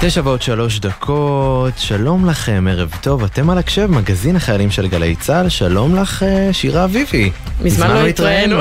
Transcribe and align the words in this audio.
תשע 0.00 0.20
ועוד 0.24 0.42
שלוש 0.42 0.78
דקות, 0.78 1.72
שלום 1.76 2.26
לכם, 2.30 2.66
ערב 2.70 2.94
טוב, 3.00 3.24
אתם 3.24 3.50
על 3.50 3.58
הקשב, 3.58 3.86
מגזין 3.90 4.36
החיילים 4.36 4.70
של 4.70 4.88
גלי 4.88 5.16
צה"ל, 5.16 5.48
שלום 5.48 5.96
לך 5.96 6.22
אה, 6.22 6.52
שירה 6.52 6.84
אביבי. 6.84 7.30
מזמן 7.60 7.90
לא 7.90 8.06
התראינו. 8.06 8.56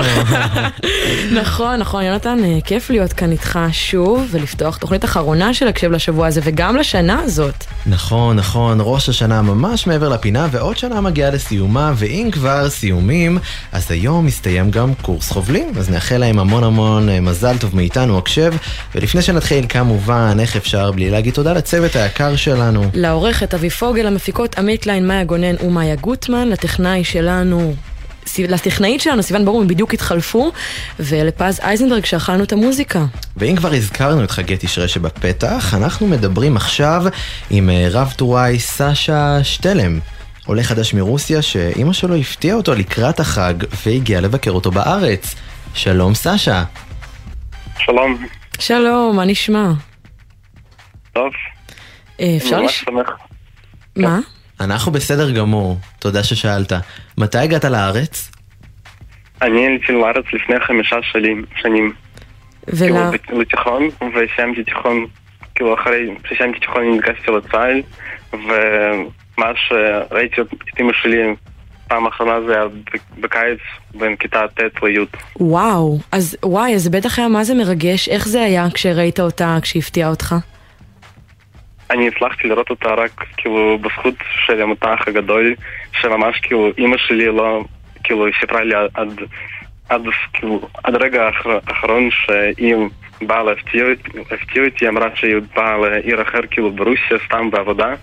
נכון, 1.42 1.80
נכון, 1.80 2.04
יונתן, 2.04 2.38
אה, 2.44 2.58
כיף 2.66 2.90
להיות 2.90 3.14
כאן 3.14 3.32
איתך 3.32 3.60
שוב, 3.72 4.28
ולפתוח 4.32 4.78
תוכנית 4.78 5.06
אחרונה 5.06 5.54
של 5.54 5.68
הקשב 5.68 5.92
לשבוע 5.92 6.28
הזה, 6.28 6.42
וגם 6.44 6.78
לשנה 6.78 7.20
הזאת. 7.20 7.64
נכון, 7.86 8.36
נכון, 8.36 8.78
ראש 8.82 9.10
השנה 9.10 9.42
ממש 9.42 9.88
מעבר 9.88 10.10
לפינה, 10.10 10.48
ועוד 10.52 10.78
שנה 10.78 11.02
מגיעה 11.02 11.32
לסיומה, 11.32 11.94
ואם 11.96 12.30
כבר 12.32 12.70
סיומים, 12.70 13.38
אז 13.72 13.92
היום 13.92 14.26
מסתיים 14.26 14.72
גם 14.72 14.94
קורס 15.02 15.32
חובלים, 15.32 15.72
אז 15.78 15.90
נאחל 15.90 16.18
להם 16.18 16.40
המון 16.40 16.64
המון 16.64 17.10
אה, 17.10 17.20
מזל 17.20 17.58
טוב 17.58 17.76
מאיתנו, 17.76 18.18
הקשב, 18.18 18.54
ולפני 18.96 19.22
שנתחיל, 19.22 19.66
כמובן, 19.70 20.38
איך 20.40 20.56
אפשר 20.56 20.92
בלי 20.92 21.10
להגיד 21.10 21.27
תודה 21.32 21.54
לצוות 21.54 21.96
היקר 21.96 22.36
שלנו. 22.36 22.84
לעורכת 22.94 23.54
אבי 23.54 23.70
פוגל, 23.70 24.08
המפיקות 24.08 24.58
עמית 24.58 24.88
ליין, 24.88 25.08
מאיה 25.08 25.24
גונן 25.24 25.56
ומאיה 25.66 25.96
גוטמן, 25.96 26.48
לטכנאי 26.48 27.04
שלנו 27.04 27.74
לטכנאית 28.40 29.02
שלנו, 29.02 29.24
סיוון 29.24 29.46
ברור, 29.46 29.62
הם 29.62 29.68
בדיוק 29.68 29.94
התחלפו, 29.94 30.52
ולפז 31.00 31.60
אייזנברג 31.64 32.06
שאכלנו 32.06 32.44
את 32.44 32.54
המוזיקה. 32.54 33.06
ואם 33.38 33.56
כבר 33.56 33.74
הזכרנו 33.74 34.24
את 34.24 34.32
חגי 34.32 34.56
תשרי 34.60 34.88
שבפתח, 34.88 35.74
אנחנו 35.78 36.08
מדברים 36.08 36.56
עכשיו 36.56 37.04
עם 37.50 37.70
אה, 37.70 37.88
רב 37.92 38.14
טוראי 38.16 38.60
סשה 38.60 39.44
שטלם. 39.44 40.00
עולה 40.46 40.64
חדש 40.64 40.94
מרוסיה 40.94 41.42
שאימא 41.42 41.94
שלו 41.94 42.16
הפתיעה 42.16 42.58
אותו 42.58 42.76
לקראת 42.76 43.20
החג 43.20 43.54
והגיעה 43.86 44.22
לבקר 44.22 44.52
אותו 44.52 44.72
בארץ. 44.72 45.36
שלום 45.74 46.16
סשה. 46.16 46.64
שלום. 47.78 48.26
שלום, 48.60 49.16
מה 49.16 49.26
נשמע? 49.26 49.72
טוב. 51.18 51.32
אה, 52.20 52.38
אפשר 52.38 52.62
לש... 52.62 52.86
מה? 53.96 54.20
אנחנו 54.60 54.92
בסדר 54.92 55.32
גמור, 55.32 55.78
תודה 56.00 56.24
ששאלת. 56.24 56.72
מתי 57.18 57.38
הגעת 57.38 57.66
לארץ? 57.66 58.32
אני 59.42 59.66
עליתי 59.66 59.92
לארץ 59.92 60.26
לפני 60.34 60.60
חמישה 60.60 60.96
שנים. 61.12 61.46
שנים. 61.62 61.94
ולה... 62.68 63.12
כאילו 63.24 63.42
לתיכון, 63.42 63.90
וסיימתי 64.16 64.64
תיכון, 64.64 65.06
כאילו 65.56 65.74
אחרי 65.74 66.16
שסיימתי 66.30 66.60
תיכון 66.60 66.82
אני 66.82 66.98
נתגשתי 66.98 67.32
לצה"ל, 67.32 67.82
ומה 68.34 69.52
שראיתי 69.56 70.42
את 70.42 70.80
אמא 70.82 70.94
שלי 71.02 71.36
פעם 71.88 72.08
אחרונה 72.08 72.42
זה 72.48 72.54
היה 72.54 72.66
בקיץ 73.20 73.60
בין 73.96 74.16
כיתה 74.16 74.42
ט' 74.54 74.84
לי'. 74.84 75.06
וואו, 75.40 76.00
אז 76.12 76.38
וואי, 76.46 76.76
אז 76.76 76.90
בטח 76.90 77.20
היה 77.20 77.28
מה 77.28 77.44
זה 77.44 77.56
מרגש, 77.56 78.10
איך 78.10 78.28
זה 78.28 78.42
היה 78.42 78.68
כשראית 78.74 79.20
אותה, 79.20 79.58
כשהפתיעה 79.62 80.10
אותך? 80.10 80.36
אני 81.92 82.08
הצלחתי 82.08 82.48
לראות 82.48 82.70
אותה 82.70 82.94
רק 82.94 83.26
כאילו 83.38 83.80
בזכות 83.82 84.16
של 84.46 84.62
המותח 84.62 85.00
הגדול, 85.08 85.56
שממש 86.02 86.40
כאילו 86.40 86.72
אימא 86.78 86.98
שלי 86.98 87.26
לא, 87.26 87.64
כאילו 88.04 88.26
סיפרה 88.40 88.64
לי 88.64 88.76
עד, 88.94 89.12
עד, 89.90 90.02
כאילו, 90.34 90.68
עד 90.84 90.96
רגע 90.96 91.30
האחרון 91.68 92.10
שהיא 92.12 92.76
באה 93.22 93.44
להפתיע 93.44 93.86
אותי, 94.66 94.86
היא 94.86 94.90
אמרה 94.90 95.16
שהיא 95.16 95.36
באה 95.56 95.78
לעיר 95.78 96.22
אחר 96.22 96.40
כאילו 96.52 96.72
ברוסיה 96.72 97.18
סתם 97.26 97.52
בעבודה, 97.52 97.94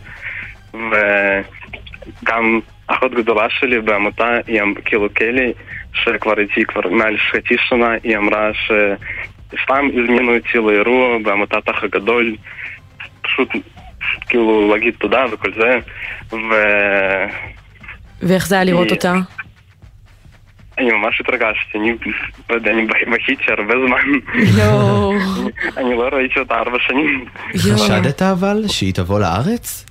וגם 0.75 2.61
אחות 2.87 3.15
גדולה 3.15 3.51
שלי 3.51 3.81
בעמותה, 3.81 4.29
היא 4.47 4.61
כאילו 4.85 5.09
קלי, 5.15 5.53
שכבר 5.93 6.39
איתי 6.39 6.65
כבר 6.65 6.89
מעל 6.89 7.19
חצי 7.19 7.55
שנה, 7.69 7.91
היא 8.03 8.17
אמרה 8.17 8.51
שסתם 8.55 9.89
הזמינו 9.89 10.37
אותי 10.37 10.59
לאירוע 10.59 11.19
בעמותת 11.19 11.69
אח 11.69 11.85
הגדול. 11.85 12.37
פשוט 13.23 13.49
כאילו 14.29 14.71
להגיד 14.75 14.95
תודה 14.99 15.25
וכל 15.33 15.53
זה, 15.53 15.79
ו... 16.33 16.55
ואיך 18.23 18.47
זה 18.47 18.55
היה 18.55 18.65
לראות 18.65 18.91
אותה? 18.91 19.15
אני 20.79 20.91
ממש 20.93 21.21
התרגשתי, 21.21 21.79
אני 21.79 21.93
לא 22.51 22.55
יודע, 22.55 22.71
אני 22.71 22.87
בכיתי 23.13 23.45
הרבה 23.59 23.75
זמן. 23.87 24.35
יואו. 24.59 25.13
אני 25.79 25.95
לא 25.95 26.09
ראיתי 26.13 26.41
אותה 26.41 26.55
ארבע 26.55 26.79
שנים. 26.87 27.25
חשדת 27.57 28.23
אבל 28.23 28.65
שהיא 28.69 28.95
תבוא 28.95 29.21
לארץ? 29.21 29.87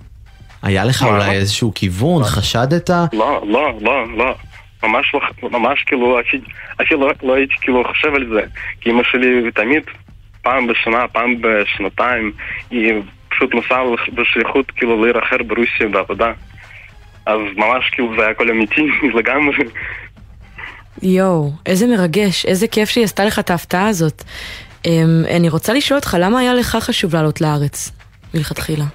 היה 0.64 0.86
לך 0.86 1.04
אולי 1.04 1.32
איזשהו 1.32 1.72
כיוון? 1.76 2.24
חשדת? 2.24 2.90
לא, 2.90 3.44
לא, 3.48 3.80
לא, 3.82 4.18
לא. 4.18 4.36
ממש 4.84 5.14
לא, 5.14 5.50
ממש 5.50 5.84
כאילו, 5.84 6.20
אפילו 6.82 7.12
לא 7.24 7.36
הייתי 7.36 7.54
כאילו 7.62 7.84
חושב 7.88 8.16
על 8.16 8.28
זה. 8.34 8.42
כי 8.82 8.90
אמא 8.90 9.04
שלי 9.04 9.52
תמיד, 9.52 9.84
פעם 10.42 10.68
בשנה, 10.68 11.08
פעם 11.08 11.36
בשנתיים, 11.42 12.32
היא 12.72 12.94
פשוט 13.36 13.56
נסע 13.56 13.82
בשליחות 14.14 14.72
כאילו 14.72 15.06
לעיר 15.06 15.20
אחר 15.24 15.38
ברוסיה 15.48 15.88
בעבודה. 15.92 16.32
אז 17.26 17.40
ממש 17.56 17.90
כאילו 17.92 18.16
זה 18.16 18.22
היה 18.22 18.32
הכל 18.32 18.50
אמיתי 18.50 18.88
לגמרי. 19.18 19.66
יואו, 21.02 21.52
איזה 21.66 21.88
מרגש, 21.88 22.46
איזה 22.46 22.68
כיף 22.68 22.90
שהיא 22.90 23.04
עשתה 23.04 23.26
לך 23.26 23.40
את 23.40 23.50
ההפתעה 23.50 23.88
הזאת. 23.88 24.24
Um, 24.84 24.88
אני 25.36 25.50
רוצה 25.50 25.74
לשאול 25.74 26.00
אותך, 26.00 26.18
למה 26.20 26.40
היה 26.40 26.54
לך 26.54 26.76
חשוב 26.76 27.16
לעלות 27.16 27.42
לארץ 27.42 27.92
מלכתחילה? 28.34 28.86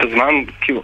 בזמן, 0.00 0.34
כאילו, 0.60 0.82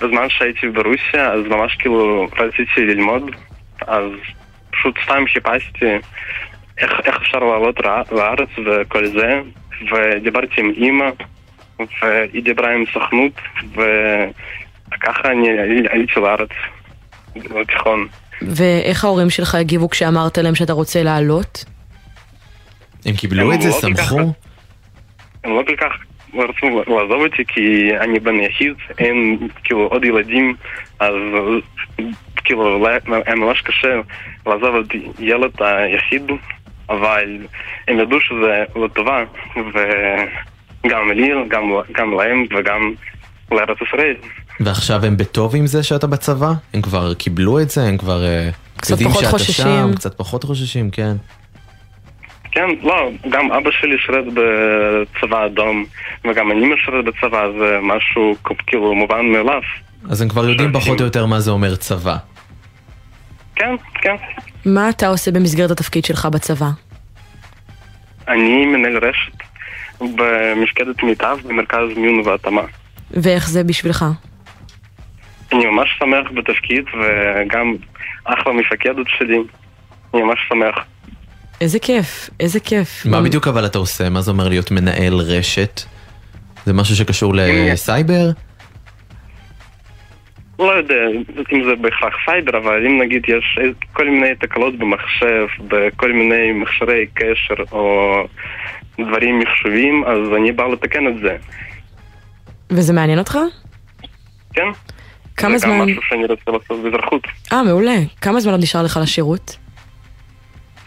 בזמן 0.00 0.28
שהייתי 0.28 0.68
ברוסיה, 0.68 1.32
אז 1.32 1.40
ממש 1.46 1.76
כאילו 1.78 2.28
רציתי 2.38 2.80
ללמוד, 2.80 3.22
אז 3.86 4.04
פשוט 4.70 4.94
סתם 5.04 5.24
חיפשתי 5.32 5.86
איך, 6.78 6.92
איך 7.04 7.16
אפשר 7.16 7.38
לעלות 7.38 7.80
לארץ 8.12 8.48
וכל 8.66 9.06
זה, 9.06 9.40
ודיברתי 9.92 10.60
עם 10.60 10.70
אימא, 10.76 11.10
והיא 12.02 12.42
דיברה 12.42 12.74
עם 12.74 12.84
סוכנות, 12.92 13.32
וככה 13.72 15.30
אני 15.30 15.48
עליתי 15.90 16.20
לארץ, 16.20 16.50
בתיכון. 17.36 18.06
ואיך 18.42 19.04
ההורים 19.04 19.30
שלך 19.30 19.54
הגיבו 19.54 19.90
כשאמרת 19.90 20.38
להם 20.38 20.54
שאתה 20.54 20.72
רוצה 20.72 21.02
לעלות? 21.02 21.64
הם 23.06 23.14
קיבלו 23.16 23.52
את 23.52 23.60
זה? 23.60 23.68
לא 23.68 23.74
שמחו? 23.74 24.32
הם 25.44 25.56
לא 25.56 25.62
כל 25.66 25.76
כך 25.76 25.92
רצו 26.34 26.82
לעזוב 26.86 27.22
אותי 27.22 27.44
כי 27.48 27.90
אני 28.00 28.20
בן 28.20 28.40
יחיד, 28.40 28.72
אין 28.98 29.38
כאילו 29.64 29.86
עוד 29.86 30.04
ילדים, 30.04 30.54
אז 31.00 31.14
כאילו 32.44 32.86
היה 32.86 33.34
ממש 33.34 33.60
קשה 33.60 34.00
לעזוב 34.46 34.76
את 34.76 34.94
ילד 35.18 35.50
היחיד 35.60 36.22
אבל 36.92 37.38
הם 37.88 38.00
ידעו 38.00 38.20
שזה 38.20 38.64
לטובה, 38.84 39.24
וגם 39.56 41.10
לי, 41.14 41.30
גם, 41.48 41.62
גם 41.92 42.14
להם 42.18 42.46
וגם 42.58 42.92
לארץ 43.52 43.78
ישראל. 43.88 44.14
ועכשיו 44.60 45.04
הם 45.04 45.16
בטוב 45.16 45.56
עם 45.56 45.66
זה 45.66 45.82
שאתה 45.82 46.06
בצבא? 46.06 46.52
הם 46.74 46.82
כבר 46.82 47.14
קיבלו 47.14 47.60
את 47.60 47.70
זה? 47.70 47.82
הם 47.82 47.96
כבר 47.96 48.22
uh, 48.22 48.90
יודעים 48.90 49.10
שאתה 49.10 49.26
חוששים. 49.26 49.66
שם? 49.66 49.94
קצת 49.94 50.14
פחות 50.14 50.44
חוששים, 50.44 50.90
כן. 50.90 51.16
כן, 52.50 52.68
לא, 52.82 53.10
גם 53.28 53.52
אבא 53.52 53.70
שלי 53.70 53.96
שירת 54.06 54.24
בצבא 54.34 55.46
אדום, 55.46 55.84
וגם 56.24 56.50
אני 56.50 56.66
משרת 56.66 57.04
בצבא, 57.04 57.46
זה 57.58 57.78
משהו 57.82 58.36
כאילו 58.66 58.94
מובן 58.94 59.26
מאליו. 59.26 59.60
אז 60.10 60.22
הם 60.22 60.28
כבר 60.28 60.48
יודעים 60.48 60.72
פחות 60.72 61.00
או 61.00 61.04
יותר 61.04 61.26
מה 61.26 61.40
זה 61.40 61.50
אומר 61.50 61.76
צבא. 61.76 62.16
כן, 63.56 63.74
כן. 63.94 64.16
מה 64.64 64.88
אתה 64.88 65.08
עושה 65.08 65.30
במסגרת 65.30 65.70
התפקיד 65.70 66.04
שלך 66.04 66.26
בצבא? 66.26 66.70
אני 68.28 68.66
מנהל 68.66 68.96
רשת 68.96 69.32
במפקדת 70.00 71.02
מיטב 71.02 71.38
במרכז 71.44 71.96
מיון 71.96 72.28
והתאמה. 72.28 72.62
ואיך 73.10 73.48
זה 73.48 73.64
בשבילך? 73.64 74.04
אני 75.52 75.66
ממש 75.66 75.88
שמח 75.98 76.30
בתפקיד 76.36 76.84
וגם 76.94 77.74
אחלה 78.24 78.52
מפקדת 78.52 79.06
שלי. 79.18 79.38
אני 80.14 80.22
ממש 80.22 80.38
שמח. 80.48 80.84
איזה 81.60 81.78
כיף, 81.78 82.30
איזה 82.40 82.60
כיף. 82.60 83.06
מה 83.06 83.22
בדיוק 83.22 83.48
אבל 83.48 83.66
אתה 83.66 83.78
עושה? 83.78 84.08
מה 84.08 84.20
זה 84.20 84.30
אומר 84.30 84.48
להיות 84.48 84.70
מנהל 84.70 85.14
רשת? 85.14 85.80
זה 86.66 86.72
משהו 86.72 86.96
שקשור 86.96 87.34
לסייבר? 87.36 88.30
לא 90.66 90.72
יודע 90.72 91.06
אם 91.52 91.64
זה 91.64 91.76
בהכרח 91.80 92.14
סייבר, 92.24 92.58
אבל 92.58 92.86
אם 92.86 93.02
נגיד 93.02 93.22
יש 93.28 93.58
כל 93.92 94.08
מיני 94.08 94.34
תקלות 94.34 94.78
במחשב, 94.78 95.46
בכל 95.68 96.12
מיני 96.12 96.52
מכשירי 96.52 97.06
קשר 97.14 97.54
או 97.72 98.14
דברים 99.00 99.38
מחשבים, 99.38 100.04
אז 100.04 100.18
אני 100.36 100.52
בא 100.52 100.64
לתקן 100.66 101.08
את 101.08 101.14
זה. 101.22 101.36
וזה 102.70 102.92
מעניין 102.92 103.18
אותך? 103.18 103.38
כן. 104.54 104.66
כמה 105.36 105.58
זמן... 105.58 105.70
זה 105.70 105.76
גם 105.76 105.88
משהו 105.88 106.02
שאני 106.08 106.24
רוצה 106.24 106.50
לעשות 106.50 106.82
באזרחות. 106.82 107.22
אה, 107.52 107.62
מעולה. 107.62 107.96
כמה 108.20 108.40
זמן 108.40 108.52
עוד 108.52 108.62
נשאר 108.62 108.82
לך 108.82 108.98
לשירות? 109.02 109.56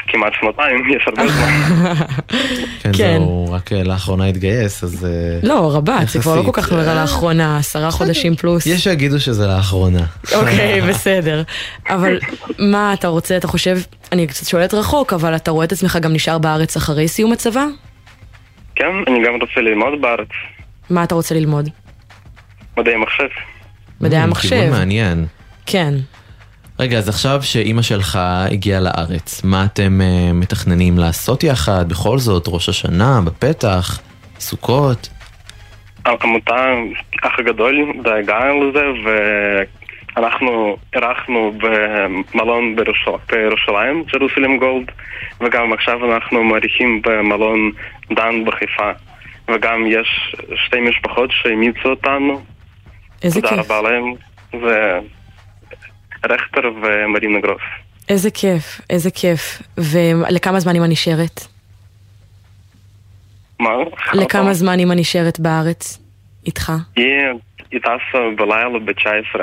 כמעט 0.07 0.33
שנתיים, 0.41 0.89
יש 0.95 1.03
הרבה 1.07 1.27
זמן. 1.27 1.93
כן, 2.81 2.91
כן. 2.93 3.17
זהו, 3.17 3.51
רק 3.51 3.73
אה, 3.73 3.83
לאחרונה 3.83 4.25
התגייס, 4.25 4.83
אז... 4.83 5.05
אה, 5.05 5.39
לא, 5.49 5.75
רבת, 5.75 6.07
זה 6.09 6.19
כבר 6.19 6.35
לא 6.35 6.41
כל. 6.41 6.51
כך 6.53 6.73
נראה 6.73 6.95
לאחרונה, 6.95 7.57
עשרה 7.57 7.91
חודשים 7.91 8.35
פלוס. 8.35 8.65
יש 8.65 8.83
שיגידו 8.83 9.19
שזה 9.19 9.47
לאחרונה. 9.47 10.05
אוקיי, 10.35 10.81
בסדר. 10.89 11.43
אבל 11.89 12.19
מה 12.59 12.93
אתה 12.93 13.07
רוצה, 13.07 13.37
אתה 13.37 13.47
חושב, 13.47 13.77
אני 14.11 14.27
קצת 14.27 14.45
שואלת 14.47 14.73
רחוק, 14.73 15.13
אבל 15.13 15.35
אתה 15.35 15.51
רואה 15.51 15.65
את 15.65 15.71
עצמך 15.71 15.97
גם 16.01 16.13
נשאר 16.13 16.37
בארץ 16.37 16.75
אחרי 16.77 17.07
סיום 17.07 17.31
הצבא? 17.33 17.65
כן, 18.75 18.85
אני 19.07 19.19
גם 19.25 19.33
רוצה 19.41 19.61
ללמוד 19.61 20.01
בארץ, 20.01 20.27
מה 20.89 21.03
אתה 21.03 21.15
רוצה 21.15 21.35
ללמוד? 21.35 21.69
מדעי 22.77 22.95
מחשב. 22.95 23.23
מדעי 24.01 24.19
Mm, 24.19 24.23
המחשב. 24.23 24.49
כיוון 24.49 24.69
מעניין. 24.69 25.25
כן. 25.65 25.93
רגע, 26.79 26.97
אז 26.97 27.09
עכשיו 27.09 27.39
שאימא 27.43 27.81
שלך 27.81 28.19
הגיעה 28.51 28.79
לארץ, 28.79 29.43
מה 29.43 29.65
אתם 29.65 30.01
אה, 30.01 30.33
מתכננים 30.33 30.97
לעשות 30.97 31.43
יחד? 31.43 31.89
בכל 31.89 32.17
זאת, 32.17 32.43
ראש 32.47 32.69
השנה, 32.69 33.19
בפתח, 33.25 33.99
סוכות? 34.39 35.09
העמותה 36.05 36.73
אח 37.23 37.39
הגדול 37.39 37.93
דאגה 38.03 38.39
לזה 38.53 38.83
ואנחנו 40.15 40.77
אירחנו 40.95 41.53
במלון 41.57 42.75
בירושל- 42.75 43.31
בירושלים, 43.31 44.03
ג'רוסלם 44.13 44.57
גולד 44.57 44.91
וגם 45.41 45.73
עכשיו 45.73 46.13
אנחנו 46.13 46.43
מארחים 46.43 47.01
במלון 47.05 47.71
דן 48.13 48.45
בחיפה 48.45 48.91
וגם 49.51 49.85
יש 49.87 50.35
שתי 50.65 50.79
משפחות 50.79 51.29
שאימצו 51.31 51.89
אותנו, 51.89 52.41
איזה 53.23 53.41
תודה 53.41 53.55
כיף. 53.55 53.71
רבה 53.71 53.89
להם, 53.89 54.13
זה 54.51 54.99
רכטר 56.25 56.67
ומרינה 56.83 57.39
גרוס. 57.39 57.61
איזה 58.09 58.31
כיף, 58.31 58.81
איזה 58.89 59.11
כיף. 59.11 59.61
ולכמה 59.77 60.59
זמן 60.59 60.75
אמא 60.75 60.85
נשארת? 60.85 61.47
מה? 63.59 63.69
לכמה 64.13 64.53
זמן 64.53 64.79
אמא 64.79 64.93
נשארת 64.93 65.39
בארץ? 65.39 65.99
איתך? 66.45 66.71
היא 66.95 67.79
טסה 67.79 68.17
בלילה 68.37 68.79
ב-19. 68.85 69.39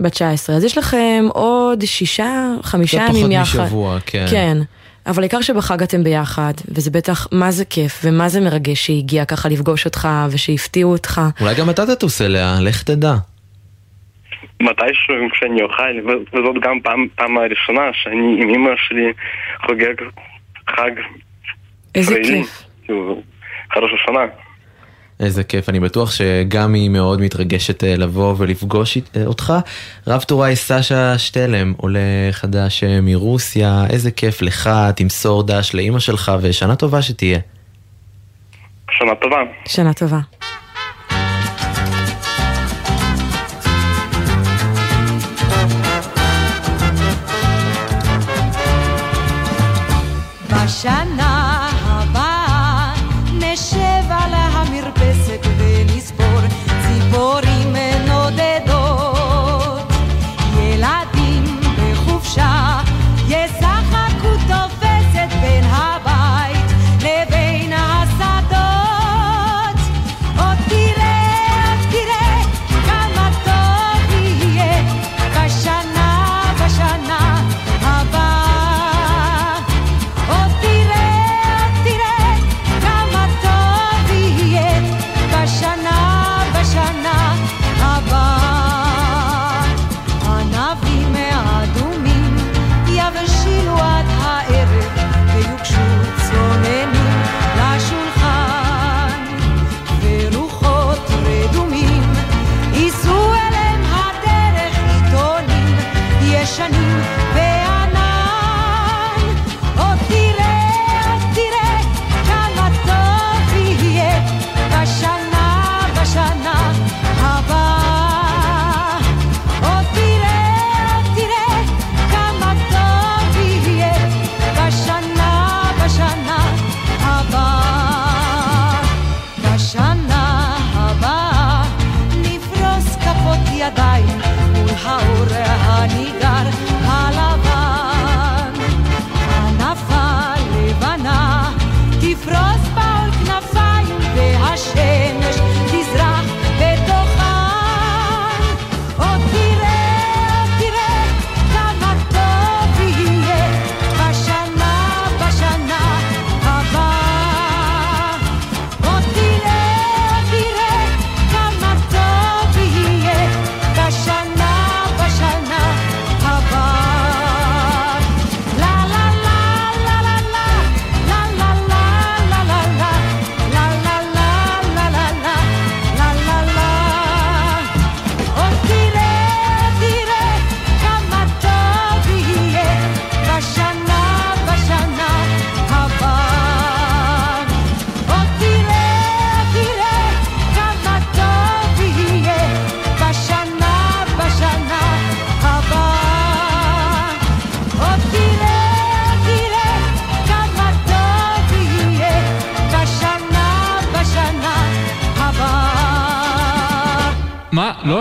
בת 0.00 0.12
19. 0.12 0.56
אז 0.56 0.64
יש 0.64 0.78
לכם 0.78 1.24
עוד 1.28 1.84
שישה, 1.84 2.46
חמישה 2.62 3.04
קצת 3.04 3.14
ימים 3.14 3.22
פחות 3.22 3.54
יחד. 3.54 3.64
משבוע, 3.64 3.98
כן. 4.06 4.26
כן. 4.30 4.58
אבל 5.06 5.22
העיקר 5.22 5.40
שבחג 5.40 5.82
אתם 5.82 6.04
ביחד, 6.04 6.52
וזה 6.68 6.90
בטח, 6.90 7.26
מה 7.32 7.50
זה 7.50 7.64
כיף, 7.64 8.00
ומה 8.04 8.28
זה 8.28 8.40
מרגש 8.40 8.84
שהיא 8.84 8.98
הגיעה 8.98 9.24
ככה 9.24 9.48
לפגוש 9.48 9.84
אותך, 9.84 10.08
ושהפתיעו 10.30 10.92
אותך. 10.92 11.20
אולי 11.40 11.54
גם 11.54 11.70
אתה 11.70 11.86
תטוס 11.86 12.22
אליה, 12.22 12.56
לך 12.60 12.82
תדע. 12.82 13.14
מתישהו 14.62 15.14
כשאני 15.32 15.62
אוכל, 15.62 16.10
וזאת 16.32 16.62
גם 16.62 16.80
פעם, 16.80 17.06
פעם 17.14 17.38
הראשונה 17.38 17.90
שאני 17.92 18.42
עם 18.42 18.48
אמא 18.48 18.70
שלי 18.76 19.12
חוגג 19.66 19.94
חג 20.70 20.90
איזה 21.94 22.14
כיף. 22.24 22.62
חרוש 23.74 23.90
השנה. 23.94 24.24
איזה 25.20 25.44
כיף, 25.44 25.68
אני 25.68 25.80
בטוח 25.80 26.10
שגם 26.10 26.74
היא 26.74 26.90
מאוד 26.90 27.20
מתרגשת 27.20 27.84
אה, 27.84 27.96
לבוא 27.96 28.34
ולפגוש 28.38 28.98
אה, 28.98 29.26
אותך. 29.26 29.52
רב 30.06 30.22
טוראי 30.22 30.56
סשה 30.56 31.18
שטלם, 31.18 31.72
עולה 31.76 32.28
חדש 32.30 32.84
אה, 32.84 32.98
מרוסיה, 33.02 33.84
איזה 33.90 34.10
כיף 34.10 34.42
לך, 34.42 34.70
תמסור 34.96 35.42
דש 35.42 35.74
לאימא 35.74 35.98
שלך 35.98 36.32
ושנה 36.42 36.76
טובה 36.76 37.02
שתהיה. 37.02 37.38
שנה 38.90 39.14
טובה. 39.14 39.42
שנה 39.68 39.92
טובה. 39.92 40.18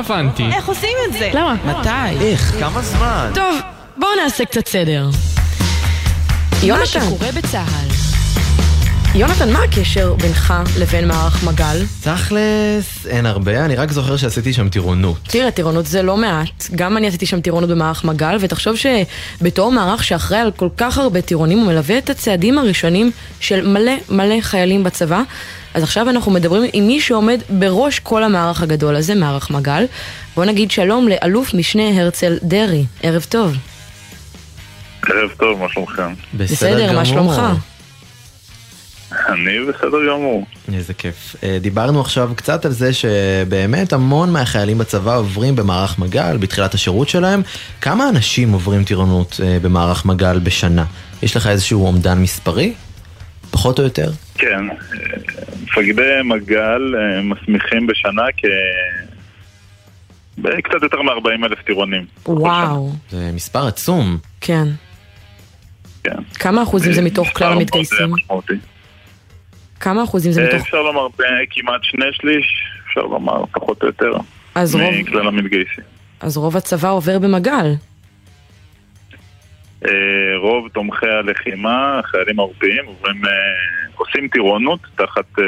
הבנתי. 0.06 0.44
איך 0.54 0.68
עושים 0.68 0.98
את 1.08 1.14
זה? 1.14 1.32
למה? 1.34 1.56
מתי? 1.66 2.24
איך? 2.26 2.56
כמה 2.60 2.82
זמן? 2.82 3.32
טוב, 3.36 3.60
בואו 3.98 4.12
נעשה 4.24 4.46
קצת 4.46 4.68
סדר. 4.68 5.10
מה 5.10 6.58
יונתן, 6.64 6.86
שקורה 6.86 7.32
בצה"ל. 7.32 7.88
יונתן, 9.16 9.54
מה 9.54 9.64
הקשר 9.64 10.14
בינך 10.14 10.54
לבין 10.80 11.08
מערך 11.08 11.44
מגל? 11.44 11.84
תכלס, 12.02 13.08
אין 13.08 13.26
הרבה, 13.26 13.66
אני 13.66 13.76
רק 13.76 13.92
זוכר 13.92 14.18
שעשיתי 14.18 14.54
שם 14.54 14.70
טירונות. 14.70 15.18
תראה, 15.28 15.52
טירונות 15.52 15.86
זה 15.86 16.02
לא 16.02 16.18
מעט. 16.18 16.70
גם 16.76 16.98
אני 16.98 17.08
עשיתי 17.08 17.26
שם 17.26 17.42
טירונות 17.42 17.70
במערך 17.70 18.04
מגל, 18.04 18.38
ותחשוב 18.40 18.76
שבתור 18.76 19.72
מערך 19.72 20.04
שאחראי 20.04 20.40
על 20.40 20.52
כל 20.52 20.70
כך 20.78 20.98
הרבה 20.98 21.22
טירונים, 21.22 21.58
הוא 21.60 21.68
מלווה 21.68 21.98
את 21.98 22.10
הצעדים 22.10 22.58
הראשונים 22.58 23.12
של 23.40 23.68
מלא 23.68 23.94
מלא 24.10 24.42
חיילים 24.42 24.84
בצבא. 24.84 25.22
אז 25.74 25.84
עכשיו 25.84 26.10
אנחנו 26.10 26.32
מדברים 26.32 26.70
עם 26.74 26.88
מי 26.88 27.02
שעומד 27.02 27.42
בראש 27.50 28.00
כל 28.00 28.24
המערך 28.24 28.62
הגדול 28.62 28.96
הזה, 28.96 29.16
מערך 29.16 29.52
מגל. 29.52 29.86
בוא 30.36 30.46
נגיד 30.46 30.72
שלום 30.72 31.08
לאלוף 31.08 31.54
משנה 31.54 32.02
הרצל 32.02 32.38
דרעי. 32.44 32.86
ערב 33.04 33.26
טוב. 33.30 33.56
ערב 35.10 35.30
טוב, 35.40 35.60
מה 35.60 35.70
שלומכם? 35.70 36.14
בסדר, 36.34 36.94
מה 36.94 37.06
שלומך? 37.06 37.42
אני 39.30 39.52
בסדר 39.70 39.98
גמור. 40.10 40.46
איזה 40.74 40.94
כיף. 40.94 41.36
אה, 41.44 41.58
דיברנו 41.62 42.02
עכשיו 42.02 42.32
קצת 42.36 42.66
על 42.66 42.72
זה 42.72 42.94
שבאמת 42.94 43.94
המון 43.94 44.32
מהחיילים 44.32 44.78
בצבא 44.78 45.18
עוברים 45.18 45.56
במערך 45.56 46.00
מגל 46.00 46.38
בתחילת 46.38 46.74
השירות 46.74 47.10
שלהם. 47.10 47.42
כמה 47.82 48.10
אנשים 48.10 48.52
עוברים 48.52 48.84
טירונות 48.84 49.40
אה, 49.44 49.58
במערך 49.62 50.06
מגל 50.06 50.40
בשנה? 50.40 50.86
יש 51.24 51.38
לך 51.38 51.48
איזשהו 51.48 51.86
אומדן 51.86 52.18
מספרי? 52.18 52.74
פחות 53.54 53.80
או 53.80 53.84
יותר? 53.84 54.12
כן, 54.36 54.70
אה, 54.70 54.76
מפקדי 55.64 56.22
מגל 56.24 56.96
אה, 56.96 57.22
מסמיכים 57.22 57.88
בשנה 57.88 58.24
כ... 58.38 58.46
קצת 60.64 60.84
יותר 60.84 61.02
מ-40 61.02 61.46
אלף 61.46 61.62
טירונים. 61.62 62.06
וואו, 62.26 62.92
זה 63.10 63.32
מספר 63.34 63.68
עצום. 63.68 64.18
כן. 64.42 64.68
כן. 66.04 66.24
כמה 66.34 66.64
אחוזים 66.64 66.94
זה 66.94 67.02
מתוך 67.02 67.28
מספר 67.28 67.40
כלל 67.40 67.54
המתגייסים? 67.54 68.14
אה. 68.32 68.38
כמה 69.80 70.04
אחוזים 70.04 70.32
זה 70.32 70.42
אה, 70.42 70.48
מתוך... 70.48 70.62
אפשר 70.62 70.82
לומר 70.82 71.08
כמעט 71.50 71.82
שני 71.84 72.06
שליש, 72.12 72.46
אפשר 72.88 73.02
לומר 73.02 73.46
פחות 73.52 73.82
או 73.82 73.88
יותר, 73.88 74.12
אז 74.56 74.76
רוב, 74.76 74.94
מכלל 75.00 75.28
המתגייסים. 75.28 75.84
אז 76.20 76.38
רוב 76.38 76.58
הצבא 76.58 76.92
עובר 76.92 77.20
במגל. 77.20 77.74
אה, 79.86 80.38
רוב 80.38 80.68
תומכי 80.74 81.08
הלחימה, 81.08 82.00
החיילים 82.00 82.40
העורפיים, 82.40 82.86
עוברים, 82.86 83.26
אה, 83.26 83.32
עושים 83.96 84.28
טירונות 84.28 84.80
תחת 84.96 85.40
אה, 85.40 85.44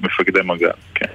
מפקדי 0.00 0.40
מגל, 0.44 0.70
כן. 0.94 1.06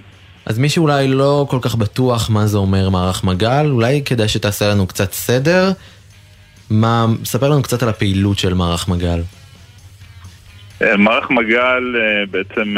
אז 0.46 0.60
מי 0.60 0.70
שאולי 0.70 1.08
לא 1.08 1.46
כל 1.50 1.58
כך 1.62 1.76
בטוח 1.76 2.30
מה 2.30 2.48
זה 2.48 2.58
אומר 2.58 2.90
מערך 2.90 3.24
מגל, 3.24 3.66
אולי 3.72 4.02
כדאי 4.06 4.28
שתעשה 4.28 4.68
לנו 4.68 4.88
קצת 4.88 5.12
סדר. 5.12 5.72
מה, 6.70 7.06
ספר 7.24 7.50
לנו 7.50 7.62
קצת 7.62 7.84
על 7.84 7.90
הפעילות 7.90 8.40
של 8.40 8.54
מערך 8.54 8.90
מגל. 8.90 9.20
מערך 10.98 11.30
מגל 11.30 11.84
בעצם 12.32 12.76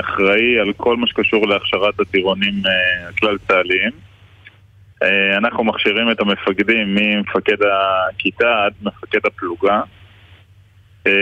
אחראי 0.00 0.58
על 0.60 0.72
כל 0.76 0.96
מה 0.96 1.06
שקשור 1.06 1.48
להכשרת 1.48 2.00
הטירונים 2.00 2.62
הכלל 3.08 3.36
צה"ליים. 3.48 4.11
אה, 5.02 5.36
אנחנו 5.36 5.64
מכשירים 5.64 6.10
את 6.10 6.20
המפקדים 6.20 6.94
ממפקד 6.94 7.56
הכיתה 7.62 8.64
עד 8.64 8.72
מפקד 8.82 9.26
הפלוגה. 9.26 9.80
אה, 11.06 11.12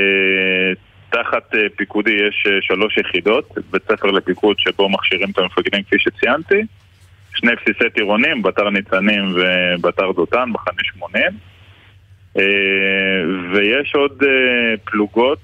תחת 1.11 1.55
אה, 1.55 1.61
פיקודי 1.77 2.11
יש 2.11 2.47
שלוש 2.61 2.97
יחידות, 2.99 3.55
בית 3.71 3.83
ספר 3.83 4.11
לפיקוד 4.11 4.57
שבו 4.59 4.89
מכשירים 4.89 5.31
את 5.31 5.39
המפקדים 5.39 5.83
כפי 5.83 5.97
שציינתי, 5.99 6.63
שני 7.35 7.53
בסיסי 7.55 7.91
טירונים, 7.95 8.43
בתר 8.43 8.71
ניצנים 8.71 9.35
ובתר 9.35 10.13
דותן, 10.13 10.53
בחמש 10.53 10.91
שמונים. 10.95 11.31
ויש 13.53 13.95
עוד 13.95 14.23
פלוגות 14.85 15.39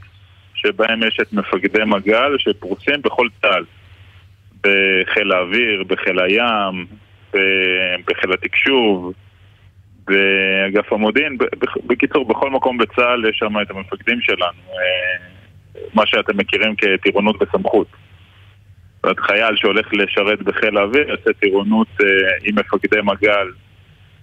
שבהם 0.55 1.03
יש 1.03 1.19
את 1.23 1.33
מפקדי 1.33 1.85
מגל 1.87 2.37
שפרוסים 2.39 3.03
בכל 3.03 3.29
צה"ל. 3.43 3.65
בחיל 4.61 5.33
האוויר, 5.33 5.85
בחיל 5.89 6.21
הים, 6.21 6.87
בחיל 8.07 8.33
התקשוב, 8.33 9.13
באגף 10.07 10.93
המודיעין, 10.93 11.39
בקיצור, 11.87 12.29
בכל 12.29 12.51
מקום 12.51 12.79
בצה"ל 12.79 13.25
יש 13.29 13.37
שם 13.39 13.61
את 13.63 13.71
המפקדים 13.71 14.21
שלנו, 14.21 14.73
אה, 14.73 15.27
מה 15.95 16.07
שאתם 16.07 16.37
מכירים 16.37 16.75
כטירונות 16.77 17.39
בסמכות. 17.39 17.87
זאת 19.07 19.21
חייל 19.21 19.57
שהולך 19.57 19.87
לשרת 19.93 20.43
בחיל 20.43 20.79
האוויר 20.79 21.09
יעשה 21.09 21.33
טירונות 21.41 21.89
אה, 22.01 22.07
עם 22.45 22.59
מפקדי 22.59 23.01
מגל 23.03 23.49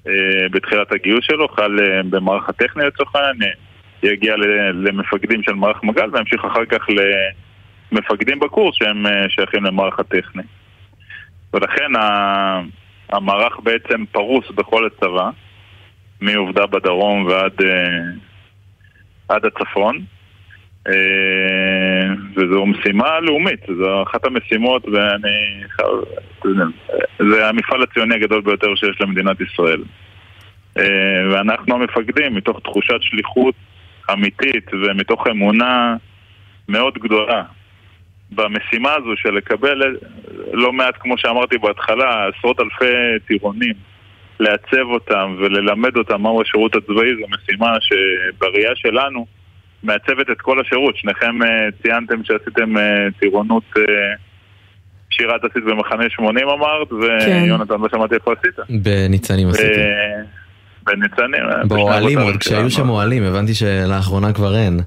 אה, 0.08 0.50
בתחילת 0.52 0.92
הגיוס 0.92 1.26
שלו, 1.26 1.48
אה, 1.60 1.66
במערך 2.10 2.50
הטכני 2.50 2.86
לצורך 2.86 3.16
העניין, 3.16 3.44
אה, 3.44 4.10
יגיע 4.10 4.36
למפקדים 4.74 5.44
של 5.44 5.54
מערך 5.54 5.84
מגל 5.84 6.10
וימשיך 6.14 6.46
אחר 6.46 6.66
כך 6.66 6.88
למפקדים 7.92 8.40
בקורס 8.40 8.76
שהם 8.76 9.06
אה, 9.08 9.30
שייכים 9.30 9.64
למערך 9.64 10.00
הטכני. 10.00 10.44
ולכן 11.54 11.92
המערך 13.14 13.60
בעצם 13.64 14.06
פרוס 14.12 14.46
בכל 14.56 14.86
הצבא, 14.86 15.30
מעובדה 16.22 16.66
בדרום 16.66 17.26
ועד 17.26 17.62
אה, 17.62 18.00
עד 19.30 19.46
הצפון. 19.46 20.00
אה, 20.88 22.14
וזו 22.36 22.66
משימה 22.66 23.20
לאומית, 23.20 23.60
זו 23.78 24.04
אחת 24.04 24.26
המשימות 24.26 24.86
ואני 24.86 25.64
חייב, 25.70 25.90
יודע, 26.46 26.66
זה 27.20 27.48
המפעל 27.48 27.84
הציוני 27.84 28.16
הגדול 28.16 28.42
ביותר 28.42 28.76
שיש 28.76 29.02
למדינת 29.02 29.38
ישראל. 29.42 29.84
אה, 30.78 30.84
ואנחנו 31.32 31.76
המפקדים, 31.76 32.36
מתוך 32.36 32.60
תחושת 32.64 33.02
שליחות 33.02 33.56
אמיתית 34.14 34.66
ומתוך 34.74 35.28
אמונה 35.28 35.96
מאוד 36.70 36.94
גדולה 36.94 37.44
במשימה 38.36 38.94
הזו 38.94 39.12
של 39.16 39.30
לקבל 39.30 39.98
לא 40.54 40.74
מעט, 40.74 40.96
כמו 41.00 41.18
שאמרתי 41.18 41.58
בהתחלה, 41.58 42.28
עשרות 42.28 42.60
אלפי 42.60 42.94
טירונים, 43.28 43.74
לעצב 44.40 44.86
אותם 44.94 45.36
וללמד 45.40 45.98
אותם 45.98 46.22
מהו 46.22 46.42
השירות 46.42 46.76
הצבאי, 46.76 47.16
זו 47.16 47.26
משימה 47.30 47.78
שבראייה 47.82 48.72
שלנו 48.76 49.26
מעצבת 49.84 50.30
את 50.32 50.42
כל 50.42 50.60
השירות. 50.60 50.98
שניכם 50.98 51.44
אה, 51.44 51.68
ציינתם 51.82 52.24
שעשיתם 52.24 52.78
אה, 52.78 53.08
טירונות, 53.20 53.64
אה, 53.78 53.84
שירת 55.10 55.44
עשית 55.44 55.64
במחנה 55.64 56.04
80 56.10 56.48
אמרת, 56.50 56.92
ויונתן, 56.92 57.82
לא 57.82 57.88
שמעתי 57.92 58.16
איפה 58.16 58.34
עשית. 58.40 58.82
בניצנים 58.84 59.48
עשיתי. 59.48 59.80
אה, 59.80 60.22
בניצנים. 60.84 61.44
אה, 61.52 61.66
באוהלים 61.68 62.20
עוד, 62.20 62.38
כשהיו. 62.38 62.70
שם 62.70 62.90
אוהלים, 62.90 63.24
הבנתי 63.24 63.54
שלאחרונה 63.54 64.34
כבר 64.34 64.56
אין. 64.56 64.80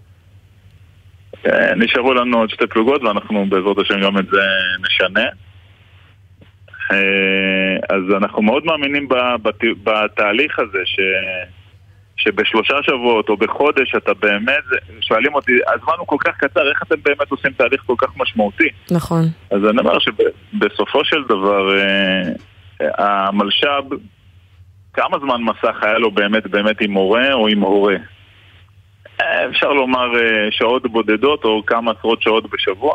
אה, 1.46 1.74
נשארו 1.74 2.14
לנו 2.14 2.38
עוד 2.38 2.50
שתי 2.50 2.66
פלוגות 2.66 3.02
ואנחנו 3.02 3.46
בעזרת 3.48 3.78
השם 3.78 4.00
גם 4.00 4.18
את 4.18 4.26
זה 4.26 4.40
נשנה. 4.80 5.26
אה, 6.92 7.96
אז 7.96 8.02
אנחנו 8.16 8.42
מאוד 8.42 8.64
מאמינים 8.64 9.08
בתהליך 9.84 10.58
הזה 10.58 10.78
ש... 10.84 11.00
שבשלושה 12.16 12.74
שבועות 12.82 13.28
או 13.28 13.36
בחודש 13.36 13.94
אתה 13.96 14.14
באמת, 14.14 14.64
שואלים 15.00 15.34
אותי, 15.34 15.52
הזמן 15.74 15.94
הוא 15.98 16.06
כל 16.06 16.16
כך 16.20 16.36
קצר, 16.36 16.68
איך 16.70 16.82
אתם 16.82 16.94
באמת 17.04 17.30
עושים 17.30 17.52
תהליך 17.52 17.82
כל 17.86 17.94
כך 17.98 18.08
משמעותי? 18.16 18.68
נכון. 18.90 19.22
אז 19.50 19.64
אני 19.70 19.78
אומר 19.78 19.98
שבסופו 19.98 21.04
של 21.04 21.22
דבר 21.28 21.78
אה, 21.78 22.22
המלש"ב, 22.80 23.94
כמה 24.92 25.18
זמן 25.18 25.42
מסך 25.42 25.82
היה 25.82 25.98
לו 25.98 26.10
באמת 26.10 26.46
באמת 26.46 26.80
עם 26.80 26.90
מורה 26.90 27.32
או 27.32 27.48
עם 27.48 27.60
הורה? 27.60 27.96
אה, 29.20 29.46
אפשר 29.46 29.72
לומר 29.72 30.16
אה, 30.16 30.48
שעות 30.50 30.86
בודדות 30.86 31.44
או 31.44 31.62
כמה 31.66 31.92
עשרות 31.98 32.22
שעות 32.22 32.50
בשבוע. 32.50 32.94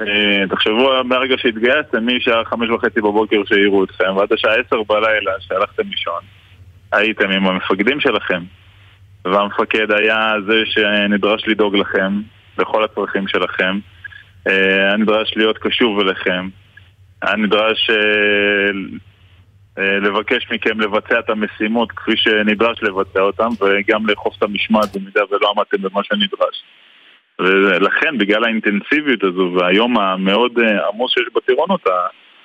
אה, 0.00 0.44
תחשבו 0.50 1.04
מהרגע 1.04 1.34
שהתגייסתם, 1.38 2.16
משעה 2.16 2.44
חמש 2.44 2.70
וחצי 2.70 3.00
בבוקר 3.00 3.36
שהעירו 3.44 3.84
אתכם 3.84 4.16
ועד 4.16 4.32
השעה 4.32 4.54
עשר 4.54 4.82
בלילה 4.82 5.32
שהלכתם 5.40 5.82
לישון, 5.90 6.22
הייתם 6.92 7.30
עם 7.30 7.46
המפקדים 7.46 8.00
שלכם 8.00 8.42
והמפקד 9.24 9.90
היה 9.90 10.32
זה 10.46 10.62
שנדרש 10.66 11.48
לדאוג 11.48 11.76
לכם 11.76 12.20
לכל 12.58 12.84
הצרכים 12.84 13.28
שלכם 13.28 13.78
היה 14.46 14.96
נדרש 14.96 15.36
להיות 15.36 15.58
קשוב 15.58 16.00
אליכם 16.00 16.48
היה 17.22 17.36
נדרש 17.36 17.90
לבקש 19.78 20.46
מכם 20.50 20.80
לבצע 20.80 21.18
את 21.18 21.30
המשימות 21.30 21.92
כפי 21.92 22.16
שנדרש 22.16 22.82
לבצע 22.82 23.20
אותם 23.20 23.48
וגם 23.60 24.06
לאכוף 24.06 24.36
את 24.38 24.42
המשמעת 24.42 24.96
במידה 24.96 25.20
ולא 25.30 25.52
עמדתם 25.56 25.82
במה 25.82 26.00
שנדרש. 26.04 26.64
ולכן 27.38 28.18
בגלל 28.18 28.44
האינטנסיביות 28.44 29.24
הזו 29.24 29.52
והיום 29.58 29.98
המאוד 29.98 30.58
אה, 30.58 30.88
עמוס 30.88 31.12
שיש 31.12 31.28
בטירונות, 31.34 31.80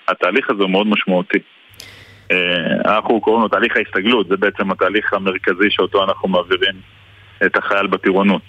התהליך 0.07 0.49
הזה 0.49 0.63
הוא 0.63 0.69
מאוד 0.69 0.87
משמעותי. 0.87 1.37
אה, 2.31 2.37
אנחנו 2.85 3.21
קוראים 3.21 3.41
לו 3.41 3.47
תהליך 3.47 3.77
ההסתגלות, 3.77 4.27
זה 4.27 4.37
בעצם 4.37 4.71
התהליך 4.71 5.13
המרכזי 5.13 5.69
שאותו 5.69 6.03
אנחנו 6.03 6.27
מעבירים 6.27 6.75
את 7.45 7.57
החייל 7.57 7.87
בטירונות. 7.87 8.41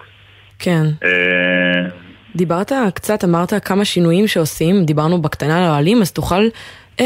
כן. 0.59 0.83
אה, 1.05 1.89
דיברת 2.37 2.73
קצת, 2.95 3.25
אמרת 3.25 3.53
כמה 3.65 3.85
שינויים 3.85 4.27
שעושים, 4.27 4.85
דיברנו 4.85 5.23
בקטנה 5.23 5.59
על 5.59 5.65
האוהלים, 5.65 6.01
אז 6.01 6.13
תוכל 6.13 6.35
אה, 6.35 6.49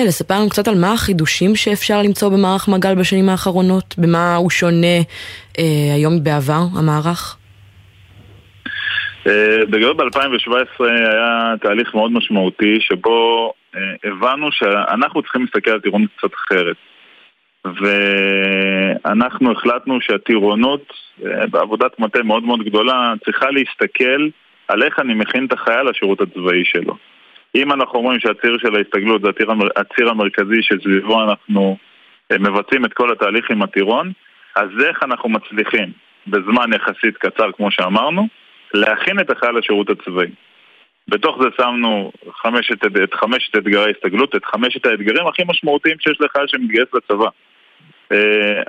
לספר 0.06 0.34
לנו 0.34 0.48
קצת 0.48 0.68
על 0.68 0.74
מה 0.80 0.92
החידושים 0.92 1.56
שאפשר 1.56 2.02
למצוא 2.02 2.28
במערך 2.28 2.68
מגל 2.68 2.94
בשנים 2.94 3.28
האחרונות? 3.28 3.94
במה 3.98 4.36
הוא 4.36 4.50
שונה 4.50 4.96
אה, 5.58 5.94
היום 5.94 6.24
בעבר, 6.24 6.62
המערך? 6.78 7.36
אה, 9.26 9.66
בגלל 9.70 9.92
ב-2017 9.92 10.84
היה 10.84 11.54
תהליך 11.60 11.94
מאוד 11.94 12.12
משמעותי 12.12 12.78
שבו 12.80 13.52
אה, 13.76 13.80
הבנו 14.04 14.52
שאנחנו 14.52 15.22
צריכים 15.22 15.42
להסתכל 15.42 15.70
על 15.70 15.80
טירונות 15.80 16.10
קצת 16.16 16.34
אחרת. 16.34 16.76
ואנחנו 17.64 19.52
החלטנו 19.52 20.00
שהטירונות, 20.00 20.92
אה, 21.26 21.46
בעבודת 21.46 21.98
מטה 21.98 22.22
מאוד 22.22 22.42
מאוד 22.42 22.64
גדולה, 22.64 23.12
צריכה 23.24 23.46
להסתכל 23.50 24.28
על 24.68 24.82
איך 24.82 24.98
אני 24.98 25.14
מכין 25.14 25.46
את 25.46 25.52
החייל 25.52 25.82
לשירות 25.82 26.20
הצבאי 26.20 26.64
שלו. 26.64 26.96
אם 27.54 27.72
אנחנו 27.72 27.98
אומרים 27.98 28.20
שהציר 28.20 28.58
של 28.58 28.76
ההסתגלות 28.76 29.22
זה 29.22 29.28
הציר, 29.28 29.50
המר... 29.50 29.66
הציר 29.76 30.08
המרכזי 30.08 30.62
שסביבו 30.62 31.22
אנחנו 31.22 31.76
אה, 32.32 32.38
מבצעים 32.38 32.84
את 32.84 32.92
כל 32.92 33.12
התהליך 33.12 33.50
עם 33.50 33.62
הטירון, 33.62 34.12
אז 34.56 34.68
איך 34.88 35.02
אנחנו 35.02 35.28
מצליחים 35.28 35.92
בזמן 36.26 36.72
יחסית 36.72 37.16
קצר, 37.16 37.52
כמו 37.52 37.70
שאמרנו, 37.70 38.28
להכין 38.74 39.20
את 39.20 39.30
החייל 39.30 39.58
לשירות 39.58 39.90
הצבאי. 39.90 40.30
בתוך 41.08 41.42
זה 41.42 41.48
שמנו 41.56 42.12
חמשת, 42.42 42.84
את 43.04 43.14
חמשת 43.14 43.56
אתגרי 43.56 43.84
ההסתגלות, 43.84 44.36
את 44.36 44.44
חמשת 44.44 44.86
האתגרים 44.86 45.26
הכי 45.26 45.42
משמעותיים 45.46 45.96
שיש 46.00 46.18
לחייל 46.20 46.46
שמתגייס 46.46 46.88
לצבא. 46.94 47.28
Uh, 48.12 48.16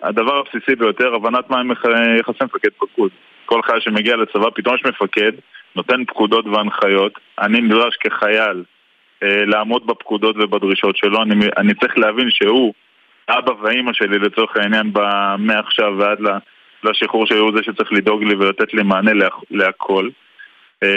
הדבר 0.04 0.38
הבסיסי 0.38 0.76
ביותר, 0.76 1.16
הבנת 1.16 1.50
מהם 1.50 1.72
יחסי 2.20 2.44
מפקד 2.44 2.70
פקוד. 2.78 3.12
כל 3.46 3.62
חייל 3.62 3.80
שמגיע 3.80 4.16
לצבא, 4.16 4.50
פתאום 4.56 4.76
יש 4.76 4.82
מפקד, 4.86 5.32
נותן 5.76 6.06
פקודות 6.06 6.46
והנחיות, 6.46 7.20
אני 7.40 7.62
נדרש 7.62 7.96
כחייל 7.96 8.64
לעמוד 9.22 9.88
בפקודות 9.88 10.36
ובדרישות 10.40 10.98
שלו, 10.98 11.24
אני, 11.24 11.46
אני 11.58 11.74
צריך 11.74 11.98
להבין 11.98 12.28
שהוא, 12.30 12.74
אבא 13.30 13.52
ואימא 13.62 13.94
שלי 13.94 14.20
לצורך 14.20 14.58
העניין, 14.58 14.92
מעכשיו 15.38 15.94
ועד 15.98 16.20
לשחרור 16.84 17.26
שלי, 17.26 17.38
הוא 17.38 17.52
זה 17.56 17.64
שצריך 17.64 17.94
לדאוג 17.94 18.24
לי 18.24 18.36
ולתת 18.36 18.74
לי 18.74 18.84
מענה 18.84 19.14
לה, 19.14 19.28
להכל. 19.52 20.10
Uh, 20.84 20.88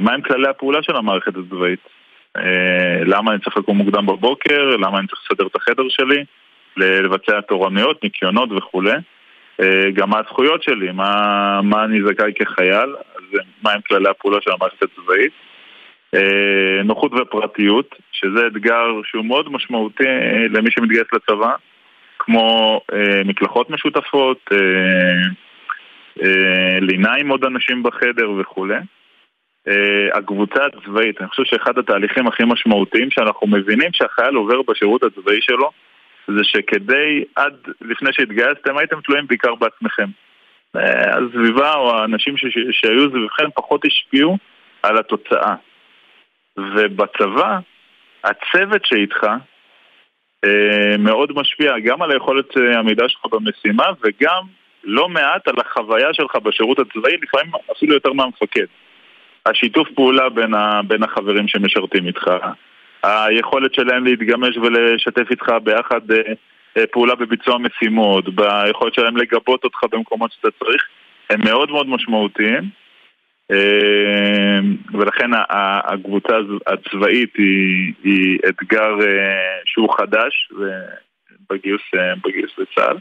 מהם 0.00 0.20
כללי 0.20 0.48
הפעולה 0.48 0.82
של 0.82 0.96
המערכת 0.96 1.32
הצבאית? 1.36 1.80
Uh, 2.38 2.40
למה 3.04 3.32
אני 3.32 3.40
צריך 3.40 3.56
לקום 3.56 3.76
מוקדם 3.76 4.06
בבוקר? 4.06 4.76
למה 4.76 4.98
אני 4.98 5.06
צריך 5.06 5.22
לסדר 5.24 5.46
את 5.46 5.56
החדר 5.56 5.88
שלי? 5.88 6.24
לבצע 6.76 7.40
תורנויות, 7.40 8.02
ניקיונות 8.02 8.48
וכולי. 8.52 8.92
אה, 9.60 9.90
גם 9.94 10.10
מה 10.10 10.18
הזכויות 10.18 10.62
שלי, 10.62 10.92
מה, 10.92 11.60
מה 11.62 11.84
אני 11.84 11.98
זכאי 12.06 12.32
כחייל, 12.34 12.94
מהם 13.62 13.80
כללי 13.88 14.08
הפעולה 14.08 14.38
של 14.40 14.50
המערכת 14.50 14.82
הצבאית. 14.82 15.32
אה, 16.14 16.82
נוחות 16.84 17.12
ופרטיות, 17.12 17.94
שזה 18.12 18.46
אתגר 18.46 18.86
שהוא 19.04 19.24
מאוד 19.24 19.52
משמעותי 19.52 20.06
אה, 20.06 20.46
למי 20.50 20.70
שמתגייס 20.70 21.06
לצבא, 21.12 21.54
כמו 22.18 22.80
מקלחות 23.24 23.70
משותפות, 23.70 24.50
לינה 26.80 27.14
עם 27.14 27.28
עוד 27.28 27.44
אנשים 27.44 27.82
בחדר 27.82 28.30
וכולי. 28.30 28.78
הקבוצה 30.14 30.66
הצבאית, 30.66 31.20
אני 31.20 31.28
חושב 31.28 31.44
שאחד 31.44 31.78
התהליכים 31.78 32.26
הכי 32.26 32.42
משמעותיים 32.46 33.10
שאנחנו 33.10 33.46
מבינים 33.46 33.90
שהחייל 33.92 34.34
עובר 34.34 34.62
בשירות 34.62 35.02
הצבאי 35.02 35.38
שלו 35.40 35.70
זה 36.26 36.44
שכדי, 36.44 37.24
עד 37.36 37.54
לפני 37.80 38.10
שהתגייסתם, 38.12 38.78
הייתם 38.78 39.00
תלויים 39.00 39.26
בעיקר 39.26 39.54
בעצמכם. 39.54 40.08
אה, 40.76 41.18
הסביבה 41.18 41.74
או 41.74 41.96
האנשים 41.96 42.36
ש... 42.36 42.44
שהיו 42.70 43.10
סביבכם 43.10 43.50
פחות 43.54 43.84
השפיעו 43.84 44.38
על 44.82 44.98
התוצאה. 44.98 45.54
ובצבא, 46.58 47.58
הצוות 48.24 48.84
שאיתך 48.84 49.26
אה, 50.44 50.96
מאוד 50.98 51.32
משפיע 51.34 51.78
גם 51.78 52.02
על 52.02 52.10
היכולת 52.10 52.56
אה, 52.56 52.78
עמידה 52.78 53.08
שלך 53.08 53.26
במשימה 53.32 53.84
וגם 54.04 54.42
לא 54.84 55.08
מעט 55.08 55.48
על 55.48 55.54
החוויה 55.58 56.14
שלך 56.14 56.36
בשירות 56.36 56.78
הצבאי, 56.78 57.16
לפעמים 57.22 57.52
אפילו 57.72 57.94
יותר 57.94 58.12
מהמפקד. 58.12 58.66
השיתוף 59.46 59.88
פעולה 59.94 60.28
בין, 60.28 60.54
ה... 60.54 60.80
בין 60.86 61.02
החברים 61.02 61.48
שמשרתים 61.48 62.06
איתך, 62.06 62.30
היכולת 63.02 63.74
שלהם 63.74 64.04
להתגמש 64.04 64.56
ולשתף 64.56 65.30
איתך 65.30 65.52
ביחד 65.62 66.10
אה, 66.10 66.32
אה, 66.76 66.86
פעולה 66.86 67.14
בביצוע 67.14 67.58
משימות, 67.58 68.34
ביכולת 68.34 68.94
שלהם 68.94 69.16
לגבות 69.16 69.64
אותך 69.64 69.78
במקומות 69.90 70.32
שאתה 70.32 70.48
צריך, 70.64 70.82
הם 71.30 71.40
מאוד 71.44 71.70
מאוד 71.70 71.88
משמעותיים. 71.88 72.83
אה, 73.50 74.58
ולכן 74.92 75.30
הקבוצה 75.84 76.36
הצבאית 76.66 77.36
היא, 77.36 77.92
היא 78.04 78.38
אתגר 78.48 78.94
שהוא 79.64 79.94
חדש 79.98 80.52
בגיוס, 81.50 81.82
בגיוס 82.24 82.50
לצה"ל. 82.58 82.96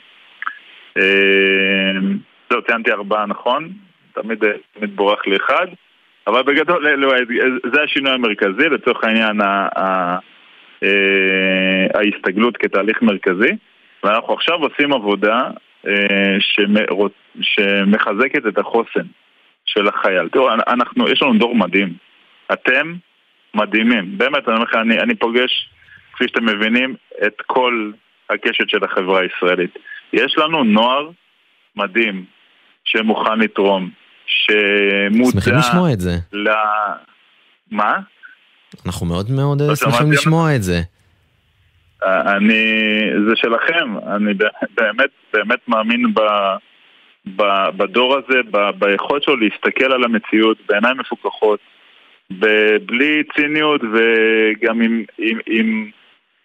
זהו, 2.50 2.62
ציינתי 2.62 2.92
ארבעה 2.92 3.26
נכון, 3.26 3.70
תמיד, 4.14 4.44
תמיד 4.74 4.96
בורח 4.96 5.28
לי 5.28 5.36
אחד. 5.36 5.68
אבל 6.28 6.42
בגדול 6.44 6.90
לא, 6.90 7.14
זה 7.74 7.82
השינוי 7.82 8.12
המרכזי, 8.12 8.70
לצורך 8.70 9.04
העניין 9.04 9.42
אה, 10.84 11.88
ההסתגלות 11.94 12.58
כתהליך 12.58 13.02
מרכזי 13.02 13.52
ואנחנו 14.04 14.34
עכשיו 14.34 14.56
עושים 14.56 14.94
עבודה 14.94 15.42
אה, 15.88 16.38
שמחזקת 17.42 18.48
את 18.48 18.58
החוסן 18.58 19.08
של 19.66 19.88
החייל. 19.88 20.30
תראו, 20.30 20.50
אנחנו, 20.68 21.10
יש 21.10 21.22
לנו 21.22 21.40
דור 21.40 21.56
מדהים. 21.56 21.94
אתם 22.54 22.94
מדהימים. 23.54 24.18
באמת, 24.18 24.50
אני, 24.50 24.82
אני, 24.82 25.00
אני 25.00 25.16
פוגש, 25.16 25.70
כפי 26.14 26.24
שאתם 26.28 26.46
מבינים, 26.46 26.96
את 27.28 27.42
כל 27.46 27.92
הקשת 28.30 28.70
של 28.70 28.84
החברה 28.84 29.22
הישראלית. 29.22 29.78
יש 30.14 30.38
לנו 30.38 30.64
נוער 30.64 31.10
מדהים 31.76 32.26
שמוכן 32.86 33.40
לתרום, 33.40 33.90
שמודע... 34.26 35.32
שמחים 35.32 35.54
לשמוע 35.56 35.94
את 35.94 36.00
זה. 36.00 36.12
ל... 36.34 36.50
מה? 37.72 37.94
אנחנו 38.86 39.06
מאוד 39.06 39.32
מאוד 39.32 39.62
לא 39.62 39.76
שמחים 39.76 40.12
לשמוע 40.12 40.56
את 40.56 40.64
זה. 40.64 40.80
אה, 42.04 42.36
אני... 42.36 42.64
זה 43.28 43.36
שלכם. 43.36 43.98
אני 44.16 44.34
באמת, 44.78 45.10
באמת 45.34 45.60
מאמין 45.68 46.14
ב... 46.14 46.20
בדור 47.78 48.18
הזה. 48.18 48.40
ביכולת 48.78 49.24
שלו 49.24 49.36
להסתכל 49.36 49.94
על 49.94 50.04
המציאות 50.04 50.58
בעיניים 50.70 50.98
מפוקחות, 50.98 51.60
ב... 52.40 52.46
בלי 52.86 53.24
ציניות 53.36 53.82
וגם 53.94 54.82
עם, 54.82 55.04
עם, 55.18 55.40
עם, 55.46 55.92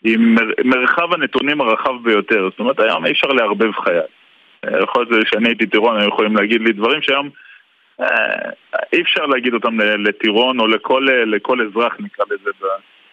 עם 0.04 0.36
מרחב 0.64 1.14
הנתונים 1.14 1.60
הרחב 1.60 2.02
ביותר. 2.02 2.48
זאת 2.50 2.58
אומרת, 2.58 2.80
היום 2.80 3.06
אי 3.06 3.10
אפשר 3.10 3.28
לערבב 3.28 3.72
חייל. 3.72 4.00
יכול 4.82 5.06
להיות 5.10 5.26
שאני 5.28 5.48
הייתי 5.48 5.66
טירון, 5.66 6.00
היו 6.00 6.08
יכולים 6.08 6.36
להגיד 6.36 6.60
לי 6.60 6.72
דברים 6.72 7.02
שהיום 7.02 7.30
אה, 8.00 8.50
אי 8.92 9.02
אפשר 9.02 9.26
להגיד 9.26 9.54
אותם 9.54 9.80
לטירון 9.80 10.60
או 10.60 10.66
לכל, 10.66 11.06
לכל 11.26 11.60
אזרח 11.60 11.96
נקרא 12.00 12.24
לזה, 12.30 12.50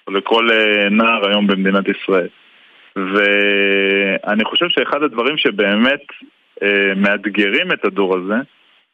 או 0.08 0.14
לכל 0.14 0.52
אה, 0.52 0.90
נער 0.90 1.28
היום 1.30 1.48
במדינת 1.48 1.86
ישראל. 1.88 2.28
ואני 2.96 4.46
חושב 4.46 4.66
שאחד 4.70 5.04
הדברים 5.04 5.38
שבאמת 5.38 6.02
אה, 6.24 6.28
מאתגרים 6.96 7.72
את 7.72 7.86
הדור 7.86 8.18
הזה, 8.18 8.36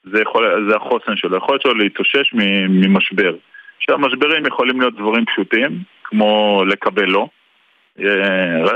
זה, 0.04 0.22
יכול, 0.22 0.70
זה 0.70 0.76
החוסן 0.76 1.16
שלו, 1.16 1.36
היכולת 1.36 1.62
שלו 1.62 1.74
להתאושש 1.74 2.34
ממשבר. 2.70 3.36
עכשיו, 3.78 4.00
משברים 4.00 4.46
יכולים 4.46 4.82
להיות 4.82 4.96
דברים 4.96 5.26
פשוטים, 5.26 5.80
כמו 6.04 6.64
לקבל 6.68 7.06
לא. 7.06 7.28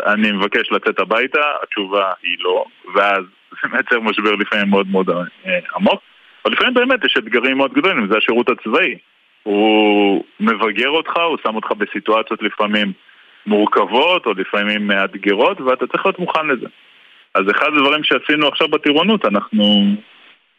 אני 0.06 0.32
מבקש 0.32 0.72
לצאת 0.72 1.00
הביתה, 1.00 1.42
התשובה 1.64 2.12
היא 2.24 2.38
לא, 2.40 2.66
ואז 2.96 3.24
זה 3.62 3.70
מייצר 3.72 4.00
משבר 4.00 4.36
לפעמים 4.36 4.70
מאוד 4.70 4.88
מאוד 4.88 5.10
עמוק. 5.76 6.02
אבל 6.46 6.54
לפעמים 6.54 6.74
באמת 6.74 7.06
יש 7.06 7.16
אתגרים 7.18 7.58
מאוד 7.58 7.74
גדולים, 7.74 8.08
זה 8.12 8.18
השירות 8.18 8.50
הצבאי. 8.50 8.98
הוא 9.44 10.24
מבגר 10.40 10.90
אותך, 10.90 11.18
הוא 11.18 11.38
שם 11.44 11.56
אותך 11.56 11.72
בסיטואציות 11.72 12.42
לפעמים 12.42 12.94
מורכבות 13.46 14.26
או 14.26 14.34
לפעמים 14.34 14.88
מאתגרות, 14.88 15.62
ואתה 15.62 15.88
צריך 15.88 16.06
להיות 16.06 16.20
מוכן 16.20 16.48
לזה. 16.48 16.68
אז 17.36 17.44
אחד 17.52 17.68
הדברים 17.78 18.04
שעשינו 18.04 18.48
עכשיו 18.48 18.68
בטירונות, 18.68 19.26
אנחנו... 19.26 19.64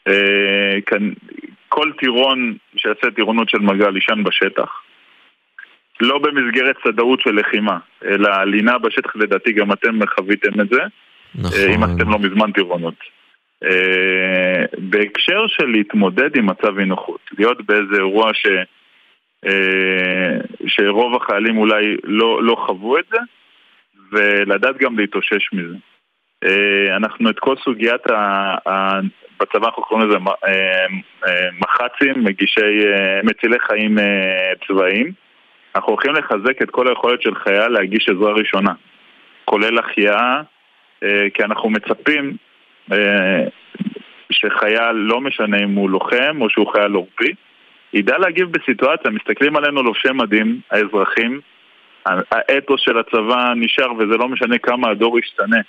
אה, 0.09 0.81
כאן, 0.87 1.11
כל 1.69 1.93
טירון 1.99 2.57
שיעשה 2.77 3.11
טירונות 3.11 3.49
של 3.49 3.59
מגל 3.59 3.95
יישן 3.95 4.23
בשטח. 4.25 4.83
לא 6.01 6.19
במסגרת 6.19 6.77
צדאות 6.85 7.21
של 7.21 7.31
לחימה, 7.31 7.79
אלא 8.05 8.45
לינה 8.45 8.79
בשטח, 8.79 9.17
לדעתי 9.17 9.53
גם 9.53 9.73
אתם 9.73 9.99
חוויתם 10.15 10.61
את 10.61 10.69
זה. 10.69 10.81
נכון. 11.35 11.71
אם 11.75 11.83
עשיתם 11.83 12.11
לא 12.11 12.19
מזמן 12.19 12.53
טירונות. 12.53 12.95
אה, 13.65 14.65
בהקשר 14.79 15.47
של 15.47 15.67
להתמודד 15.67 16.37
עם 16.37 16.47
מצב 16.47 16.79
אי 16.79 16.85
נוחות, 16.85 17.21
להיות 17.39 17.67
באיזה 17.67 17.97
אירוע 17.97 18.35
ש, 18.35 18.47
אה, 19.47 20.39
שרוב 20.67 21.23
החיילים 21.23 21.59
אולי 21.59 21.97
לא, 22.05 22.43
לא 22.43 22.57
חוו 22.67 22.99
את 22.99 23.05
זה, 23.11 23.19
ולדעת 24.13 24.77
גם 24.77 24.99
להתאושש 24.99 25.53
מזה. 25.53 25.77
אה, 26.45 26.97
אנחנו 26.97 27.31
את 27.31 27.39
כל 27.39 27.55
סוגיית, 27.65 28.11
ה, 28.11 28.55
ה, 28.69 29.01
בצבא 29.41 29.67
אנחנו 29.67 29.83
קוראים 29.83 30.09
לזה 30.09 30.19
מח"צים, 31.61 32.25
מגישי, 32.25 32.85
מצילי 33.25 33.59
חיים 33.61 33.99
צבאיים. 34.69 35.13
אנחנו 35.77 35.93
הולכים 35.93 36.15
לחזק 36.15 36.63
את 36.63 36.71
כל 36.71 36.89
היכולת 36.89 37.23
של 37.23 37.35
חייל 37.35 37.69
להגיש 37.69 38.09
עזרה 38.09 38.33
ראשונה, 38.33 38.73
כולל 39.45 39.79
החייאה, 39.79 40.41
כי 41.35 41.45
אנחנו 41.45 41.71
מצפים 41.71 42.37
אה, 42.93 43.45
שחייל, 44.31 44.93
לא 44.93 45.21
משנה 45.21 45.59
אם 45.59 45.75
הוא 45.75 45.91
לוחם 45.91 46.41
או 46.41 46.51
שהוא 46.51 46.73
חייל 46.73 46.93
עורפי, 46.93 47.35
ידע 47.93 48.19
להגיב 48.19 48.53
בסיטואציה, 48.53 49.11
מסתכלים 49.11 49.57
עלינו 49.57 49.83
לובשי 49.83 50.09
מדים, 50.15 50.61
האזרחים, 50.71 51.41
האתוס 52.07 52.81
של 52.81 52.99
הצבא 52.99 53.53
נשאר 53.57 53.93
וזה 53.95 54.17
לא 54.19 54.29
משנה 54.29 54.59
כמה 54.59 54.91
הדור 54.91 55.19
ישתנה. 55.19 55.61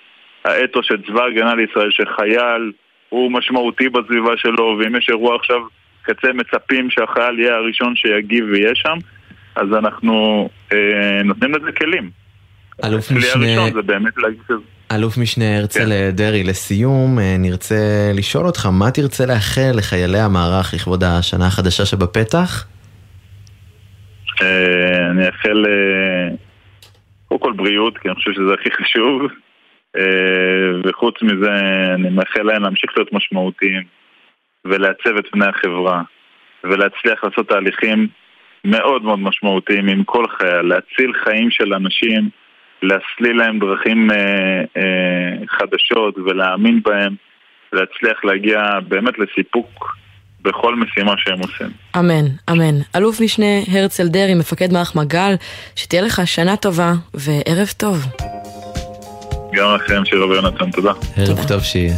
האתוס 0.47 0.85
של 0.85 1.01
צבא 1.07 1.23
הגנה 1.23 1.55
לישראל, 1.55 1.89
שחייל 1.91 2.71
הוא 3.09 3.31
משמעותי 3.31 3.89
בסביבה 3.89 4.37
שלו, 4.37 4.77
ואם 4.79 4.95
יש 4.95 5.09
אירוע 5.09 5.35
עכשיו 5.35 5.59
קצה 6.01 6.27
מצפים 6.33 6.89
שהחייל 6.89 7.39
יהיה 7.39 7.55
הראשון 7.55 7.95
שיגיב 7.95 8.45
ויהיה 8.51 8.75
שם, 8.75 8.97
אז 9.55 9.67
אנחנו 9.73 10.49
אה, 10.73 11.23
נותנים 11.23 11.55
לזה 11.55 11.71
כלים. 11.71 12.09
אלוף 12.83 13.11
משנה. 13.11 13.45
אלוף 14.91 15.17
משנה 15.17 15.57
הרצל 15.57 15.89
כן. 15.89 16.09
דרעי, 16.11 16.43
לסיום 16.43 17.19
אה, 17.19 17.35
נרצה 17.39 18.11
לשאול 18.13 18.45
אותך, 18.45 18.65
מה 18.65 18.91
תרצה 18.91 19.25
לאחל 19.25 19.71
לחיילי 19.73 20.19
המערך 20.19 20.73
לכבוד 20.73 21.03
השנה 21.03 21.47
החדשה 21.47 21.85
שבפתח? 21.85 22.67
אה, 24.41 25.11
אני 25.11 25.25
אאחל 25.25 25.65
אה, 25.65 26.35
קודם 27.27 27.41
כל 27.41 27.53
בריאות, 27.53 27.97
כי 27.97 28.07
אני 28.07 28.15
חושב 28.15 28.31
שזה 28.31 28.53
הכי 28.53 28.69
חשוב. 28.71 29.21
אה, 29.97 30.79
וחוץ 30.83 31.21
מזה, 31.21 31.51
אני 31.95 32.09
מאחל 32.09 32.43
להם 32.43 32.63
להמשיך 32.63 32.91
להיות 32.97 33.13
משמעותיים 33.13 33.83
ולעצב 34.65 35.17
את 35.17 35.27
פני 35.31 35.45
החברה 35.45 36.01
ולהצליח 36.63 37.23
לעשות 37.23 37.49
תהליכים 37.49 38.07
מאוד 38.65 39.03
מאוד 39.03 39.19
משמעותיים 39.19 39.87
עם 39.87 40.03
כל 40.03 40.25
חייל, 40.37 40.61
להציל 40.61 41.13
חיים 41.23 41.51
של 41.51 41.73
אנשים, 41.73 42.29
להסליל 42.81 43.37
להם 43.37 43.59
דרכים 43.59 44.11
אה, 44.11 44.15
אה, 44.77 45.45
חדשות 45.49 46.17
ולהאמין 46.17 46.81
בהם, 46.83 47.15
להצליח 47.73 48.25
להגיע 48.25 48.79
באמת 48.87 49.13
לסיפוק 49.19 49.97
בכל 50.41 50.75
משימה 50.75 51.13
שהם 51.17 51.39
עושים. 51.39 51.67
אמן, 51.99 52.25
אמן. 52.51 52.75
אלוף 52.95 53.21
משנה 53.21 53.61
הרצל 53.73 54.07
דרעי, 54.07 54.35
מפקד 54.35 54.73
מערך 54.73 54.95
מג"ל, 54.95 55.33
שתהיה 55.75 56.01
לך 56.01 56.21
שנה 56.25 56.57
טובה 56.57 56.91
וערב 57.13 57.67
טוב. 57.77 57.97
גם 59.57 59.75
לכם, 59.75 60.05
שירה 60.05 60.27
ויונתן, 60.27 60.71
תודה. 60.71 60.91
ערב. 61.17 61.47
טוב 61.47 61.63
שיהיה. 61.63 61.95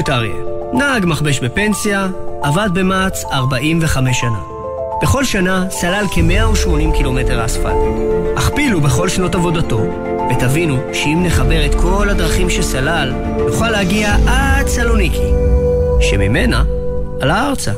את 0.05 0.09
אריה. 0.09 0.35
נהג 0.73 1.05
מכבש 1.05 1.39
בפנסיה, 1.39 2.07
עבד 2.43 2.69
במע"צ 2.73 3.23
45 3.31 4.19
שנה. 4.19 4.39
בכל 5.01 5.23
שנה 5.23 5.65
סלל 5.69 6.05
כ-180 6.11 6.97
קילומטר 6.97 7.45
אספלט. 7.45 7.75
הכפילו 8.37 8.81
בכל 8.81 9.09
שנות 9.09 9.35
עבודתו, 9.35 9.81
ותבינו 10.31 10.77
שאם 10.93 11.23
נחבר 11.25 11.65
את 11.65 11.75
כל 11.75 12.09
הדרכים 12.09 12.49
שסלל, 12.49 13.13
נוכל 13.47 13.69
להגיע 13.69 14.15
עד 14.27 14.67
סלוניקי, 14.67 15.31
שממנה 16.01 16.63
עלה 17.21 17.47
ארצה. 17.47 17.71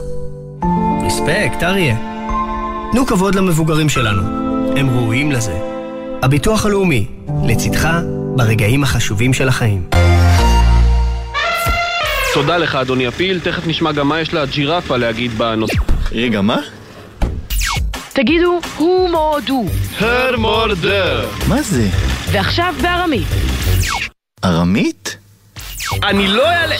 רספקט, 1.05 1.63
אריה. 1.63 1.95
תנו 2.91 3.05
כבוד 3.05 3.35
למבוגרים 3.35 3.89
שלנו. 3.89 4.21
הם 4.77 4.89
ראויים 4.89 5.31
לזה. 5.31 5.59
הביטוח 6.21 6.65
הלאומי, 6.65 7.05
לצדך 7.43 7.89
ברגעים 8.35 8.83
החשובים 8.83 9.33
של 9.33 9.47
החיים. 9.47 10.16
תודה 12.33 12.57
לך, 12.57 12.75
אדוני 12.75 13.07
הפיל. 13.07 13.39
תכף 13.39 13.67
נשמע 13.67 13.91
גם 13.91 14.07
מה 14.07 14.21
יש 14.21 14.33
לג'ירפה 14.33 14.97
להגיד 14.97 15.37
בנושא. 15.37 15.73
רגע, 16.11 16.41
מה? 16.41 16.57
תגידו, 18.13 18.59
הוא 18.77 19.09
מורדו. 19.09 19.65
הרמורדר. 19.99 21.29
מה 21.47 21.61
זה? 21.61 21.87
ועכשיו 22.31 22.73
בארמית. 22.81 23.27
ארמית? 24.45 25.17
אני 26.03 26.27
לא 26.27 26.49
אעלה... 26.49 26.75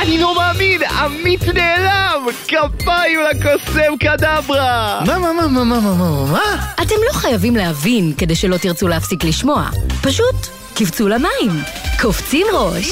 אני 0.00 0.18
לא 0.18 0.36
מאמין! 0.36 0.82
עמית 0.82 1.48
נעלם! 1.48 2.26
כפיים 2.48 3.20
לקוסם 3.30 3.96
קדברה! 4.00 5.00
מה, 5.06 5.18
מה, 5.18 5.32
מה, 5.32 5.46
מה, 5.48 5.64
מה, 5.64 5.80
מה, 5.80 5.94
מה, 5.94 6.26
מה? 6.32 6.72
אתם 6.82 6.94
לא 7.08 7.12
חייבים 7.12 7.56
להבין 7.56 8.12
כדי 8.18 8.34
שלא 8.34 8.56
תרצו 8.56 8.88
להפסיק 8.88 9.24
לשמוע. 9.24 9.68
פשוט 10.02 10.36
קפצו 10.74 11.08
למים. 11.08 11.62
קופצים 12.00 12.46
ראש. 12.52 12.90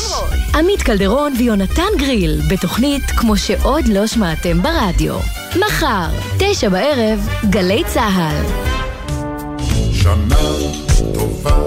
עמית 0.54 0.82
קלדרון 0.82 1.32
ויונתן 1.38 1.88
גריל, 1.98 2.40
בתוכנית 2.50 3.02
כמו 3.02 3.36
שעוד 3.36 3.88
לא 3.88 4.06
שמעתם 4.06 4.62
ברדיו. 4.62 5.14
מחר, 5.56 6.08
תשע 6.38 6.68
בערב, 6.68 7.28
גלי 7.50 7.82
צה"ל. 7.86 8.36
שנה 9.92 10.36
טובה. 11.14 11.58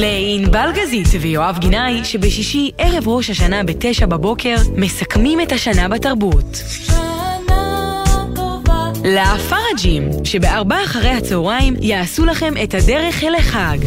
לענבל 0.00 0.70
גזית 0.74 1.06
ויואב 1.20 1.58
גינאי, 1.58 2.04
שבשישי 2.04 2.70
ערב 2.78 3.08
ראש 3.08 3.30
השנה 3.30 3.64
בתשע 3.64 4.06
בבוקר, 4.06 4.56
מסכמים 4.76 5.40
את 5.40 5.52
השנה 5.52 5.88
בתרבות. 5.88 6.62
לפראג'ים, 9.04 10.10
שבארבע 10.24 10.84
אחרי 10.84 11.10
הצהריים 11.10 11.74
יעשו 11.80 12.24
לכם 12.24 12.54
את 12.62 12.74
הדרך 12.74 13.24
אל 13.24 13.34
החג. 13.34 13.78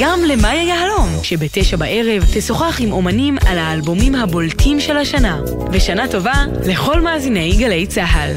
גם 0.00 0.20
למאיה 0.24 0.62
יהלום, 0.62 1.08
שבתשע 1.22 1.76
בערב 1.76 2.24
תשוחח 2.34 2.76
עם 2.80 2.92
אומנים 2.92 3.38
על 3.46 3.58
האלבומים 3.58 4.14
הבולטים 4.14 4.80
של 4.80 4.96
השנה. 4.96 5.40
ושנה 5.72 6.08
טובה 6.08 6.44
לכל 6.66 7.00
מאזיני 7.00 7.56
גלי 7.58 7.86
צה"ל. 7.86 8.32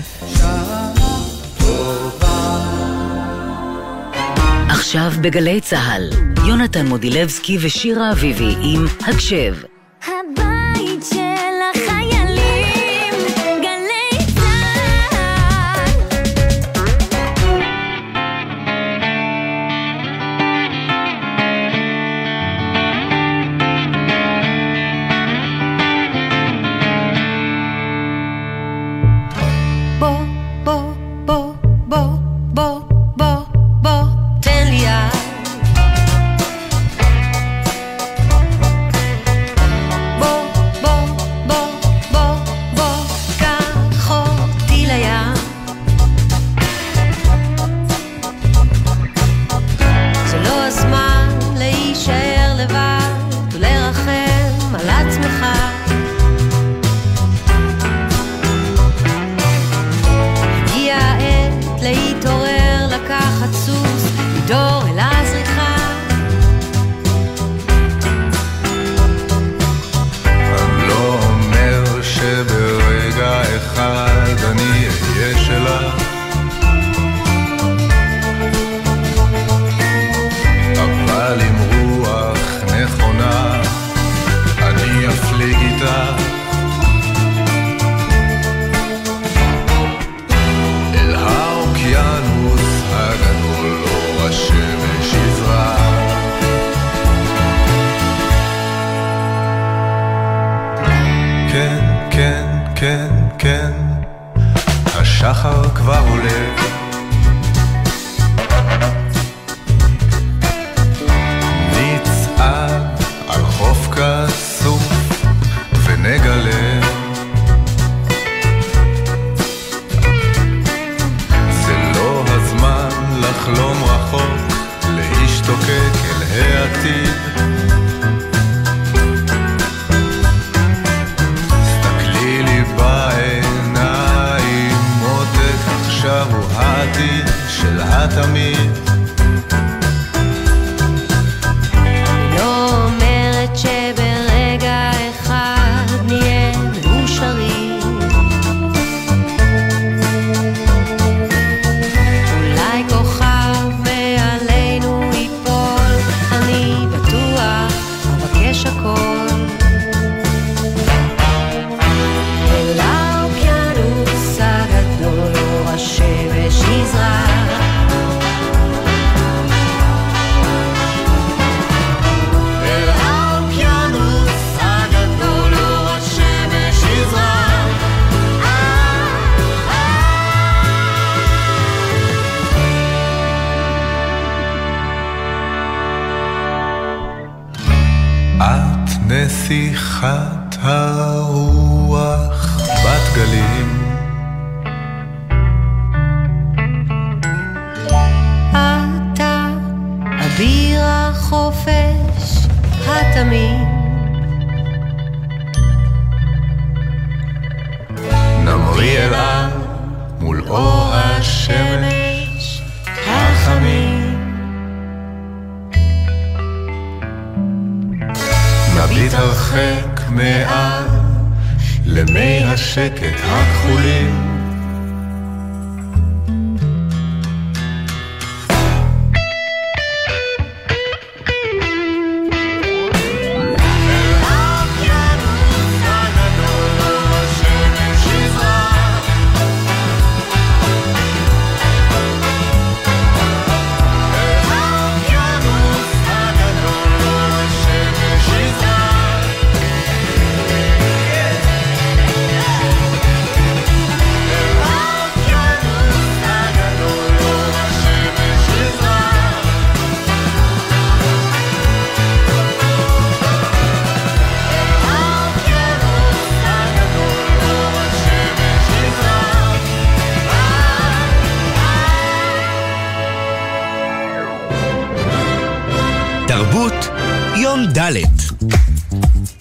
עכשיו 4.69 5.11
בגלי 5.21 5.61
צה"ל, 5.61 6.09
יונתן 6.47 6.85
מודילבסקי 6.85 7.57
ושירה 7.61 8.11
אביבי 8.11 8.55
עם 8.61 8.85
הקשב. 9.07 9.55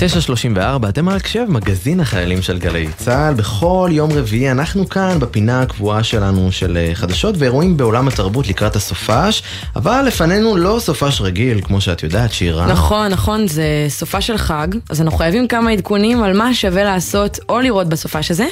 934, 0.01 0.89
אתם 0.89 1.09
על 1.09 1.17
הקשב, 1.17 1.45
מגזין 1.49 2.01
החיילים 2.01 2.43
של 2.43 2.59
גלי 2.59 2.89
צה"ל. 2.97 3.35
בכל 3.35 3.89
יום 3.93 4.13
רביעי 4.13 4.51
אנחנו 4.51 4.89
כאן 4.89 5.19
בפינה 5.19 5.63
הקבועה 5.63 6.03
שלנו 6.03 6.53
של 6.53 6.77
אה, 6.77 6.91
חדשות 6.95 7.35
ואירועים 7.39 7.77
בעולם 7.77 8.09
התרבות 8.09 8.49
לקראת 8.49 8.77
הסופש, 8.77 9.43
אבל 9.77 10.05
לפנינו 10.07 10.57
לא 10.57 10.77
סופש 10.81 11.21
רגיל, 11.21 11.61
כמו 11.61 11.81
שאת 11.81 12.03
יודעת, 12.03 12.33
שירה. 12.33 12.67
נכון, 12.67 13.09
נכון, 13.09 13.49
זה 13.49 13.65
סופה 13.89 14.21
של 14.21 14.37
חג, 14.37 14.69
אז 14.91 15.01
אנחנו 15.01 15.19
חייבים 15.19 15.49
כמה 15.49 15.71
עדכונים 15.71 16.23
על 16.23 16.37
מה 16.37 16.55
שווה 16.55 16.85
לעשות 16.85 17.39
או 17.49 17.61
לראות 17.61 17.89
בסופש 17.89 18.31
הזה. 18.31 18.47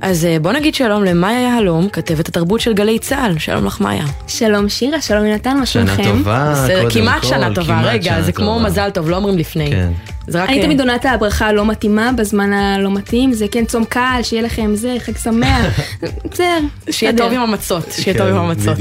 אז 0.00 0.24
אה, 0.24 0.36
בוא 0.42 0.52
נגיד 0.52 0.74
שלום 0.74 1.04
למאיה 1.04 1.40
יהלום, 1.40 1.88
כתבת 1.88 2.28
התרבות 2.28 2.60
של 2.60 2.74
גלי 2.74 2.98
צה"ל. 2.98 3.38
שלום 3.38 3.66
לך 3.66 3.80
מאיה. 3.80 4.04
שלום 4.28 4.68
שירה, 4.68 5.00
שלום 5.00 5.26
יונתן, 5.26 5.56
מה 5.56 5.66
שנה 5.66 5.94
שלומכם? 5.94 6.18
טובה, 6.18 6.52
בסדר, 6.52 6.82
קודם 6.82 6.90
כמעט 6.90 7.22
כל, 7.22 7.28
שנה 7.28 7.54
טובה, 7.54 7.66
כמעט 7.66 7.84
רגע, 7.84 8.10
שנה 8.10 8.22
זה 8.22 8.32
כמו 8.32 8.54
טובה. 8.54 8.68
מזל 8.68 8.90
טוב, 8.90 9.10
לא 9.10 9.16
אומרים 9.16 9.38
לפני. 9.38 9.70
כן. 9.70 9.92
זה 10.26 10.42
רק... 10.42 10.48
אני 10.48 10.58
אה, 10.58 10.64
תמיד 10.64 10.80
עונה 10.86 10.96
את 10.96 11.04
הברכה 11.04 11.46
הלא 11.46 11.66
מתאימה 11.66 12.12
בזמן 12.12 12.52
הלא 12.52 12.90
מתאים, 12.90 13.32
זה 13.32 13.46
כן 13.50 13.64
צום 13.64 13.84
קל, 13.84 14.20
שיהיה 14.22 14.42
לכם 14.42 14.74
זה, 14.74 14.96
חג 14.98 15.16
שמח, 15.18 15.80
בסדר, 16.30 16.58
שיהיה. 16.90 17.16
טוב 17.16 17.32
עם 17.32 17.40
המצות, 17.40 17.84
שיהיה 17.92 18.18
כן, 18.18 18.24
טוב 18.24 18.28
עם 18.28 18.36
המצות. 18.36 18.78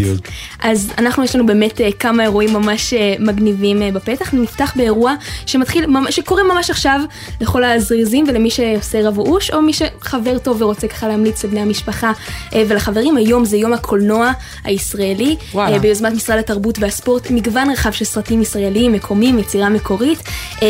אז 0.59 0.91
אנחנו 0.97 1.23
יש 1.23 1.35
לנו 1.35 1.45
באמת 1.45 1.81
אה, 1.81 1.91
כמה 1.99 2.23
אירועים 2.23 2.53
ממש 2.53 2.93
אה, 2.93 3.15
מגניבים 3.19 3.81
אה, 3.81 3.91
בפתח, 3.91 4.33
נפתח 4.33 4.73
באירוע 4.75 5.15
שמתחיל, 5.45 5.85
שקורה 6.09 6.43
ממש 6.43 6.69
עכשיו 6.69 7.01
לכל 7.41 7.63
הזריזים 7.63 8.25
ולמי 8.27 8.49
שעושה 8.49 9.07
רב 9.07 9.17
אוש, 9.17 9.51
או 9.51 9.61
מי 9.61 9.71
שחבר 9.73 10.37
טוב 10.37 10.61
ורוצה 10.61 10.87
ככה 10.87 11.07
להמליץ 11.07 11.43
לבני 11.43 11.59
המשפחה 11.59 12.11
ולחברים, 12.55 13.17
היום 13.17 13.45
זה 13.45 13.57
יום 13.57 13.73
הקולנוע 13.73 14.31
הישראלי, 14.63 15.35
וואלה. 15.53 15.79
ביוזמת 15.79 16.13
משרד 16.13 16.37
התרבות 16.37 16.79
והספורט, 16.79 17.31
מגוון 17.31 17.69
רחב 17.69 17.91
של 17.91 18.05
סרטים 18.05 18.41
ישראליים, 18.41 18.91
מקומיים, 18.91 19.39
יצירה 19.39 19.69
מקורית, 19.69 20.19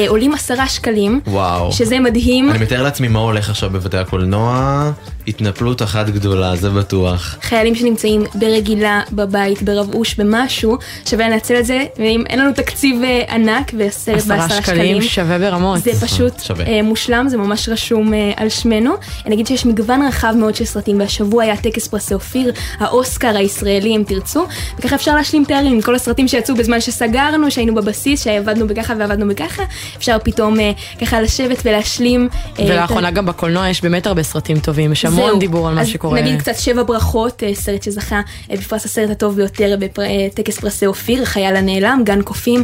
עולים 0.08 0.34
עשרה 0.34 0.68
שקלים, 0.68 1.22
וואו. 1.28 1.72
שזה 1.72 2.00
מדהים. 2.00 2.50
אני 2.50 2.60
מתאר 2.60 2.84
לעצמי 2.84 3.08
מה 3.08 3.20
הולך 3.20 3.50
עכשיו 3.50 3.70
בבתי 3.70 3.98
הקולנוע, 3.98 4.92
התנפלות 5.28 5.82
אחת 5.82 6.10
גדולה, 6.10 6.56
זה 6.56 6.70
בטוח. 6.70 7.38
חיילים 7.42 7.76
שנמצאים 7.76 8.24
ברגילה, 8.36 9.02
בבית, 9.12 9.62
ברב 9.62 9.94
אוש, 9.94 10.16
במשהו, 10.16 10.78
שווה 11.06 11.30
לנצל 11.30 11.60
את 11.60 11.66
זה, 11.66 11.86
ואם 11.98 12.24
אין 12.30 12.40
לנו 12.40 12.54
תקציב 12.54 13.04
אה, 13.04 13.36
ענק 13.36 13.72
וסרט 13.78 14.16
עשרה 14.16 14.38
בעשרה 14.38 14.62
שקלים 14.62 15.02
שקלים, 15.02 15.02
שווה 15.02 15.40
ברמות. 15.40 15.80
זה 15.80 15.92
פשוט 16.02 16.40
שווה. 16.40 16.66
אה, 16.66 16.82
מושלם, 16.82 17.26
זה 17.30 17.38
ממש 17.38 17.70
רשום 17.70 18.14
אה, 18.14 18.32
על 18.36 18.50
שמנו. 18.50 18.94
אני 19.26 19.36
אגיד 19.36 19.48
שיש 19.48 19.66
מגוון 19.66 20.02
רחב 20.08 20.34
מאוד 20.38 20.56
של 20.56 20.66
סרטים, 20.66 21.00
והשבוע 21.00 21.44
היה 21.44 21.58
טקס 21.58 21.88
פרסי 21.88 22.14
אופיר, 22.14 22.52
האוסקר 22.80 23.38
הישראלי 23.38 23.96
אם 23.96 24.04
תרצו, 24.08 24.46
וככה 24.80 24.96
אפשר 24.96 25.16
להשלים 25.16 25.46
תארים 25.46 25.74
עם 25.74 25.82
כל 25.82 25.96
הסרטים 25.96 26.28
שיצאו 26.28 26.56
בזמן 26.56 26.82
שסגרנו, 26.82 27.52
שהיינו 27.52 27.76
בבסיס, 27.76 28.24
שעבדנו 28.24 28.68
בככה 28.68 28.94
ועבדנו 29.00 29.28
בככה, 29.28 29.64
אפשר 29.98 30.18
פתאום 30.24 30.60
אה, 30.60 30.72
ככה 31.16 31.22
לשבת 31.22 31.62
ולהשלים. 31.66 32.30
אה, 32.60 32.66
ולאחרונה 32.66 33.12
גם 33.12 33.26
בקולנוע 33.26 33.70
יש 33.70 33.82
באמת 33.82 34.08
הרבה 34.08 34.24
סרטים 34.24 34.60
טובים, 34.60 34.92
יש 34.92 35.06
המון. 35.06 35.40
דיבור 35.40 35.68
על 35.68 35.76
מה 35.76 35.86
שקורה. 35.86 36.22
נגיד 36.22 36.40
קצת 36.40 36.56
שבע 36.56 36.84
ברכות, 36.84 37.44
אה, 37.44 37.56
סרט 37.56 37.84
שזכה 37.84 38.22
אה, 38.52 38.58
בפרס 38.58 38.86
הסרט 38.86 39.10
הטוב 39.10 39.36
ביותר 39.36 39.76
בטקס 39.80 40.60
פרסי 40.60 40.86
אופיר, 40.86 41.24
החייל 41.24 41.56
הנעלם, 41.56 42.02
גן 42.04 42.22
קופים 42.22 42.64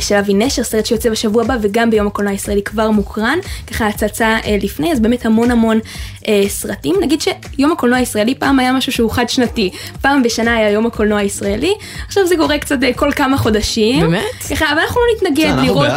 של 0.00 0.14
אבי 0.14 0.34
נשר, 0.34 0.64
סרט 0.64 0.86
שיוצא 0.86 1.10
בשבוע 1.10 1.42
הבא 1.42 1.56
וגם 1.62 1.90
ביום 1.90 2.06
הקולנוע 2.06 2.32
הישראלי 2.32 2.62
כבר 2.62 2.90
מוקרן, 2.90 3.38
ככה 3.66 3.86
הצצה 3.86 4.36
לפני, 4.62 4.92
אז 4.92 5.00
באמת 5.00 5.26
המון 5.26 5.50
המון 5.50 5.78
סרטים. 6.48 6.94
נגיד 7.02 7.20
שיום 7.20 7.72
הקולנוע 7.72 7.98
הישראלי 7.98 8.34
פעם 8.34 8.58
היה 8.58 8.72
משהו 8.72 8.92
שהוא 8.92 9.10
חד 9.10 9.28
שנתי, 9.28 9.70
פעם 10.00 10.22
בשנה 10.22 10.56
היה 10.56 10.70
יום 10.70 10.86
הקולנוע 10.86 11.18
הישראלי, 11.18 11.74
עכשיו 12.06 12.26
זה 12.26 12.36
קורה 12.36 12.58
קצת 12.58 12.76
כל 12.96 13.12
כמה 13.12 13.38
חודשים. 13.38 14.00
באמת? 14.00 14.22
ככה, 14.50 14.72
אבל 14.72 14.78
אנחנו 14.78 15.00
לא 15.00 15.06
נתנגד 15.16 15.46
אנחנו 15.46 15.62
לראות. 15.64 15.88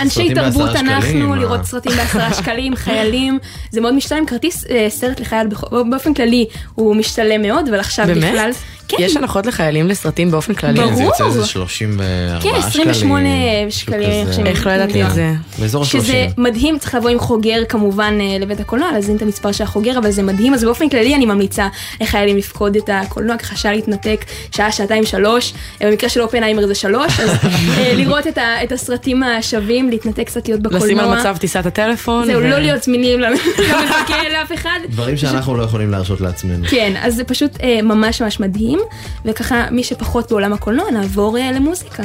אנשי 0.00 0.34
תרבות 0.34 0.76
אנחנו? 0.76 1.34
לראות 1.52 1.66
סרטים 1.66 1.92
בעשרה 1.92 2.34
שקלים, 2.42 2.76
חיילים, 2.76 3.38
זה 3.70 3.80
מאוד 3.80 3.94
משתלם, 3.94 4.26
כרטיס 4.26 4.66
אה, 4.70 4.86
סרט 4.90 5.20
לחייל 5.20 5.46
באופן 5.90 6.14
כללי 6.14 6.46
הוא 6.74 6.96
משתלם 6.96 7.42
מאוד, 7.42 7.68
אבל 7.68 7.80
עכשיו? 7.80 8.06
בכלל, 8.16 8.50
כן, 8.96 8.96
יש 9.00 9.16
הנחות 9.16 9.46
לחיילים 9.46 9.88
לסרטים 9.88 10.30
באופן 10.30 10.54
כללי? 10.54 10.80
ברור. 10.80 10.94
זה 10.94 11.02
יוצא 11.02 11.24
איזה 11.26 11.46
34 11.46 12.40
כן, 12.42 12.70
שקלים. 12.70 12.88
28 12.88 13.28
משהו 13.66 13.80
שקלים, 13.80 14.26
כזה. 14.26 14.42
איך 14.42 14.66
לא 14.66 14.70
ידעתי. 14.70 15.04
את 15.04 15.14
זה? 15.14 15.32
באזור 15.58 15.84
שזה 15.84 16.12
ה-30. 16.12 16.40
מדהים, 16.40 16.78
צריך 16.78 16.94
לבוא 16.94 17.10
עם 17.10 17.18
חוגר 17.18 17.62
כמובן 17.68 18.18
אה, 18.20 18.38
לבית 18.40 18.60
הקולנוע, 18.60 18.92
להזין 18.92 19.16
את 19.16 19.22
המספר 19.22 19.52
של 19.52 19.64
החוגר, 19.64 19.98
אבל 19.98 20.10
זה 20.10 20.22
מדהים, 20.22 20.54
אז 20.54 20.64
באופן 20.64 20.88
כללי 20.88 21.14
אני 21.14 21.26
ממליצה 21.26 21.68
לחיילים 22.00 22.36
לפקוד 22.36 22.76
את 22.76 22.90
הקולנוע, 22.92 23.36
ככה 23.36 23.56
שעה 23.56 23.72
להתנתק, 23.72 24.24
שעה, 24.56 24.72
שעתיים, 24.72 25.04
שלוש, 25.04 25.54
אה, 25.82 25.90
במקרה 25.90 26.08
של 26.08 26.20
אופנהיימר 26.20 26.66
זה 26.66 26.74
שלוש, 26.74 27.20
אז 27.20 27.30
לראות 27.98 28.26
את 28.36 28.72
הסרטים 28.72 29.22
השווים, 29.22 29.90
להתנתק 29.90 30.26
קצת 30.26 30.48
להיות 30.48 30.60
בקולנוע. 30.60 30.86
לשים 30.86 30.98
על 30.98 31.18
מצב 31.18 31.36
טיסת 31.41 31.65
הטלפון? 31.65 32.25
זהו, 32.25 32.41
ו- 32.41 32.49
לא 32.49 32.57
להיות 32.59 32.83
זמינים 32.83 33.19
למחכה 33.19 34.29
לאף 34.31 34.53
אחד. 34.53 34.79
דברים 34.89 35.17
שאנחנו 35.17 35.57
לא 35.57 35.63
יכולים 35.63 35.91
להרשות 35.91 36.21
לעצמנו. 36.21 36.65
כן, 36.69 36.93
אז 37.01 37.15
זה 37.15 37.23
פשוט 37.23 37.51
אה, 37.63 37.81
ממש 37.83 38.21
ממש 38.21 38.39
מדהים, 38.39 38.79
וככה 39.25 39.65
מי 39.71 39.83
שפחות 39.83 40.29
בעולם 40.31 40.53
הקולנוע 40.53 40.91
נעבור 40.91 41.37
אה, 41.37 41.51
למוזיקה. 41.51 42.03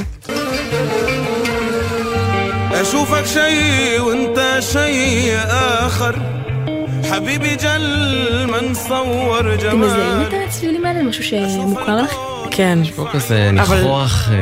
اشوفك 2.73 3.25
شيء 3.27 4.01
وانت 4.01 4.39
شيء 4.73 5.33
اخر 5.49 6.15
حبيبي 7.11 7.57
جل 7.57 8.47
ما 8.51 8.63
نصور 8.71 9.55
אתם 9.55 9.81
מזהים 9.81 10.01
جمال 10.01 10.27
את 10.29 10.49
הצלילים 10.49 10.85
האלה? 10.87 11.03
משהו 11.03 11.25
שמוכר 11.25 11.97
לך? 11.97 12.15
כן. 12.58 12.80
יש 12.82 12.92
פה 12.92 13.06
כזה 13.14 13.50
אבל- 13.62 13.76
ניחוח 13.80 14.30
אה, 14.32 14.36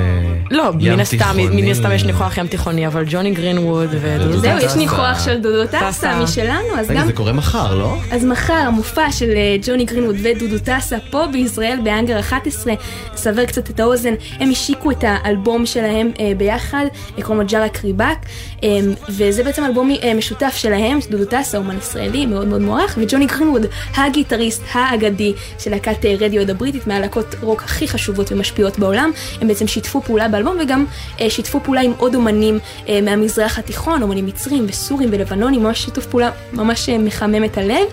לא, 0.51 0.71
ים 0.79 0.93
מן 0.93 0.99
הסתם, 0.99 1.17
תיכוני. 1.17 1.61
מן 1.61 1.71
הסתם 1.71 1.91
יש 1.91 2.03
ניחוח 2.03 2.37
ים 2.37 2.47
תיכוני, 2.47 2.87
אבל 2.87 3.03
ג'וני 3.09 3.31
גרינווד 3.31 3.89
ודודו 3.91 4.37
זהו, 4.37 4.57
יש 4.57 4.63
טסה. 4.63 4.77
ניחוח 4.77 5.25
של 5.25 5.41
דודו 5.41 5.67
טסה 5.67 5.87
טסה. 5.91 6.19
משלנו, 6.19 6.79
אז 6.79 6.89
רגע, 6.89 6.99
גם... 6.99 7.05
זה 7.07 7.13
קורה 7.13 7.33
מחר, 7.33 7.75
לא? 7.75 7.97
אז 8.11 8.25
מחר 8.25 8.53
המופע 8.53 9.11
של 9.11 9.29
אה, 9.29 9.55
ג'וני 9.61 9.85
גרינווד 9.85 10.15
ודודו 10.23 10.59
טסה 10.59 10.97
פה 11.11 11.25
בישראל 11.31 11.79
באנגר 11.83 12.19
11, 12.19 12.73
לסבר 13.13 13.45
קצת 13.45 13.69
את 13.69 13.79
האוזן, 13.79 14.13
הם 14.39 14.51
השיקו 14.51 14.91
את 14.91 15.03
האלבום 15.07 15.65
שלהם 15.65 16.11
אה, 16.19 16.31
ביחד, 16.37 16.85
קוראים 17.21 17.41
לו 17.41 17.47
ג'ארה 17.47 17.69
קריבק, 17.69 18.17
אה, 18.63 18.69
וזה 19.09 19.43
בעצם 19.43 19.65
אלבום 19.65 19.91
אה, 20.03 20.13
משותף 20.13 20.53
שלהם, 20.57 20.99
דודו 21.09 21.25
טסה, 21.25 21.57
אומן 21.57 21.77
ישראלי 21.77 22.25
מאוד 22.25 22.47
מאוד 22.47 22.61
מוערך, 22.61 22.97
וג'וני 23.01 23.25
גרינווד, 23.25 23.65
הגיטריסט 23.95 24.61
האגדי 24.73 25.33
של 25.59 25.71
להקת 25.71 26.05
רדיוהד 26.19 26.49
הבריטית, 26.49 26.87
מהלהקות 26.87 27.35
רוק 27.41 27.63
הכי 27.63 27.87
חשובות 27.87 28.04
ומשפיעות 28.31 28.79
בעולם, 28.79 29.11
הם 29.41 29.47
בעצם 29.47 29.67
שיתפו 29.67 30.01
פעולה 30.01 30.27
באלבום 30.27 30.57
וגם 30.61 30.85
אה, 31.21 31.29
שיתפו 31.29 31.59
פעולה 31.63 31.81
עם 31.81 31.93
עוד 31.97 32.15
אומנים 32.15 32.59
אה, 32.89 33.01
מהמזרח 33.01 33.59
התיכון, 33.59 34.01
אומנים 34.01 34.25
מצרים 34.25 34.65
וסורים 34.69 35.09
ולבנונים, 35.11 35.63
ממש 35.63 35.83
שיתוף 35.83 36.05
פעולה 36.05 36.31
ממש 36.53 36.89
אה, 36.89 36.97
מחמם 36.97 37.43
את 37.43 37.57
הלב. 37.57 37.85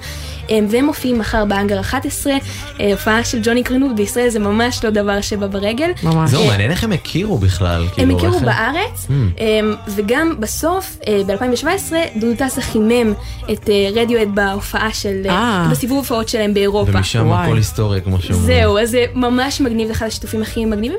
אה, 0.51 0.59
והם 0.71 0.85
מופיעים 0.85 1.19
מחר 1.19 1.45
בהאנגר 1.45 1.81
11, 1.81 2.33
אה, 2.81 2.91
הופעה 2.93 3.25
של 3.25 3.39
ג'וני 3.43 3.63
גרינווד 3.63 3.97
בישראל 3.97 4.29
זה 4.29 4.39
ממש 4.39 4.85
לא 4.85 4.91
דבר 4.91 5.21
שבא 5.21 5.47
ברגל. 5.47 5.91
זהו, 6.25 6.43
אה, 6.43 6.47
מעניין 6.49 6.71
איך 6.71 6.85
הם 6.85 6.93
הכירו 6.93 7.39
בכלל. 7.39 7.83
הם 7.83 7.89
כאילו, 7.95 8.17
הכירו 8.17 8.41
בארץ, 8.41 9.07
Hmm. 9.09 9.41
אמ, 9.41 9.75
וגם 9.89 10.35
בסוף, 10.39 10.97
ב-2017, 11.27 11.93
דודו 12.17 12.35
טסה 12.47 12.61
חימם 12.61 13.13
את 13.53 13.71
רדיואד 13.95 14.29
בהופעה 14.35 14.93
של, 14.93 15.23
אה. 15.29 15.69
בסיבוב 15.71 15.99
הופעות 15.99 16.29
שלהם 16.29 16.55
באירופה. 16.55 16.93
ומשם 16.95 17.33
הכל 17.33 17.57
היסטוריה, 17.57 18.01
כמו 18.01 18.21
שאומרים. 18.21 18.47
זהו, 18.47 18.79
אז 18.79 18.91
זה 18.91 19.05
ממש 19.15 19.61
מגניב, 19.61 19.87
זה 19.87 19.93
אחד 19.93 20.07
השיתופים 20.07 20.43
הכי 20.43 20.65
מגניבים, 20.65 20.93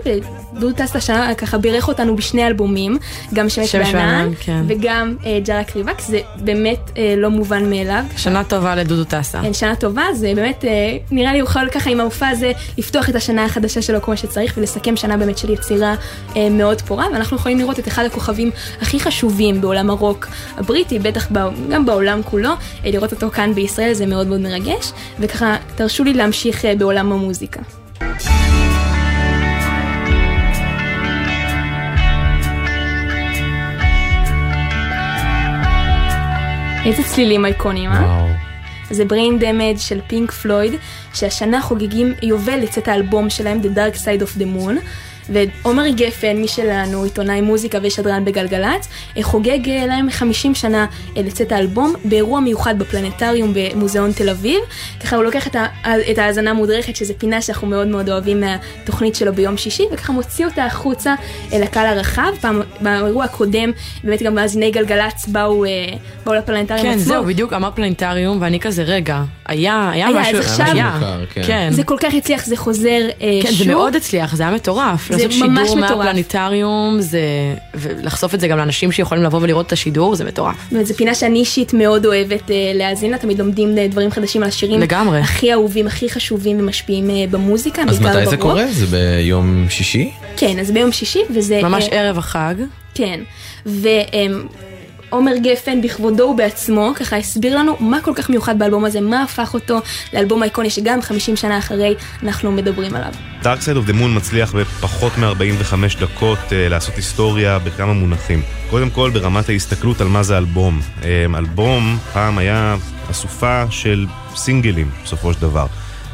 ודודו 0.55 0.75
טסה 0.75 0.97
השנה 0.97 1.35
ככה 1.35 1.57
בירך 1.57 1.87
אותנו 1.87 2.15
בשני 2.15 2.47
אלבומים, 2.47 2.97
גם 3.33 3.49
שמש 3.49 3.75
בענן, 3.75 4.29
כן. 4.39 4.63
וגם 4.67 5.15
אה, 5.25 5.39
ג'ארה 5.45 5.63
קריבק, 5.63 6.01
זה 6.01 6.19
באמת 6.37 6.91
אה, 6.97 7.13
לא 7.17 7.29
מובן 7.29 7.69
מאליו. 7.69 8.03
שנה 8.17 8.43
טובה 8.43 8.75
לדודו 8.75 9.03
טסה. 9.03 9.32
כן, 9.41 9.53
שנה 9.53 9.75
טובה, 9.75 10.03
זה 10.13 10.31
באמת, 10.36 10.65
אה, 10.65 10.97
נראה 11.11 11.31
לי 11.31 11.38
יוכל 11.38 11.69
ככה 11.69 11.89
עם 11.89 11.99
המופע 11.99 12.27
הזה 12.27 12.51
לפתוח 12.77 13.09
את 13.09 13.15
השנה 13.15 13.45
החדשה 13.45 13.81
שלו 13.81 14.01
כמו 14.01 14.17
שצריך 14.17 14.53
ולסכם 14.57 14.95
שנה 14.95 15.17
באמת 15.17 15.38
של 15.38 15.49
יצירה 15.49 15.95
אה, 16.36 16.49
מאוד 16.49 16.81
פורה, 16.81 17.07
ואנחנו 17.13 17.38
יכולים 17.38 17.59
לראות 17.59 17.79
את 17.79 17.88
אחד 17.88 18.05
הכוכבים 18.05 18.51
הכי 18.81 18.99
חשובים 18.99 19.61
בעולם 19.61 19.89
הרוק 19.89 20.27
הבריטי, 20.57 20.99
בטח 20.99 21.27
גם 21.69 21.86
בעולם 21.86 22.21
כולו, 22.23 22.49
אה, 22.86 22.91
לראות 22.91 23.13
אותו 23.13 23.29
כאן 23.29 23.53
בישראל 23.53 23.93
זה 23.93 24.05
מאוד 24.05 24.27
מאוד 24.27 24.39
מרגש, 24.39 24.91
וככה 25.19 25.55
תרשו 25.75 26.03
לי 26.03 26.13
להמשיך 26.13 26.65
אה, 26.65 26.75
בעולם 26.75 27.11
המוזיקה. 27.11 27.61
איזה 36.86 37.03
צלילים 37.03 37.45
אייקונים, 37.45 37.89
אה? 37.89 38.53
זה 38.93 39.03
brain 39.03 39.41
damage 39.41 39.79
של 39.79 39.99
פינק 40.07 40.31
פלויד, 40.31 40.73
שהשנה 41.13 41.61
חוגגים 41.61 42.13
יובל 42.21 42.59
לצאת 42.59 42.87
האלבום 42.87 43.29
שלהם, 43.29 43.61
The 43.61 43.77
Dark 43.77 43.97
Side 43.97 44.21
of 44.21 44.39
the 44.39 44.45
Moon. 44.45 44.85
ועומר 45.30 45.88
גפן, 45.88 46.38
מי 46.38 46.47
שלנו, 46.47 47.03
עיתונאי 47.03 47.41
מוזיקה 47.41 47.78
ושדרן 47.84 48.26
בגלגלצ, 48.26 48.88
אה, 49.17 49.24
חוגג 49.24 49.69
אה, 49.69 49.86
להם 49.86 50.09
50 50.09 50.55
שנה 50.55 50.86
אה, 51.17 51.21
לצאת 51.21 51.51
האלבום 51.51 51.93
באירוע 52.05 52.39
מיוחד 52.39 52.80
בפלנטריום 52.80 53.53
במוזיאון 53.55 54.11
תל 54.11 54.30
אביב. 54.30 54.59
ככה 55.03 55.15
הוא 55.15 55.24
לוקח 55.24 55.47
את, 55.47 55.55
ה, 55.55 55.65
את 56.11 56.17
ההאזנה 56.17 56.49
המודרכת, 56.49 56.95
שזו 56.95 57.13
פינה 57.17 57.41
שאנחנו 57.41 57.67
מאוד 57.67 57.88
מאוד 57.88 58.09
אוהבים 58.09 58.41
מהתוכנית 58.41 59.15
שלו 59.15 59.34
ביום 59.34 59.57
שישי, 59.57 59.84
וככה 59.93 60.13
מוציא 60.13 60.45
אותה 60.45 60.65
החוצה 60.65 61.15
אה, 61.53 61.59
לקהל 61.59 61.86
הרחב. 61.86 62.32
פעם, 62.41 62.61
באירוע 62.82 63.26
הקודם, 63.26 63.71
באמת 64.03 64.21
גם 64.21 64.36
מאזיני 64.36 64.71
גלגלצ 64.71 65.28
באו, 65.28 65.65
אה, 65.65 65.69
באו 66.26 66.34
לפלנטריום 66.34 66.84
כן, 66.84 66.89
עצמו. 66.89 67.03
זהו, 67.03 67.24
בדיוק 67.26 67.53
אמר 67.53 67.69
פלנטריום, 67.76 68.38
ואני 68.41 68.59
כזה, 68.59 68.84
רגע, 68.84 69.24
היה, 69.45 69.89
היה 69.93 70.07
היה, 70.07 70.19
משהו, 70.21 70.39
עכשיו- 70.39 70.65
היה, 70.65 70.99
כן. 71.34 71.69
זה 71.71 71.84
כל 71.84 71.97
כך 71.99 72.13
הצליח, 72.13 72.45
זה 72.45 72.57
חוזר 72.57 72.89
אה, 73.21 73.39
כן, 73.43 73.51
שוב. 73.51 73.57
זה 73.57 73.71
מאוד 73.74 73.95
הצליח, 73.95 74.36
זה 74.36 74.43
היה 74.43 74.51
מטורף. 74.51 75.11
זה 75.18 75.28
לעשות 75.28 75.41
ממש 75.41 75.70
שידור 75.70 75.86
מטורף. 75.86 75.97
מהפלניטריום, 75.99 77.01
זה... 77.01 77.22
ולחשוף 77.74 78.34
את 78.34 78.39
זה 78.39 78.47
גם 78.47 78.57
לאנשים 78.57 78.91
שיכולים 78.91 79.24
לבוא 79.24 79.39
ולראות 79.41 79.68
את 79.68 79.72
השידור, 79.72 80.16
זה 80.16 80.26
מטורף. 80.26 80.55
באמת, 80.72 80.86
זו 80.86 80.93
פינה 80.93 81.16
שאני 81.16 81.39
אישית 81.39 81.74
מאוד 81.74 82.05
אוהבת 82.05 82.51
אה, 82.51 82.72
להאזין 82.74 83.11
לה, 83.11 83.18
תמיד 83.18 83.39
לומדים 83.39 83.78
אה, 83.78 83.88
דברים 83.88 84.11
חדשים 84.11 84.43
על 84.43 84.49
השירים. 84.49 84.80
לגמרי. 84.80 85.20
הכי 85.20 85.53
אהובים, 85.53 85.88
הכי 85.88 86.09
חשובים 86.09 86.59
ומשפיעים 86.59 87.09
אה, 87.09 87.26
במוזיקה, 87.32 87.84
אז 87.89 87.99
מתי 88.01 88.26
זה. 88.26 88.38
קורה? 88.38 88.66
זה 88.72 88.86
ביום 88.86 89.66
שישי? 89.70 90.11
כן, 90.38 90.59
אז 90.59 90.72
ביום 90.72 90.91
שישי, 90.91 91.22
וזה... 91.36 91.61
ממש 91.64 91.89
אה, 91.91 91.99
ערב 91.99 92.18
החג. 92.18 92.55
כן, 92.93 93.20
ועומר 95.14 95.38
גפן 95.38 95.82
בכבודו 95.82 96.24
ובעצמו 96.24 96.91
ככה 96.95 97.18
הסביר 97.18 97.57
לנו 97.57 97.78
מה 97.80 98.01
כל 98.01 98.11
כך 98.16 98.30
מיוחד 98.30 98.59
באלבום 98.59 98.86
הזה, 98.86 99.01
מה 99.01 99.24
הפך 99.24 99.53
אותו 99.53 99.80
לאלבום 100.14 100.41
האיקוני 100.41 100.70
שגם 100.70 101.01
50 101.01 101.36
שנה 101.36 101.57
אחרי 101.57 101.95
אנחנו 102.24 102.51
מדברים 102.51 102.95
עליו. 102.95 103.14
Dark 103.41 103.45
Side 103.45 103.86
of 103.86 103.89
the 103.89 103.93
Moon 103.93 104.07
מצליח 104.16 104.55
בפחות 104.55 105.18
מ-45 105.18 105.99
דקות 105.99 106.38
uh, 106.38 106.51
לעשות 106.70 106.95
היסטוריה 106.95 107.59
בכמה 107.59 107.93
מונחים. 107.93 108.41
קודם 108.70 108.89
כל 108.89 109.09
ברמת 109.14 109.49
ההסתכלות 109.49 110.01
על 110.01 110.07
מה 110.07 110.24
זה 110.24 110.38
אלבום. 110.38 110.82
Um, 111.01 111.05
אלבום 111.38 111.97
פעם 112.14 112.38
היה 112.38 112.76
אסופה 113.11 113.64
של 113.70 114.05
סינגלים 114.36 114.89
בסופו 115.03 115.34
של 115.34 115.41
דבר. 115.41 115.66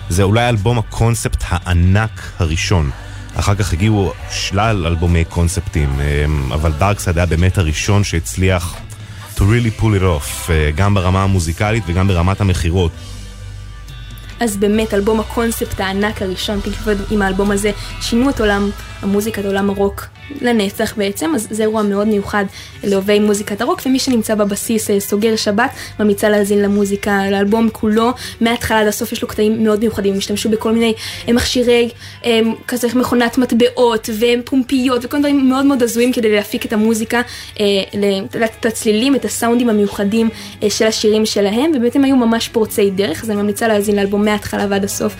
זה 0.09 0.23
אולי 0.23 0.49
אלבום 0.49 0.79
הקונספט 0.79 1.43
הענק 1.47 2.31
הראשון. 2.39 2.89
אחר 3.35 3.55
כך 3.55 3.73
הגיעו 3.73 4.13
שלל 4.31 4.85
אלבומי 4.87 5.25
קונספטים, 5.25 5.89
um, 5.99 6.53
אבל 6.53 6.71
Side 6.99 7.17
היה 7.17 7.25
באמת 7.25 7.57
הראשון 7.57 8.03
שהצליח 8.03 8.75
to 9.39 9.43
really 9.43 9.71
pull 9.81 9.93
it 9.95 10.03
off, 10.03 10.49
uh, 10.49 10.51
גם 10.75 10.93
ברמה 10.93 11.23
המוזיקלית 11.23 11.83
וגם 11.87 12.07
ברמת 12.07 12.41
המכירות. 12.41 12.91
אז 14.39 14.57
באמת, 14.57 14.93
אלבום 14.93 15.19
הקונספט 15.19 15.79
הענק 15.79 16.21
הראשון, 16.21 16.61
פינק 16.61 16.75
פלויד 16.75 16.97
עם 17.11 17.21
האלבום 17.21 17.51
הזה, 17.51 17.71
שינו 18.01 18.29
את 18.29 18.39
עולם 18.39 18.69
המוזיקה, 19.01 19.41
את 19.41 19.45
עולם 19.45 19.69
הרוק 19.69 20.05
לנצח 20.41 20.93
בעצם, 20.97 21.35
אז 21.35 21.47
זה 21.51 21.63
אירוע 21.63 21.83
מאוד 21.83 22.07
מיוחד 22.07 22.45
לאוהבי 22.83 23.19
מוזיקת 23.19 23.61
הרוק, 23.61 23.81
ומי 23.85 23.99
שנמצא 23.99 24.35
בבסיס 24.35 24.89
אה, 24.89 24.99
סוגר 24.99 25.35
שבת, 25.35 25.71
ממליצה 25.99 26.29
להאזין 26.29 26.61
למוזיקה, 26.61 27.29
לאלבום 27.31 27.69
כולו, 27.71 28.11
מההתחלה 28.41 28.79
עד 28.81 28.87
הסוף 28.87 29.11
יש 29.11 29.21
לו 29.21 29.27
קטעים 29.27 29.63
מאוד 29.63 29.79
מיוחדים, 29.79 30.11
הם 30.11 30.17
השתמשו 30.17 30.49
בכל 30.49 30.71
מיני 30.71 30.93
אה, 31.27 31.33
מכשירי, 31.33 31.89
אה, 32.25 32.39
כזה 32.67 32.87
מכונת 32.95 33.37
מטבעות, 33.37 34.09
ופומפיות, 34.19 35.05
וכל 35.05 35.19
דברים 35.19 35.49
מאוד 35.49 35.65
מאוד 35.65 35.83
הזויים 35.83 36.13
כדי 36.13 36.35
להפיק 36.35 36.65
את 36.65 36.73
המוזיקה, 36.73 37.21
את 38.45 38.65
הצלילים, 38.65 39.15
את 39.15 39.25
הסאונדים 39.25 39.69
המיוחדים 39.69 40.29
של 40.69 40.87
השירים 40.87 41.25
שלהם, 41.25 41.71
ובאמת 41.75 41.95
הם 41.95 42.03
היו 42.03 42.15
ממש 42.15 42.47
פורצי 42.47 42.89
דרך, 42.89 43.23
אז 43.23 43.29
אני 43.29 43.41
ממליצה 43.41 43.67
להאזין 43.67 43.95
לאלבום 43.95 44.25
מההתחלה 44.25 44.65
ועד 44.69 44.83
הסוף. 44.83 45.15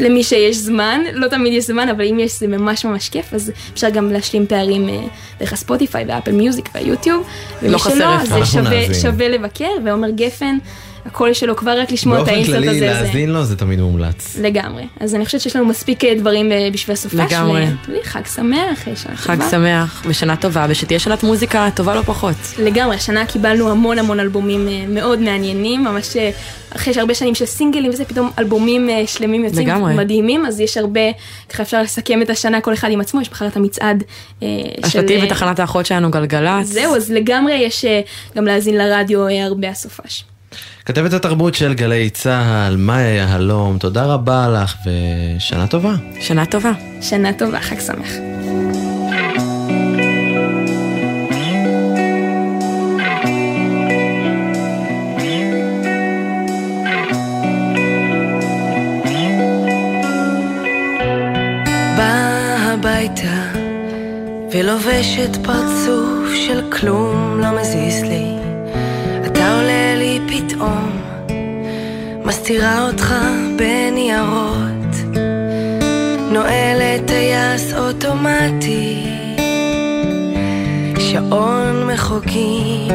למי 0.00 0.24
שיש 0.24 0.56
זמן, 0.56 1.00
לא 1.12 1.28
תמיד 1.28 1.52
יש 1.52 1.66
זמן, 1.66 1.88
אבל 1.88 2.04
אם 2.04 2.18
יש 2.18 2.40
זה 2.40 2.46
ממש 2.46 2.84
ממש 2.84 3.08
כיף, 3.08 3.34
אז 3.34 3.52
אפשר 3.72 3.90
גם 3.90 4.12
להשלים 4.12 4.46
פערים 4.46 4.88
אה, 4.88 5.00
דרך 5.40 5.52
הספוטיפיי 5.52 6.04
ואפל 6.08 6.32
מיוזיק 6.32 6.68
והיוטיוב. 6.74 7.26
ומי 7.62 7.72
לא 7.72 7.78
חסר 7.78 7.94
שלא, 7.94 8.12
איפה. 8.12 8.26
זה 8.26 8.34
אנחנו 8.34 8.46
שווה, 8.46 8.88
נאזין. 8.88 9.02
שווה 9.02 9.28
לבקר, 9.28 9.70
ועומר 9.84 10.10
גפן, 10.10 10.58
הקול 11.06 11.32
שלו 11.32 11.56
כבר 11.56 11.78
רק 11.80 11.92
לשמוע 11.92 12.16
את 12.16 12.20
באופן 12.20 12.32
האינסרט 12.34 12.54
כללי, 12.56 12.68
הזה. 12.68 12.78
זה- 12.78 12.86
להאזין 13.02 13.30
לו 13.30 13.44
זה 13.44 13.56
תמיד 13.56 13.80
מומלץ. 13.80 14.36
לגמרי. 14.42 14.82
אז 15.00 15.14
אני 15.14 15.24
חושבת 15.24 15.40
שיש 15.40 15.56
לנו 15.56 15.64
מספיק 15.66 16.04
אה, 16.04 16.14
דברים 16.14 16.52
אה, 16.52 16.68
בשביל 16.72 16.94
הסופש. 16.94 17.14
לגמרי. 17.14 17.64
ו- 17.88 17.92
חג 18.02 18.26
שמח, 18.34 18.88
אה, 18.88 18.96
שנה 18.96 19.16
חג 19.16 19.34
טובה. 19.36 19.50
שמח 19.50 20.02
ושנה 20.06 20.36
טובה, 20.36 20.66
ושתהיה 20.68 20.98
שנת 20.98 21.22
מוזיקה 21.22 21.68
טובה 21.74 21.94
לא 21.94 22.02
פחות. 22.02 22.34
לגמרי, 22.58 22.96
השנה 22.96 23.26
קיבלנו 23.26 23.70
המון 23.70 23.98
המון 23.98 24.20
אלבומים 24.20 24.68
אה, 24.68 24.84
מאוד 24.88 25.18
מעניינים, 25.20 25.84
ממש 25.84 26.16
אה, 26.16 26.30
אחרי 26.76 26.94
שהרבה 26.94 27.14
שנים 27.14 27.34
של 27.34 27.46
סינגלים 27.46 27.90
וזה, 27.90 28.04
פתאום 28.04 28.30
אלבומים 28.38 28.90
אה, 28.90 29.02
שלמים 29.06 29.44
יוצאים 29.44 29.68
לגמרי. 29.68 29.94
מדהימים, 29.94 30.46
אז 30.46 30.60
יש 30.60 30.76
הרבה, 30.76 31.00
ככה 31.48 31.62
אפשר 31.62 31.82
לסכם 31.82 32.22
את 32.22 32.30
השנה 32.30 32.60
כל 32.60 32.72
אחד 32.74 32.90
עם 32.90 33.00
עצמו, 33.00 33.20
יש 33.20 33.30
מחר 33.30 33.46
את 33.46 33.56
המצעד 33.56 34.04
אה, 34.42 34.48
של... 34.88 35.06
אה, 35.10 35.18
ותחנת 35.24 35.60
האחות 35.60 35.86
שלנו 35.86 36.10
גלגלצ. 36.10 36.66
זהו, 36.66 36.96
אז 36.96 37.10
לגמרי 37.10 37.54
יש 37.54 37.84
אה, 37.84 38.00
גם 38.36 38.44
להאזין 38.44 38.76
לרדיו 38.78 39.26
אה, 39.28 39.44
הרבה 39.44 39.68
הסופש. 39.68 40.24
כתבת 40.84 41.12
התרבות 41.12 41.54
של 41.54 41.74
גלי 41.74 42.10
צה"ל, 42.10 42.76
מאיה 42.76 43.14
יהלום, 43.14 43.78
תודה 43.78 44.04
רבה 44.04 44.48
לך 44.48 44.74
ושנה 44.86 45.66
טובה. 45.66 45.94
שנה 46.20 46.46
טובה. 46.46 46.72
שנה 47.00 47.32
טובה, 47.32 47.60
חג 47.60 47.80
שמח. 47.80 48.10
הביתה 62.78 63.58
ולובשת 64.52 65.36
פרצוף 65.44 66.34
של 66.46 66.70
כלום 66.70 67.40
לא 67.40 67.60
מזיז 67.60 68.02
לי. 68.02 68.35
עולה 69.54 69.94
לי 69.96 70.20
פתאום, 70.28 70.90
מסתירה 72.24 72.86
אותך 72.86 73.14
בניירות, 73.56 75.16
נועלת 76.32 77.06
טייס 77.06 77.74
אוטומטי, 77.74 79.06
שעון 80.98 81.90
מחוגים, 81.92 82.88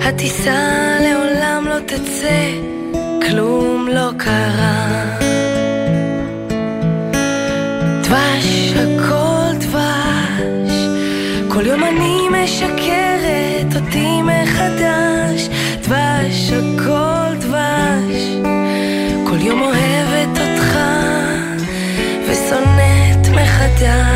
הטיסה 0.00 0.98
לעולם 1.00 1.64
לא 1.68 1.78
תצא, 1.86 2.50
כלום 3.28 3.88
לא 3.88 4.10
קרה. 4.16 5.18
דבש, 8.02 8.72
הכל 8.72 9.56
דבש, 9.58 10.72
כל 11.48 11.66
יום 11.66 11.84
אני 11.84 12.18
משקרת 12.30 13.11
אותי 13.94 14.22
מחדש, 14.22 15.48
דבש, 15.82 16.52
הכל 16.52 17.36
דבש, 17.40 18.22
כל 19.26 19.40
יום 19.40 19.62
אוהבת 19.62 20.38
אותך 20.38 20.78
ושונאת 22.28 23.28
מחדש. 23.28 24.11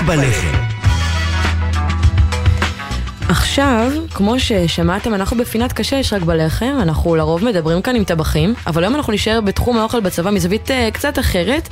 רק 0.00 0.06
בלחם. 0.06 0.56
עכשיו, 3.28 3.92
כמו 4.14 4.40
ששמעתם, 4.40 5.14
אנחנו 5.14 5.36
בפינת 5.36 5.72
קשה 5.72 5.96
יש 5.96 6.12
רק 6.12 6.22
בלחם, 6.22 6.78
אנחנו 6.82 7.16
לרוב 7.16 7.44
מדברים 7.44 7.82
כאן 7.82 7.96
עם 7.96 8.04
טבחים, 8.04 8.54
אבל 8.66 8.84
היום 8.84 8.94
אנחנו 8.94 9.12
נשאר 9.12 9.40
בתחום 9.40 9.78
האוכל 9.78 10.00
בצבא 10.00 10.30
מזווית 10.30 10.70
uh, 10.70 10.72
קצת 10.92 11.18
אחרת, 11.18 11.68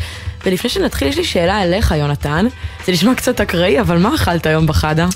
ולפני 0.47 0.71
שנתחיל 0.71 1.09
יש 1.09 1.17
לי 1.17 1.25
שאלה 1.25 1.63
אליך, 1.63 1.95
יונתן. 1.99 2.47
זה 2.87 2.93
נשמע 2.93 3.15
קצת 3.15 3.41
אקראי, 3.41 3.81
אבל 3.81 3.99
מה 3.99 4.15
אכלת 4.15 4.47
היום 4.47 4.67
בחדה? 4.67 5.07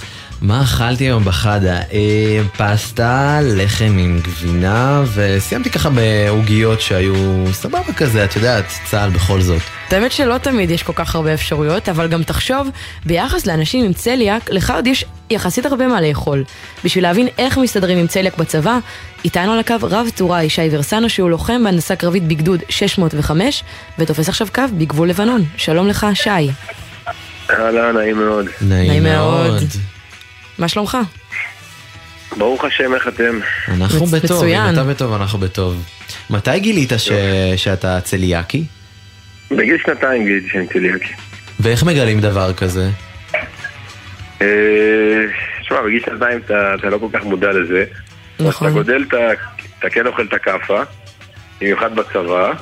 מה 0.43 0.63
אכלתי 0.63 1.05
היום 1.05 1.25
בחדה? 1.25 1.81
אה, 1.93 2.43
פסטה, 2.57 3.39
לחם 3.43 3.97
עם 3.99 4.21
גבינה, 4.23 5.03
וסיימתי 5.15 5.71
ככה 5.71 5.91
בעוגיות 5.91 6.81
שהיו 6.81 7.45
סבבה 7.53 7.93
כזה, 7.97 8.25
את 8.25 8.37
יודעת, 8.37 8.65
צה"ל 8.91 9.11
בכל 9.11 9.41
זאת. 9.41 9.63
את 9.93 9.97
האמת 9.97 10.12
שלא 10.12 10.38
תמיד 10.38 10.70
יש 10.70 10.82
כל 10.82 10.93
כך 10.93 11.14
הרבה 11.14 11.34
אפשרויות, 11.34 11.88
אבל 11.88 12.09
גם 12.09 12.22
תחשוב, 12.22 12.68
ביחס 13.07 13.47
לאנשים 13.47 13.84
עם 13.84 13.93
צליאק, 13.93 14.51
לך 14.51 14.70
עוד 14.70 14.86
יש 14.86 15.05
יחסית 15.30 15.66
הרבה 15.66 15.86
מה 15.86 16.01
לאכול. 16.01 16.45
בשביל 16.84 17.05
להבין 17.05 17.28
איך 17.38 17.59
מסתדרים 17.59 17.99
עם 17.99 18.07
צליאק 18.07 18.36
בצבא, 18.36 18.78
איתנו 19.24 19.53
על 19.53 19.59
הקו 19.59 19.74
רב 19.82 20.07
טוראי 20.14 20.51
שי 20.51 20.68
ורסנו, 20.70 21.09
שהוא 21.09 21.30
לוחם 21.30 21.64
בהנדסה 21.64 21.97
קרבית 21.97 22.22
בגדוד 22.22 22.61
605, 22.68 23.64
ותופס 23.99 24.28
עכשיו 24.28 24.47
קו 24.55 24.62
בגבול 24.78 25.09
לבנון. 25.09 25.45
שלום 25.57 25.88
לך, 25.88 26.07
שי. 26.14 26.30
אהלן, 27.51 27.97
נעים 27.97 28.16
מאוד. 28.16 28.47
נעים 28.61 29.03
מאוד. 29.03 29.62
מה 30.59 30.68
שלומך? 30.68 30.99
ברוך 32.36 32.64
השם, 32.64 32.95
איך 32.95 33.09
אתם? 33.09 33.38
אנחנו 33.68 34.07
בטוב. 34.07 34.45
אם 34.45 34.72
אתה 34.72 34.84
בטוב, 34.84 35.12
אנחנו 35.12 35.38
בטוב. 35.38 35.82
מתי 36.30 36.61
גילית 36.61 36.93
ש... 36.99 37.11
שאתה 37.57 38.01
צליאקי? 38.01 38.64
בגיל 39.57 39.79
שנתיים 39.79 40.25
גיליתי 40.25 40.49
שאני 40.49 40.67
צליאקי. 40.67 41.13
ואיך 41.61 41.83
מגלים 41.85 42.21
דבר 42.21 42.53
כזה? 42.53 42.89
אה, 44.43 45.25
תשמע, 45.61 45.83
בגיל 45.83 46.03
שנתיים 46.07 46.41
אתה 46.47 46.75
אתה 46.75 46.91
לא 46.91 46.99
כל 46.99 47.07
כך 47.13 47.25
מודע 47.25 47.53
לזה. 47.53 47.85
נכון. 48.41 48.69
אתה 48.69 48.77
גודל, 48.77 49.05
אתה 49.09 49.17
אתה 49.79 49.91
כן 49.91 50.07
אוכל 50.07 50.23
את 50.23 50.33
הכאפה, 50.35 50.83
במיוחד 51.61 51.95
בצבא, 51.95 52.53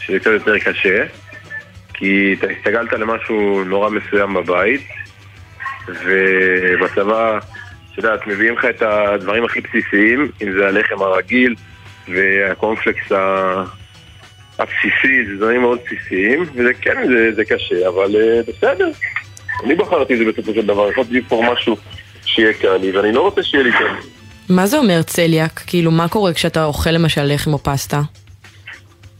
שזה 0.00 0.18
קצת 0.18 0.30
יותר 0.30 0.58
קשה, 0.58 1.04
כי 1.94 2.36
אתה 2.38 2.46
הסתגלת 2.58 2.92
למשהו 2.92 3.64
נורא 3.64 3.90
מסוים 3.90 4.34
בבית, 4.34 4.88
ובצבא, 5.88 7.38
את 7.92 7.96
יודעת, 7.98 8.26
מביאים 8.26 8.54
לך 8.58 8.64
את 8.64 8.82
הדברים 8.82 9.44
הכי 9.44 9.60
בסיסיים, 9.60 10.30
אם 10.42 10.52
זה 10.58 10.68
הלחם 10.68 11.02
הרגיל 11.02 11.54
והקורנפלקס 12.08 13.12
ה- 13.12 13.64
הבסיסי, 14.58 15.24
זה 15.30 15.36
דברים 15.36 15.60
מאוד 15.60 15.78
בסיסיים, 15.86 16.42
וזה 16.54 16.74
כן, 16.80 16.96
זה, 17.08 17.32
זה 17.34 17.44
קשה, 17.44 17.88
אבל 17.88 18.16
אה, 18.16 18.40
בסדר. 18.48 18.90
אני 19.64 19.74
בחרתי 19.74 20.14
את 20.14 20.18
זה 20.18 20.24
בסופו 20.24 20.54
של 20.54 20.66
דבר, 20.66 20.90
יכולתי 20.90 21.14
לבחור 21.14 21.52
משהו 21.52 21.76
שיהיה 22.24 22.52
לי, 22.80 22.90
ואני 22.90 23.12
לא 23.12 23.20
רוצה 23.20 23.42
שיהיה 23.42 23.64
לי 23.64 23.72
קל. 23.72 23.84
מה 24.48 24.66
זה 24.66 24.78
אומר 24.78 25.02
צליאק? 25.02 25.62
כאילו, 25.66 25.90
מה 25.90 26.08
קורה 26.08 26.32
כשאתה 26.34 26.64
אוכל 26.64 26.90
למשל 26.90 27.24
לחם 27.24 27.52
או 27.52 27.58
פסטה? 27.58 28.00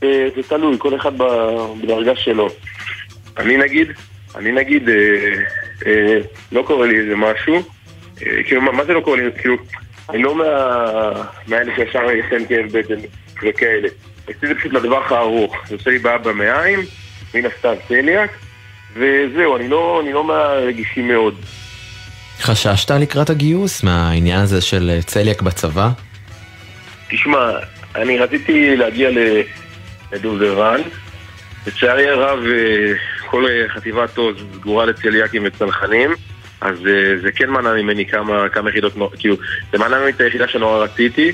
אה, 0.03 0.29
זה 0.37 0.43
תלוי, 0.43 0.77
כל 0.79 0.97
אחד 0.97 1.13
בדרגה 1.83 2.17
שלו. 2.17 2.49
אני 3.37 3.57
נגיד, 3.57 3.89
אני 4.37 4.53
נגיד, 4.53 4.89
אה, 4.89 4.95
אה, 5.87 6.19
לא 6.53 6.63
קורה 6.63 6.87
לי 6.87 6.99
איזה 7.01 7.17
משהו, 7.17 7.55
אה, 7.57 8.43
כאילו, 8.47 8.61
מה, 8.63 8.73
מה 8.73 8.85
זה 8.85 8.93
לא 8.93 9.01
קורה 9.01 9.17
לי? 9.17 9.23
כאילו, 9.41 9.57
אני 10.11 10.23
לא 10.23 10.35
מה- 10.35 11.13
מהאלה 11.47 11.73
שישר 11.77 12.01
ישן 12.11 12.47
כאב 12.49 12.67
בטן 12.79 12.95
וכאלה. 13.43 13.89
אצלי 14.31 14.49
זה 14.49 14.55
פשוט 14.55 14.73
לטווח 14.73 15.13
הארוך. 15.13 15.57
זה 15.69 15.75
עושה 15.75 15.91
לי 15.91 15.99
בעיה 15.99 16.19
במעיים, 16.19 16.81
מן 17.35 17.47
הסתם 17.47 17.73
צליאק, 17.89 18.31
וזהו, 18.95 19.57
אני 19.57 19.69
לא, 19.69 20.01
אני 20.05 20.13
לא 20.13 20.25
מהרגישים 20.25 21.09
מאוד. 21.09 21.35
חששת 22.41 22.91
לקראת 22.91 23.31
הגיוס 23.31 23.83
מהעניין 23.83 24.41
הזה 24.41 24.61
של 24.61 24.91
אה, 24.95 25.03
צליאק 25.03 25.43
בצבא? 25.43 25.89
תשמע, 27.11 27.51
אני 27.95 28.19
רציתי 28.19 28.77
להגיע 28.77 29.11
לדובדבן. 30.13 30.81
לצערי 31.67 32.09
הרב, 32.09 32.39
אה, 32.47 32.93
כל 33.27 33.47
חטיבת 33.69 34.17
עוז 34.17 34.37
סגורה 34.55 34.87
לצליאקים 34.87 35.43
וצנחנים, 35.47 36.11
אז 36.61 36.87
אה, 36.87 37.21
זה 37.23 37.33
כן 37.33 37.51
מנע 37.51 37.75
ממני 37.75 38.07
כמה, 38.07 38.49
כמה 38.49 38.71
יחידות, 38.71 38.93
כאילו, 39.19 39.37
זה 39.73 39.79
מנע 39.79 39.99
ממני 39.99 40.11
את 40.11 40.21
היחידה 40.21 40.49
שנורא 40.49 40.79
רציתי, 40.79 41.33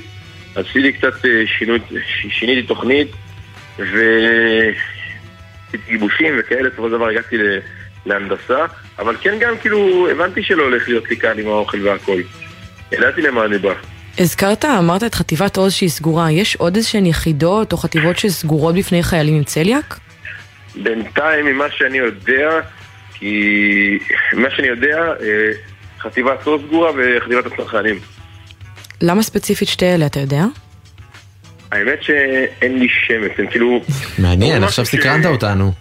עשיתי 0.55 0.93
קצת 0.93 1.25
אה, 1.25 1.43
שינוי, 1.57 1.79
ש- 1.89 2.39
שיניתי 2.39 2.67
תוכנית, 2.67 3.07
ועשיתי 3.79 4.77
גיבושים 5.87 6.35
וכאלה, 6.39 6.69
בסופו 6.69 6.87
של 6.87 6.91
דבר 6.91 7.07
הגעתי 7.07 7.35
להנדסה, 8.05 8.65
אבל 8.99 9.15
כן 9.21 9.37
גם 9.39 9.57
כאילו, 9.57 10.07
הבנתי 10.11 10.43
שלא 10.43 10.63
הולך 10.63 10.87
להיות 10.87 11.09
לי 11.09 11.15
קל 11.15 11.39
עם 11.39 11.47
האוכל 11.47 11.87
והכל. 11.87 12.21
ידעתי 12.91 13.21
למה 13.21 13.45
אני 13.45 13.57
בא. 13.57 13.73
הזכרת, 14.17 14.65
אמרת 14.65 15.03
את 15.03 15.15
חטיבת 15.15 15.57
עוז 15.57 15.73
שהיא 15.73 15.89
סגורה, 15.89 16.31
יש 16.31 16.55
עוד 16.55 16.75
איזשהן 16.75 17.05
יחידות 17.05 17.71
או 17.71 17.77
חטיבות 17.77 18.17
שסגורות 18.17 18.75
בפני 18.75 19.03
חיילים 19.03 19.35
עם 19.35 19.43
צליאק? 19.43 19.99
בינתיים, 20.75 21.45
ממה 21.45 21.65
שאני 21.77 21.97
יודע, 21.97 22.49
כי... 23.13 23.99
ממה 24.33 24.49
שאני 24.55 24.67
יודע, 24.67 24.97
אה, 25.21 25.51
חטיבת 25.99 26.47
עוז 26.47 26.61
סגורה 26.67 26.91
וחטיבת 26.97 27.45
הצרכנים. 27.45 27.99
למה 29.01 29.23
ספציפית 29.23 29.67
שתי 29.67 29.85
אלה, 29.85 30.05
אתה 30.05 30.19
יודע? 30.19 30.45
האמת 31.71 32.03
שאין 32.03 32.79
לי 32.79 32.87
שמץ, 33.07 33.31
הם 33.37 33.47
כאילו... 33.47 33.81
מעניין, 34.17 34.63
עכשיו 34.63 34.85
סקרנת 34.85 35.25
אותנו. 35.25 35.71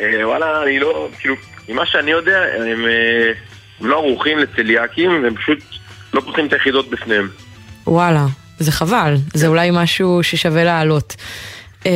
אה, 0.00 0.28
וואלה, 0.28 0.62
אני 0.62 0.78
לא... 0.78 1.08
כאילו, 1.18 1.34
ממה 1.68 1.86
שאני 1.86 2.10
יודע, 2.10 2.38
הם, 2.56 2.86
אה, 2.86 3.32
הם 3.80 3.86
לא 3.86 3.96
ערוכים 3.96 4.38
לצליאקים, 4.38 5.22
והם 5.22 5.34
פשוט 5.36 5.58
לא 6.14 6.20
פותחים 6.20 6.46
את 6.46 6.52
היחידות 6.52 6.90
בפניהם. 6.90 7.28
וואלה, 7.86 8.26
זה 8.58 8.72
חבל, 8.72 9.14
זה 9.34 9.46
אולי 9.46 9.70
משהו 9.72 10.22
ששווה 10.22 10.64
להעלות. 10.64 11.16
אה, 11.86 11.90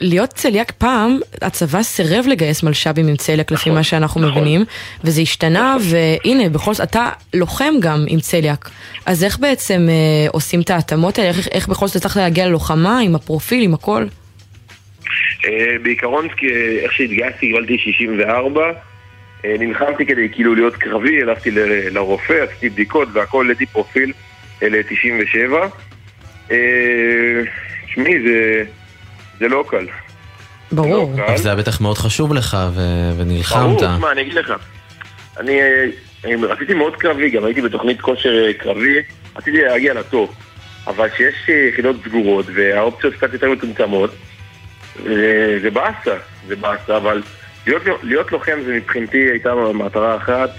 להיות 0.00 0.30
צליאק 0.30 0.70
פעם, 0.78 1.18
הצבא 1.42 1.82
סירב 1.82 2.24
לגייס 2.28 2.62
מלש"בים 2.62 3.08
עם 3.08 3.16
צליאק 3.16 3.50
לפי 3.50 3.70
מה 3.70 3.82
שאנחנו 3.82 4.20
מבינים, 4.20 4.64
וזה 5.04 5.20
השתנה, 5.20 5.76
והנה, 5.90 6.48
בכל 6.48 6.74
זאת, 6.74 6.88
אתה 6.88 7.08
לוחם 7.34 7.74
גם 7.80 8.04
עם 8.08 8.20
צליאק. 8.20 8.70
אז 9.06 9.24
איך 9.24 9.38
בעצם 9.38 9.86
אה, 9.88 10.28
עושים 10.30 10.60
את 10.60 10.70
ההתאמות 10.70 11.18
האלה? 11.18 11.28
איך, 11.30 11.48
איך 11.52 11.68
בכל 11.68 11.86
זאת 11.86 11.96
הצלחת 11.96 12.16
להגיע 12.16 12.46
ללוחמה, 12.46 12.98
עם 13.00 13.14
הפרופיל, 13.14 13.62
עם 13.62 13.74
הכל? 13.74 14.04
אה, 15.46 15.50
בעיקרון, 15.82 16.28
אה, 16.44 16.78
איך 16.82 16.92
שהתגייסתי, 16.92 17.46
קיבלתי 17.46 17.78
64. 17.78 18.60
אה, 19.44 19.54
נלחמתי 19.58 20.06
כדי 20.06 20.28
כאילו 20.32 20.54
להיות 20.54 20.76
קרבי, 20.76 21.22
הלכתי 21.22 21.50
ל- 21.50 21.88
לרופא, 21.94 22.32
עשיתי 22.48 22.68
בדיקות 22.68 23.08
והכל, 23.12 23.44
העליתי 23.44 23.66
פרופיל 23.66 24.12
אה, 24.62 24.68
ל-97. 24.68 25.52
תשמעי, 27.86 28.14
זה, 28.26 28.64
זה 29.42 29.48
לא 29.48 29.64
קל. 29.68 29.86
ברור. 30.72 31.14
לא 31.18 31.24
אבל 31.26 31.36
זה 31.36 31.48
היה 31.48 31.56
בטח 31.56 31.80
מאוד 31.80 31.98
חשוב 31.98 32.34
לך 32.34 32.56
ו- 32.74 33.10
ונלחמת. 33.18 33.62
ברור, 33.62 33.96
תשמע, 33.96 34.12
אני 34.12 34.20
אגיד 34.22 34.34
לך. 34.34 34.52
אני 35.40 35.60
אה, 35.62 35.84
רציתי 36.48 36.74
מאוד 36.74 36.96
קרבי, 36.96 37.30
גם 37.30 37.44
הייתי 37.44 37.62
בתוכנית 37.62 38.00
כושר 38.00 38.44
אה, 38.46 38.52
קרבי, 38.52 38.96
רציתי 39.36 39.62
להגיע 39.62 39.94
לטופ. 39.94 40.30
אבל 40.86 41.08
כשיש 41.08 41.34
אה, 41.48 41.54
יחידות 41.54 41.96
סגורות 42.04 42.46
והאופציות 42.54 43.14
קצת 43.14 43.32
יותר 43.32 43.50
מצומצמות, 43.50 44.10
זה 45.04 45.58
זה 45.62 45.70
באסה, 45.70 46.14
זה 46.48 46.56
באסה, 46.56 46.96
אבל 46.96 47.22
להיות, 47.66 47.82
להיות 48.02 48.32
לוחם 48.32 48.58
זה 48.66 48.72
מבחינתי 48.74 49.30
הייתה 49.30 49.54
מטרה 49.74 50.16
אחת, 50.16 50.50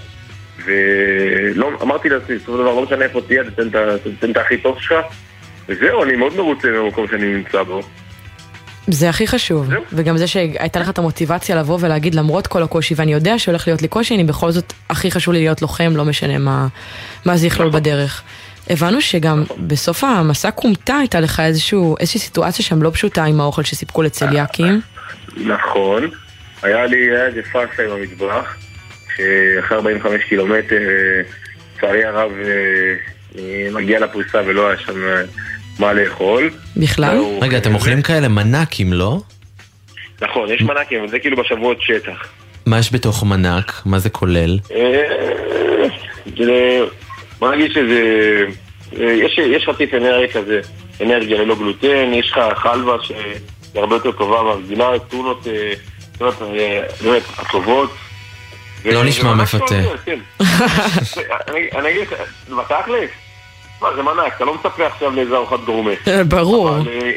ולא, 0.64 1.70
אמרתי 1.82 2.08
לעצמי, 2.08 2.36
בסופו 2.36 2.52
של 2.52 2.58
דבר, 2.62 2.74
לא 2.74 2.82
משנה 2.82 3.04
איפה 3.04 3.20
תהיה, 3.20 3.44
תתן 3.44 3.68
את 3.68 3.74
ה- 3.74 3.98
תתן 4.18 4.30
את 4.30 4.36
הכי 4.36 4.58
טוב 4.58 4.78
שלך, 4.80 5.04
וזהו, 5.68 6.02
אני 6.04 6.16
מאוד 6.16 6.36
מרוצה 6.36 6.68
מהמקום 6.70 7.06
שאני 7.10 7.34
נמצא 7.34 7.62
בו. 7.62 7.80
זה 8.88 9.08
הכי 9.08 9.26
חשוב, 9.26 9.68
וגם 9.92 10.16
זה 10.16 10.26
שהייתה 10.26 10.80
לך 10.80 10.88
את 10.88 10.98
המוטיבציה 10.98 11.56
לבוא 11.56 11.78
ולהגיד 11.80 12.14
למרות 12.14 12.46
כל 12.46 12.62
הקושי, 12.62 12.94
ואני 12.96 13.12
יודע 13.12 13.38
שהולך 13.38 13.68
להיות 13.68 13.82
לי 13.82 13.88
קושי, 13.88 14.14
אני 14.14 14.24
בכל 14.24 14.50
זאת, 14.50 14.72
הכי 14.90 15.10
חשוב 15.10 15.34
לי 15.34 15.40
להיות 15.40 15.62
לוחם, 15.62 15.92
לא 15.96 16.04
משנה 16.04 16.38
מה, 16.38 16.66
מה 17.24 17.36
זה 17.36 17.46
יכלול 17.46 17.70
בדרך. 17.70 18.22
הבנו 18.70 19.00
שגם 19.00 19.44
בסוף 19.58 20.04
המסע 20.04 20.50
כומתה 20.50 20.96
הייתה 20.96 21.20
לך 21.20 21.40
איזשהו, 21.40 21.96
איזושהי 22.00 22.20
סיטואציה 22.20 22.64
שם 22.64 22.82
לא 22.82 22.90
פשוטה 22.90 23.24
עם 23.24 23.40
האוכל 23.40 23.62
שסיפקו 23.62 24.02
לצליאקים. 24.02 24.80
נכון, 25.36 26.10
היה 26.62 26.86
לי, 26.86 27.10
היה 27.10 27.26
איזה 27.26 27.42
פאסה 27.42 27.82
עם 27.84 27.90
המטבח, 27.90 28.56
שאחרי 29.16 29.76
45 29.76 30.24
קילומטר, 30.24 30.76
אה, 30.76 31.22
לצערי 31.76 32.04
הרב, 32.04 32.32
אה, 33.38 33.68
מגיע 33.72 34.00
לפריסה 34.00 34.40
ולא 34.46 34.68
היה 34.68 34.78
שם 34.78 35.04
אה, 35.04 35.22
מה 35.78 35.92
לאכול. 35.92 36.50
בכלל? 36.76 37.18
רגע, 37.40 37.58
אתם 37.58 37.74
אוכלים 37.74 38.02
כאלה 38.02 38.28
מנקים, 38.28 38.92
לא? 38.92 39.20
נכון, 40.22 40.50
יש 40.50 40.62
מנקים, 40.62 40.98
אבל 41.00 41.08
זה 41.08 41.18
כאילו 41.18 41.36
בשבועות 41.36 41.82
שטח. 41.82 42.26
מה 42.66 42.78
יש 42.78 42.92
בתוך 42.92 43.24
מנק? 43.24 43.82
מה 43.86 43.98
זה 43.98 44.10
כולל? 44.10 44.58
אה, 44.74 45.88
בוא 47.38 47.54
נגיד 47.54 47.70
שזה, 47.72 48.00
אה, 49.00 49.12
יש, 49.12 49.68
רציף 49.68 49.94
אנרגיה 49.94 50.28
כזה, 50.32 50.60
אנרגיה 51.00 51.42
ללא 51.42 51.54
גלוטן, 51.54 52.12
יש 52.14 52.30
לך 52.30 52.38
חלבה 52.56 52.96
שהיא 53.02 53.18
הרבה 53.74 53.96
יותר 53.96 54.12
טובה 54.12 54.42
מהמדינה, 54.42 54.86
טונות, 55.10 55.46
אה, 55.46 55.72
טונות 56.18 56.42
אה, 56.42 56.82
באמת 57.04 57.22
הטובות, 57.38 57.90
לא 58.84 59.04
נשמע 59.04 59.34
מפתה. 59.34 59.80
כן. 60.04 60.18
אני- 61.48 61.68
אני 61.78 61.90
אגיד 61.90 62.02
לך, 62.02 62.12
בתכלס, 62.58 63.10
מה, 63.84 63.96
זה 63.96 64.02
מנהק, 64.02 64.32
אתה 64.36 64.44
לא 64.44 64.54
מצפה 64.54 64.86
עכשיו 64.86 65.10
לאיזה 65.10 65.36
ארוחת 65.36 65.60
גורמה. 65.64 65.90
ברור. 66.28 66.68
אבל 66.70 66.88
אה, 66.88 67.10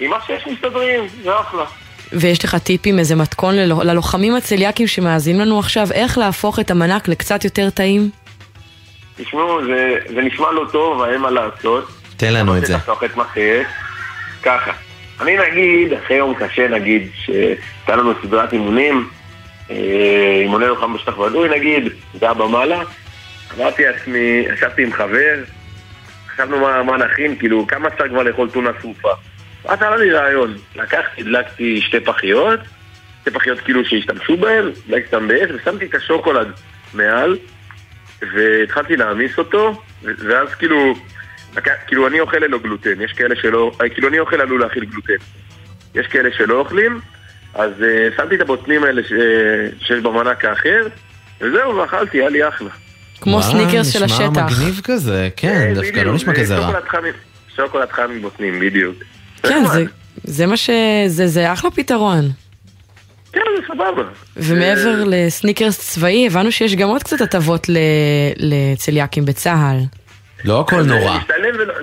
עם 0.00 0.10
מה 0.10 0.16
שיש 0.26 0.46
מסתדרים, 0.46 1.04
זה 1.22 1.40
אחלה. 1.40 1.64
ויש 2.12 2.44
לך 2.44 2.54
טיפים, 2.56 2.98
איזה 2.98 3.16
מתכון 3.16 3.54
ללו- 3.56 3.82
ללוחמים 3.84 4.34
הצליאקים 4.34 4.86
שמאזינים 4.86 5.40
לנו 5.40 5.58
עכשיו, 5.58 5.86
איך 5.92 6.18
להפוך 6.18 6.58
את 6.60 6.70
המנק 6.70 7.08
לקצת 7.08 7.44
יותר 7.44 7.70
טעים? 7.70 8.10
תשמעו, 9.16 9.64
זה, 9.64 9.94
זה 10.14 10.20
נשמע 10.20 10.52
לא 10.52 10.64
טוב, 10.72 11.02
אין 11.02 11.20
מה 11.20 11.30
לעשות. 11.30 11.88
תן 12.16 12.32
לנו 12.32 12.56
את 12.58 12.66
זה. 12.66 12.74
לחתוך 12.74 13.04
את 13.04 13.16
מה 13.16 13.24
שיש. 13.34 13.66
ככה, 14.42 14.70
אני 15.20 15.36
נגיד, 15.50 15.92
אחרי 15.92 16.16
יום 16.16 16.34
קשה 16.34 16.68
נגיד, 16.68 17.08
שהייתה 17.24 17.96
לנו 17.96 18.12
סדרת 18.22 18.52
אימונים, 18.52 19.08
אה, 19.70 19.76
אימוני 20.42 20.66
לוחם 20.66 20.94
בשטח 20.94 21.16
בדוי 21.16 21.48
נגיד, 21.48 21.82
זה 22.14 22.26
היה 22.26 22.34
במעלה, 22.34 22.82
אמרתי 23.58 23.82
לעצמי, 23.84 24.18
ישבתי 24.54 24.82
עם 24.82 24.92
חבר, 24.92 25.34
חשבנו 26.34 26.60
מה, 26.60 26.82
מה 26.82 26.96
נכין, 26.96 27.38
כאילו, 27.38 27.66
כמה 27.66 27.88
אפשר 27.88 28.08
כבר 28.08 28.22
לאכול 28.22 28.50
טונה 28.50 28.70
שרופה. 28.80 29.12
ואז 29.64 29.82
עלה 29.82 29.96
לי 29.96 30.12
רעיון, 30.12 30.54
לקחתי, 30.76 31.20
הדלקתי 31.20 31.80
שתי 31.80 32.00
פחיות, 32.00 32.60
שתי 33.20 33.30
פחיות 33.30 33.60
כאילו 33.60 33.84
שהשתמשו 33.84 34.36
בהן, 34.36 34.64
הדלקתי 34.86 35.16
אותן 35.16 35.28
באש, 35.28 35.50
ושמתי 35.50 35.84
את 35.84 35.94
השוקולד 35.94 36.48
מעל, 36.94 37.36
והתחלתי 38.34 38.96
להעמיס 38.96 39.38
אותו, 39.38 39.82
ואז 40.02 40.54
כאילו, 40.54 40.94
כאילו 41.86 42.06
אני 42.06 42.20
אוכל 42.20 42.36
ללא 42.36 42.58
גלוטן, 42.58 43.00
יש 43.00 43.12
כאלה 43.12 43.36
שלא, 43.36 43.72
אה, 43.80 43.88
כאילו 43.88 44.08
אני 44.08 44.18
אוכל 44.18 44.40
עלול 44.40 44.60
להכיל 44.60 44.84
גלוטן. 44.84 45.24
יש 45.94 46.06
כאלה 46.06 46.28
שלא 46.32 46.58
אוכלים, 46.58 47.00
אז 47.54 47.70
uh, 47.80 48.16
שמתי 48.16 48.34
את 48.34 48.40
הבוטנים 48.40 48.84
האלה 48.84 49.02
ש, 49.02 49.12
שיש 49.86 50.00
במנק 50.00 50.44
האחר, 50.44 50.86
וזהו, 51.40 51.76
ואכלתי, 51.76 52.18
היה 52.18 52.28
לי 52.28 52.48
אחלה. 52.48 52.70
כמו 53.22 53.42
סניקרס 53.42 53.92
של 53.92 54.04
נשמע 54.04 54.16
השטח. 54.16 54.58
מגניב 54.58 54.80
כזה, 54.84 55.28
כן, 55.36 55.72
דווקא 55.74 56.00
לא 56.00 56.14
נשמע 56.14 56.34
זה 56.34 56.40
כזה 56.40 56.56
רע. 56.56 56.66
שוקולד 56.66 56.84
חם- 56.88 57.18
שוקולד 57.56 57.88
חם 57.92 58.02
עם 58.14 58.22
בוטנים, 58.22 58.60
בדיוק. 58.60 58.96
כן, 59.42 59.62
זה, 59.72 59.84
זה 60.24 60.46
מה 60.46 60.56
ש... 60.56 60.70
זה, 61.06 61.26
זה 61.26 61.52
אחלה 61.52 61.70
פתרון. 61.70 62.30
כן, 63.32 63.40
זה 63.60 63.66
סבבה. 63.74 64.02
ומעבר 64.36 65.04
לסניקרס 65.06 65.78
צבאי, 65.78 66.26
הבנו 66.26 66.52
שיש 66.52 66.74
גם 66.76 66.88
עוד 66.88 67.02
קצת 67.02 67.20
הטבות 67.20 67.68
ל... 67.68 67.76
לצליאקים 68.36 69.24
בצה"ל. 69.24 69.76
לא 70.44 70.60
הכל 70.60 70.82
זה 70.82 70.88
נורא. 70.88 71.18
משתלם 71.18 71.54
ולא... 71.58 71.74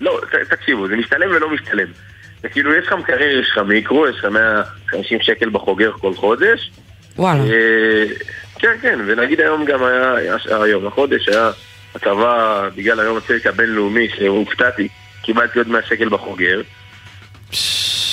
לא, 0.00 0.20
תקשיבו, 0.50 0.88
זה 0.88 0.96
משתלם 0.96 1.30
ולא 1.36 1.50
משתלם. 1.54 1.86
זה 2.42 2.48
כאילו, 2.48 2.74
יש 2.74 2.86
לך 2.86 2.92
מקרר, 2.92 3.40
יש 3.40 3.48
לך 3.52 3.58
מיקרו, 3.58 4.06
יש 4.08 4.16
לך 4.18 4.24
150 4.24 5.18
שקל 5.22 5.50
בחוגר 5.50 5.92
כל 5.92 6.14
חודש. 6.14 6.70
וואלה. 7.18 7.42
אה, 8.56 8.60
כן, 8.60 8.76
כן, 8.82 8.98
ונגיד 9.06 9.40
היום 9.40 9.64
גם 9.64 9.84
היה, 9.84 10.12
היום, 10.64 10.86
החודש 10.86 11.28
היה 11.28 11.50
הצבא, 11.94 12.68
בגלל 12.76 13.00
היום 13.00 13.16
הצדק 13.16 13.46
הבינלאומי, 13.46 14.08
שהופתעתי, 14.18 14.88
קיבלתי 15.22 15.58
עוד 15.58 15.68
100 15.68 15.80
שקל 15.88 16.08
בחוגר. 16.08 16.60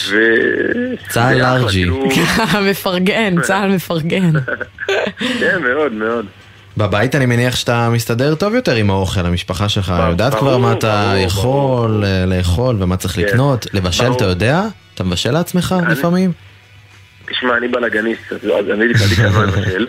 ו... 0.09 0.15
צה"ל 1.09 1.37
לארג'י. 1.37 1.67
כאילו- 1.69 2.05
מפרגן, 2.69 3.41
צה"ל 3.41 3.69
מפרגן. 3.75 4.31
כן, 5.39 5.61
מאוד, 5.73 5.91
מאוד. 5.93 6.25
בבית 6.77 7.15
אני 7.15 7.25
מניח 7.25 7.55
שאתה 7.55 7.89
מסתדר 7.89 8.35
טוב 8.35 8.53
יותר 8.55 8.75
עם 8.75 8.89
האוכל, 8.89 9.25
המשפחה 9.25 9.69
שלך 9.69 9.93
יודעת 10.09 10.33
כבר 10.35 10.57
מה 10.57 10.73
אתה 10.73 11.11
ברור, 11.13 11.25
יכול 11.25 12.03
אה, 12.05 12.25
לאכול 12.25 12.75
ומה 12.79 12.97
צריך 12.97 13.15
כן. 13.15 13.21
לקנות. 13.21 13.67
לבשל 13.73 14.03
ברור. 14.03 14.17
אתה 14.17 14.25
יודע? 14.25 14.61
אתה 14.95 15.03
מבשל 15.03 15.31
לעצמך 15.31 15.75
אני- 15.79 15.91
לפעמים? 15.93 16.31
תשמע, 17.31 17.57
אני 17.57 17.67
בלאגניסט, 17.67 18.21
אז 18.31 18.37
אז 18.45 18.69
אני 18.69 18.87
לפעמים 18.87 19.33
לא 19.35 19.47
מבשל. 19.47 19.87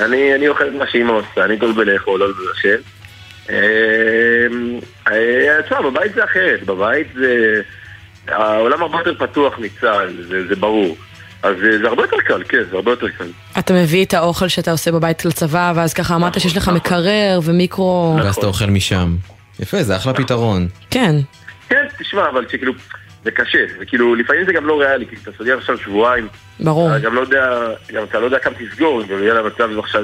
אני 0.00 0.34
אני 0.34 0.48
אוכל 0.48 0.64
את 0.68 0.72
מה 0.78 0.84
שאימא 0.90 1.12
עושה, 1.12 1.44
אני 1.44 1.58
טוב 1.58 1.76
בלאכול, 1.76 2.20
לא 2.20 2.28
לבשל. 2.28 2.80
אמ, 3.50 3.54
אה, 5.08 5.62
תשמע, 5.64 5.80
בבית 5.80 6.14
זה 6.14 6.24
אחרת, 6.24 6.62
בבית 6.64 7.06
זה... 7.14 7.60
העולם 8.28 8.82
הרבה 8.82 8.98
יותר 8.98 9.26
פתוח 9.26 9.58
מצה"ל, 9.58 10.22
זה 10.28 10.48
זה 10.48 10.56
ברור. 10.56 10.96
אז 11.42 11.56
אה, 11.64 11.78
זה 11.78 11.88
הרבה 11.88 12.02
יותר 12.02 12.16
קל, 12.26 12.42
כן, 12.48 12.62
זה 12.70 12.76
הרבה 12.76 12.90
יותר 12.90 13.08
קל. 13.08 13.24
אתה 13.58 13.74
מביא 13.74 14.04
את 14.04 14.14
האוכל 14.14 14.48
שאתה 14.48 14.70
עושה 14.70 14.92
בבית 14.92 15.24
לצבא, 15.24 15.72
ואז 15.76 15.94
ככה 15.94 16.14
אמרת 16.14 16.40
שיש 16.40 16.56
לך 16.56 16.68
מקרר 16.68 17.40
ומיקרו... 17.44 18.16
ואז 18.18 18.36
אתה 18.36 18.46
אוכל 18.46 18.66
משם. 18.66 19.16
יפה, 19.60 19.82
זה 19.82 19.96
אחלה 19.96 20.14
פתרון. 20.14 20.68
כן. 20.90 21.16
כן, 21.68 21.86
תשמע, 21.98 22.28
אבל 22.28 22.44
שכאילו, 22.48 22.72
זה 23.24 23.30
קשה, 23.30 23.64
וכאילו, 23.80 24.14
לפעמים 24.14 24.46
זה 24.46 24.52
גם 24.52 24.66
לא 24.66 24.80
ריאלי, 24.80 25.06
כי 25.06 25.16
אתה 25.22 25.30
סוגר 25.38 25.58
עכשיו 25.58 25.78
שבועיים, 25.78 26.28
ברור. 26.60 26.98
גם 26.98 27.14
לא 27.14 27.20
יודע, 27.20 27.68
גם 27.92 28.04
אתה 28.04 28.20
לא 28.20 28.24
יודע 28.24 28.38
כמה 28.38 28.54
תסגור, 28.54 29.02
אם 29.02 29.22
יהיה 29.22 29.34
למצב 29.34 29.78
עכשיו 29.78 30.02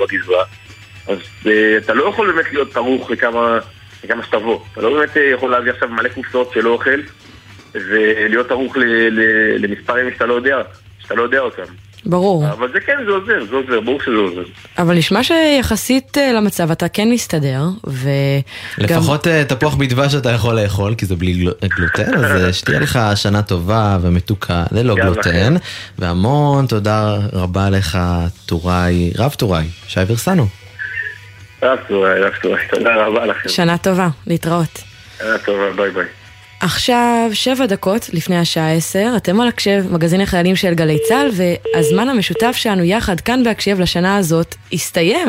בגזרה. 0.00 0.44
אז 1.08 1.18
אה, 1.46 1.78
אתה 1.78 1.94
לא 1.94 2.08
יכול 2.08 2.32
באמת 2.32 2.52
להיות 2.52 2.76
ערוך 2.76 3.10
לכמה, 3.10 3.58
שתבוא. 4.22 4.60
אתה 4.72 4.80
לא 4.80 4.98
באמת 4.98 5.16
אה, 5.16 5.22
יכול 5.22 5.50
להביא 5.50 5.72
עכשיו 5.72 5.88
מלא 5.88 6.08
קופסאות 6.08 6.52
של 6.54 6.68
אוכל, 6.68 7.00
ולהיות 7.74 8.50
ערוך 8.50 8.76
למספרים 9.58 10.12
שאתה 10.12 10.26
לא 10.26 10.34
יודע, 10.34 10.62
שאתה 10.98 11.14
לא 11.14 11.22
יודע 11.22 11.40
אותם. 11.40 11.62
ברור. 12.06 12.48
אבל 12.52 12.68
זה 12.72 12.80
כן, 12.80 12.92
זה 13.06 13.10
עוזר, 13.12 13.44
זה 13.50 13.56
עוזר, 13.56 13.80
ברור 13.80 14.00
שזה 14.02 14.14
עוזר. 14.16 14.42
אבל 14.78 14.94
נשמע 14.98 15.20
שיחסית 15.22 16.18
אה, 16.18 16.32
למצב 16.32 16.70
אתה 16.70 16.88
כן 16.88 17.10
מסתדר, 17.10 17.60
וגם... 17.86 18.08
לפחות 18.78 19.26
אה, 19.26 19.44
תפוח 19.44 19.74
בדבש 19.74 20.14
אתה 20.14 20.30
יכול 20.30 20.60
לאכול, 20.60 20.94
כי 20.94 21.06
זה 21.06 21.16
בלי 21.16 21.32
גלו- 21.32 21.52
גלוטן, 21.64 22.14
אז 22.14 22.44
אה, 22.44 22.52
שתהיה 22.52 22.80
לך 22.80 22.98
שנה 23.14 23.42
טובה 23.42 23.98
ומתוקה 24.00 24.64
ללא 24.72 24.94
גם 24.94 25.02
גלוטן. 25.04 25.54
והמון 25.98 26.66
תודה 26.66 27.16
רבה 27.32 27.70
לך, 27.70 27.98
טוראי, 28.46 29.12
רב 29.18 29.32
טוראי, 29.34 29.66
שי 29.86 30.00
ורסנו. 30.06 30.46
רב 31.62 31.78
טוראי, 31.88 32.20
רב 32.20 32.32
טוראי, 32.42 32.62
תודה 32.70 33.06
רבה 33.06 33.26
לכם. 33.26 33.48
שנה 33.48 33.78
טובה, 33.78 34.08
להתראות. 34.26 34.82
שנה 35.18 35.38
טובה, 35.44 35.70
ביי 35.76 35.90
ביי. 35.90 36.04
עכשיו 36.60 37.30
שבע 37.32 37.66
דקות 37.66 38.10
לפני 38.12 38.38
השעה 38.38 38.72
עשר, 38.72 39.12
אתם 39.16 39.40
על 39.40 39.48
הקשב, 39.48 39.84
מגזין 39.90 40.20
החיילים 40.20 40.56
של 40.56 40.74
גלי 40.74 40.98
צה"ל, 41.08 41.30
והזמן 41.32 42.08
המשותף 42.08 42.52
שלנו 42.56 42.84
יחד 42.84 43.20
כאן 43.20 43.44
בהקשב 43.44 43.80
לשנה 43.80 44.16
הזאת 44.16 44.54
הסתיים. 44.72 45.28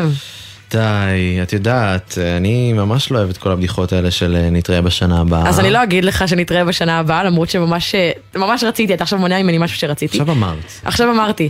די, 0.71 1.39
את 1.41 1.53
יודעת, 1.53 2.17
אני 2.37 2.73
ממש 2.73 3.11
לא 3.11 3.17
אוהב 3.17 3.29
את 3.29 3.37
כל 3.37 3.51
הבדיחות 3.51 3.93
האלה 3.93 4.11
של 4.11 4.35
אה, 4.35 4.49
נתראה 4.49 4.81
בשנה 4.81 5.21
הבאה. 5.21 5.49
אז 5.49 5.59
אני 5.59 5.71
לא 5.71 5.83
אגיד 5.83 6.05
לך 6.05 6.27
שנתראה 6.27 6.65
בשנה 6.65 6.99
הבאה, 6.99 7.23
למרות 7.23 7.49
שממש 7.49 7.95
אה, 7.95 8.11
ממש 8.35 8.63
רציתי, 8.63 8.93
אתה 8.93 9.03
עכשיו 9.03 9.19
מונע 9.19 9.43
ממני 9.43 9.57
משהו 9.57 9.77
שרציתי. 9.77 10.19
עכשיו 10.19 10.31
אמרת. 10.35 10.71
עכשיו 10.85 11.11
אמרתי. 11.11 11.49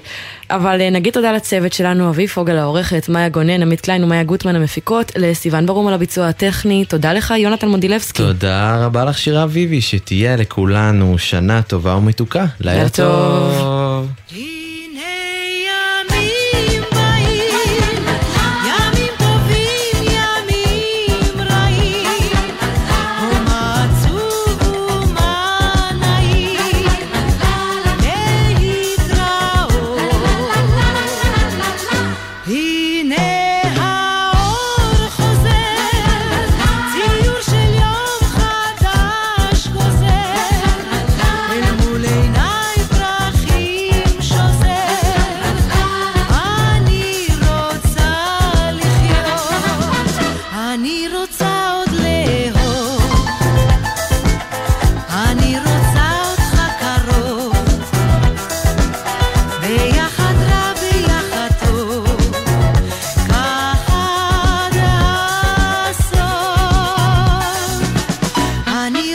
אבל 0.50 0.82
אה, 0.82 0.90
נגיד 0.90 1.14
תודה 1.14 1.32
לצוות 1.32 1.74
שלנו, 1.74 2.10
אביב 2.10 2.30
פוגל 2.30 2.58
העורכת, 2.58 3.10
מאיה 3.10 3.30
גונן, 3.30 3.62
עמית 3.62 3.82
קליין 3.82 4.04
ומאיה 4.04 4.24
גוטמן 4.24 4.56
המפיקות, 4.56 5.12
לסיון 5.16 5.66
ברום 5.66 5.88
על 5.88 5.94
הביצוע 5.94 6.28
הטכני, 6.28 6.86
תודה 6.86 7.14
לך 7.14 7.34
יונתן 7.38 7.68
מונדילבסקי. 7.68 8.24
תודה 8.24 8.86
רבה 8.86 9.06
לך 9.06 9.18
שירה 9.18 9.44
אביבי, 9.44 9.82
שתהיה 9.82 10.36
לכולנו 10.36 11.18
שנה 11.18 11.62
טובה 11.62 11.96
ומתוקה. 11.96 12.46
לילה 12.60 12.90
טוב. 12.90 13.58
טוב. 13.58 14.69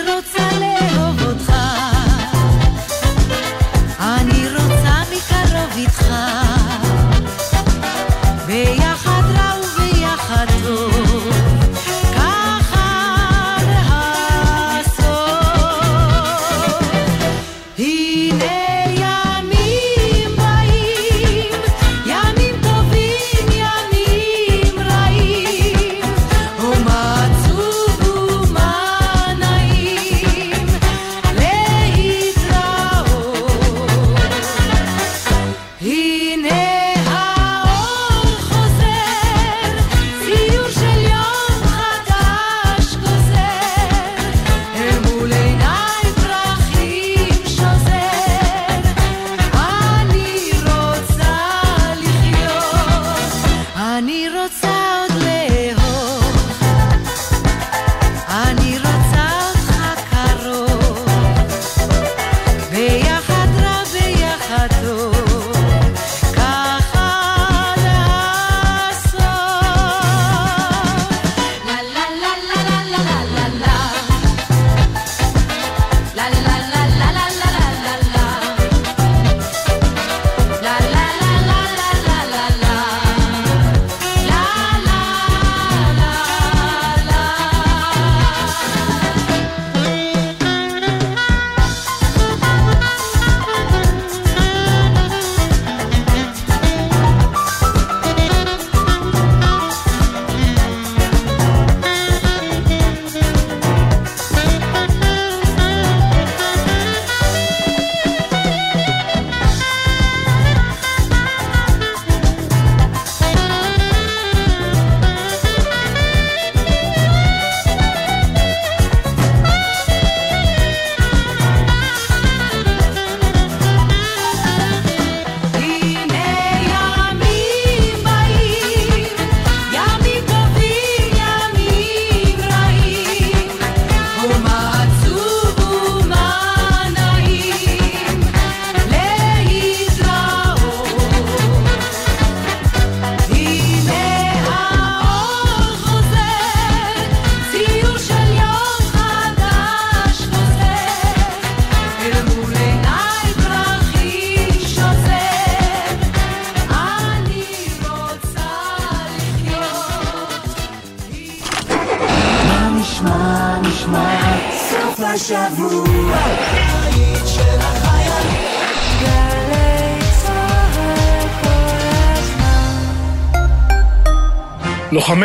אני 0.01 0.13
רוצה 0.13 0.44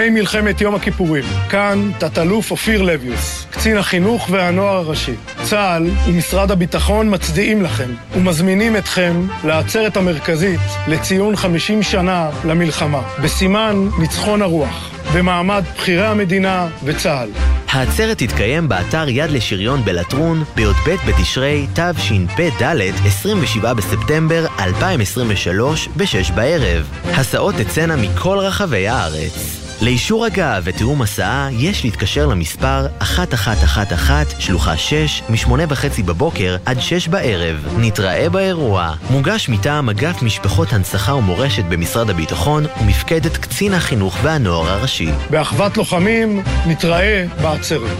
לוחמי 0.10 0.22
מלחמת 0.22 0.62
יום 0.62 0.76
הכיפורים, 0.76 1.24
כאן 1.50 1.92
תת-אלוף 1.98 2.52
אופיר 2.52 2.82
לביוס, 2.82 3.46
קצין 3.52 3.78
החינוך 3.78 4.28
והנוער 4.32 4.76
הראשי. 4.76 5.14
צה"ל 5.44 5.90
ומשרד 6.08 6.52
הביטחון 6.52 7.14
מצדיעים 7.14 7.62
לכם 7.62 7.90
ומזמינים 8.16 8.78
אתכם 8.78 9.28
לעצרת 9.44 9.98
המרכזית 9.98 10.60
לציון 10.88 11.36
50 11.36 11.84
שנה 11.84 12.30
למלחמה, 12.46 13.02
בסימן 13.24 13.88
ניצחון 14.00 14.42
הרוח, 14.42 14.92
במעמד 15.14 15.64
בכירי 15.76 16.06
המדינה 16.06 16.68
וצה"ל. 16.84 17.30
העצרת 17.70 18.18
תתקיים 18.18 18.70
באתר 18.70 19.10
יד 19.10 19.32
לשריון 19.32 19.86
בלטרון 19.86 20.44
בי"ב 20.56 20.96
בתשרי 21.08 21.68
תשפ"ד, 21.74 22.64
27 23.06 23.74
בספטמבר 23.74 24.46
2023, 24.60 25.90
ב-6 25.98 26.34
בערב. 26.34 26.90
הסעות 27.06 27.56
תצאנה 27.56 27.96
מכל 27.96 28.38
רחבי 28.38 28.88
הארץ. 28.88 29.59
לאישור 29.82 30.26
הגעה 30.26 30.60
ותיאום 30.64 31.02
הסעה 31.02 31.50
יש 31.52 31.84
להתקשר 31.84 32.26
למספר 32.26 32.88
1111, 33.02 34.24
שלוחה 34.40 34.78
6, 34.78 35.22
מ-8 35.30 35.52
וחצי 35.70 36.04
בבוקר 36.04 36.58
עד 36.66 36.80
6 36.80 37.08
בערב. 37.08 37.66
נתראה 37.78 38.30
באירוע. 38.30 38.94
מוגש 39.10 39.50
מטעם 39.50 39.90
אגף 39.90 40.22
משפחות 40.22 40.74
הנצחה 40.74 41.16
ומורשת 41.16 41.64
במשרד 41.70 42.10
הביטחון 42.10 42.66
ומפקדת 42.82 43.38
קצין 43.38 43.74
החינוך 43.74 44.18
והנוער 44.22 44.70
הראשי. 44.70 45.10
באחוות 45.30 45.78
לוחמים, 45.78 46.44
נתראה 46.66 47.26
בעצרת. 47.42 47.98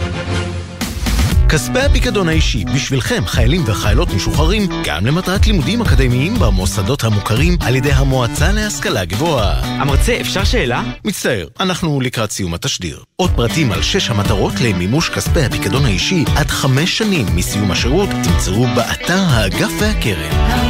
כספי 1.52 1.78
הפיקדון 1.78 2.28
האישי 2.28 2.64
בשבילכם, 2.64 3.22
חיילים 3.26 3.62
וחיילות 3.66 4.08
משוחררים, 4.14 4.62
גם 4.84 5.06
למטרת 5.06 5.46
לימודים 5.46 5.82
אקדמיים 5.82 6.34
במוסדות 6.34 7.04
המוכרים 7.04 7.56
על 7.60 7.76
ידי 7.76 7.92
המועצה 7.92 8.52
להשכלה 8.52 9.04
גבוהה. 9.04 9.60
המרצה, 9.64 10.20
אפשר 10.20 10.44
שאלה? 10.44 10.82
מצטער, 11.04 11.46
אנחנו 11.60 12.00
לקראת 12.00 12.30
סיום 12.30 12.54
התשדיר. 12.54 13.02
עוד 13.16 13.30
פרטים 13.36 13.72
על 13.72 13.82
שש 13.82 14.10
המטרות 14.10 14.52
למימוש 14.60 15.08
כספי 15.08 15.40
הפיקדון 15.40 15.84
האישי 15.84 16.24
עד 16.36 16.46
חמש 16.46 16.98
שנים 16.98 17.26
מסיום 17.34 17.70
השירות 17.70 18.08
תמצאו 18.24 18.66
באתר 18.74 19.22
האגף 19.28 19.72
והקרן. 19.80 20.69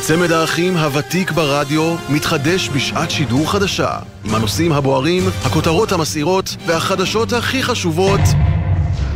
צמד 0.00 0.32
האחים 0.32 0.76
הוותיק 0.76 1.30
ברדיו 1.30 1.96
מתחדש 2.08 2.68
בשעת 2.68 3.10
שידור 3.10 3.52
חדשה 3.52 3.90
עם 4.24 4.34
הנושאים 4.34 4.72
הבוערים, 4.72 5.22
הכותרות 5.44 5.92
המסעירות 5.92 6.56
והחדשות 6.66 7.32
הכי 7.32 7.62
חשובות 7.62 8.20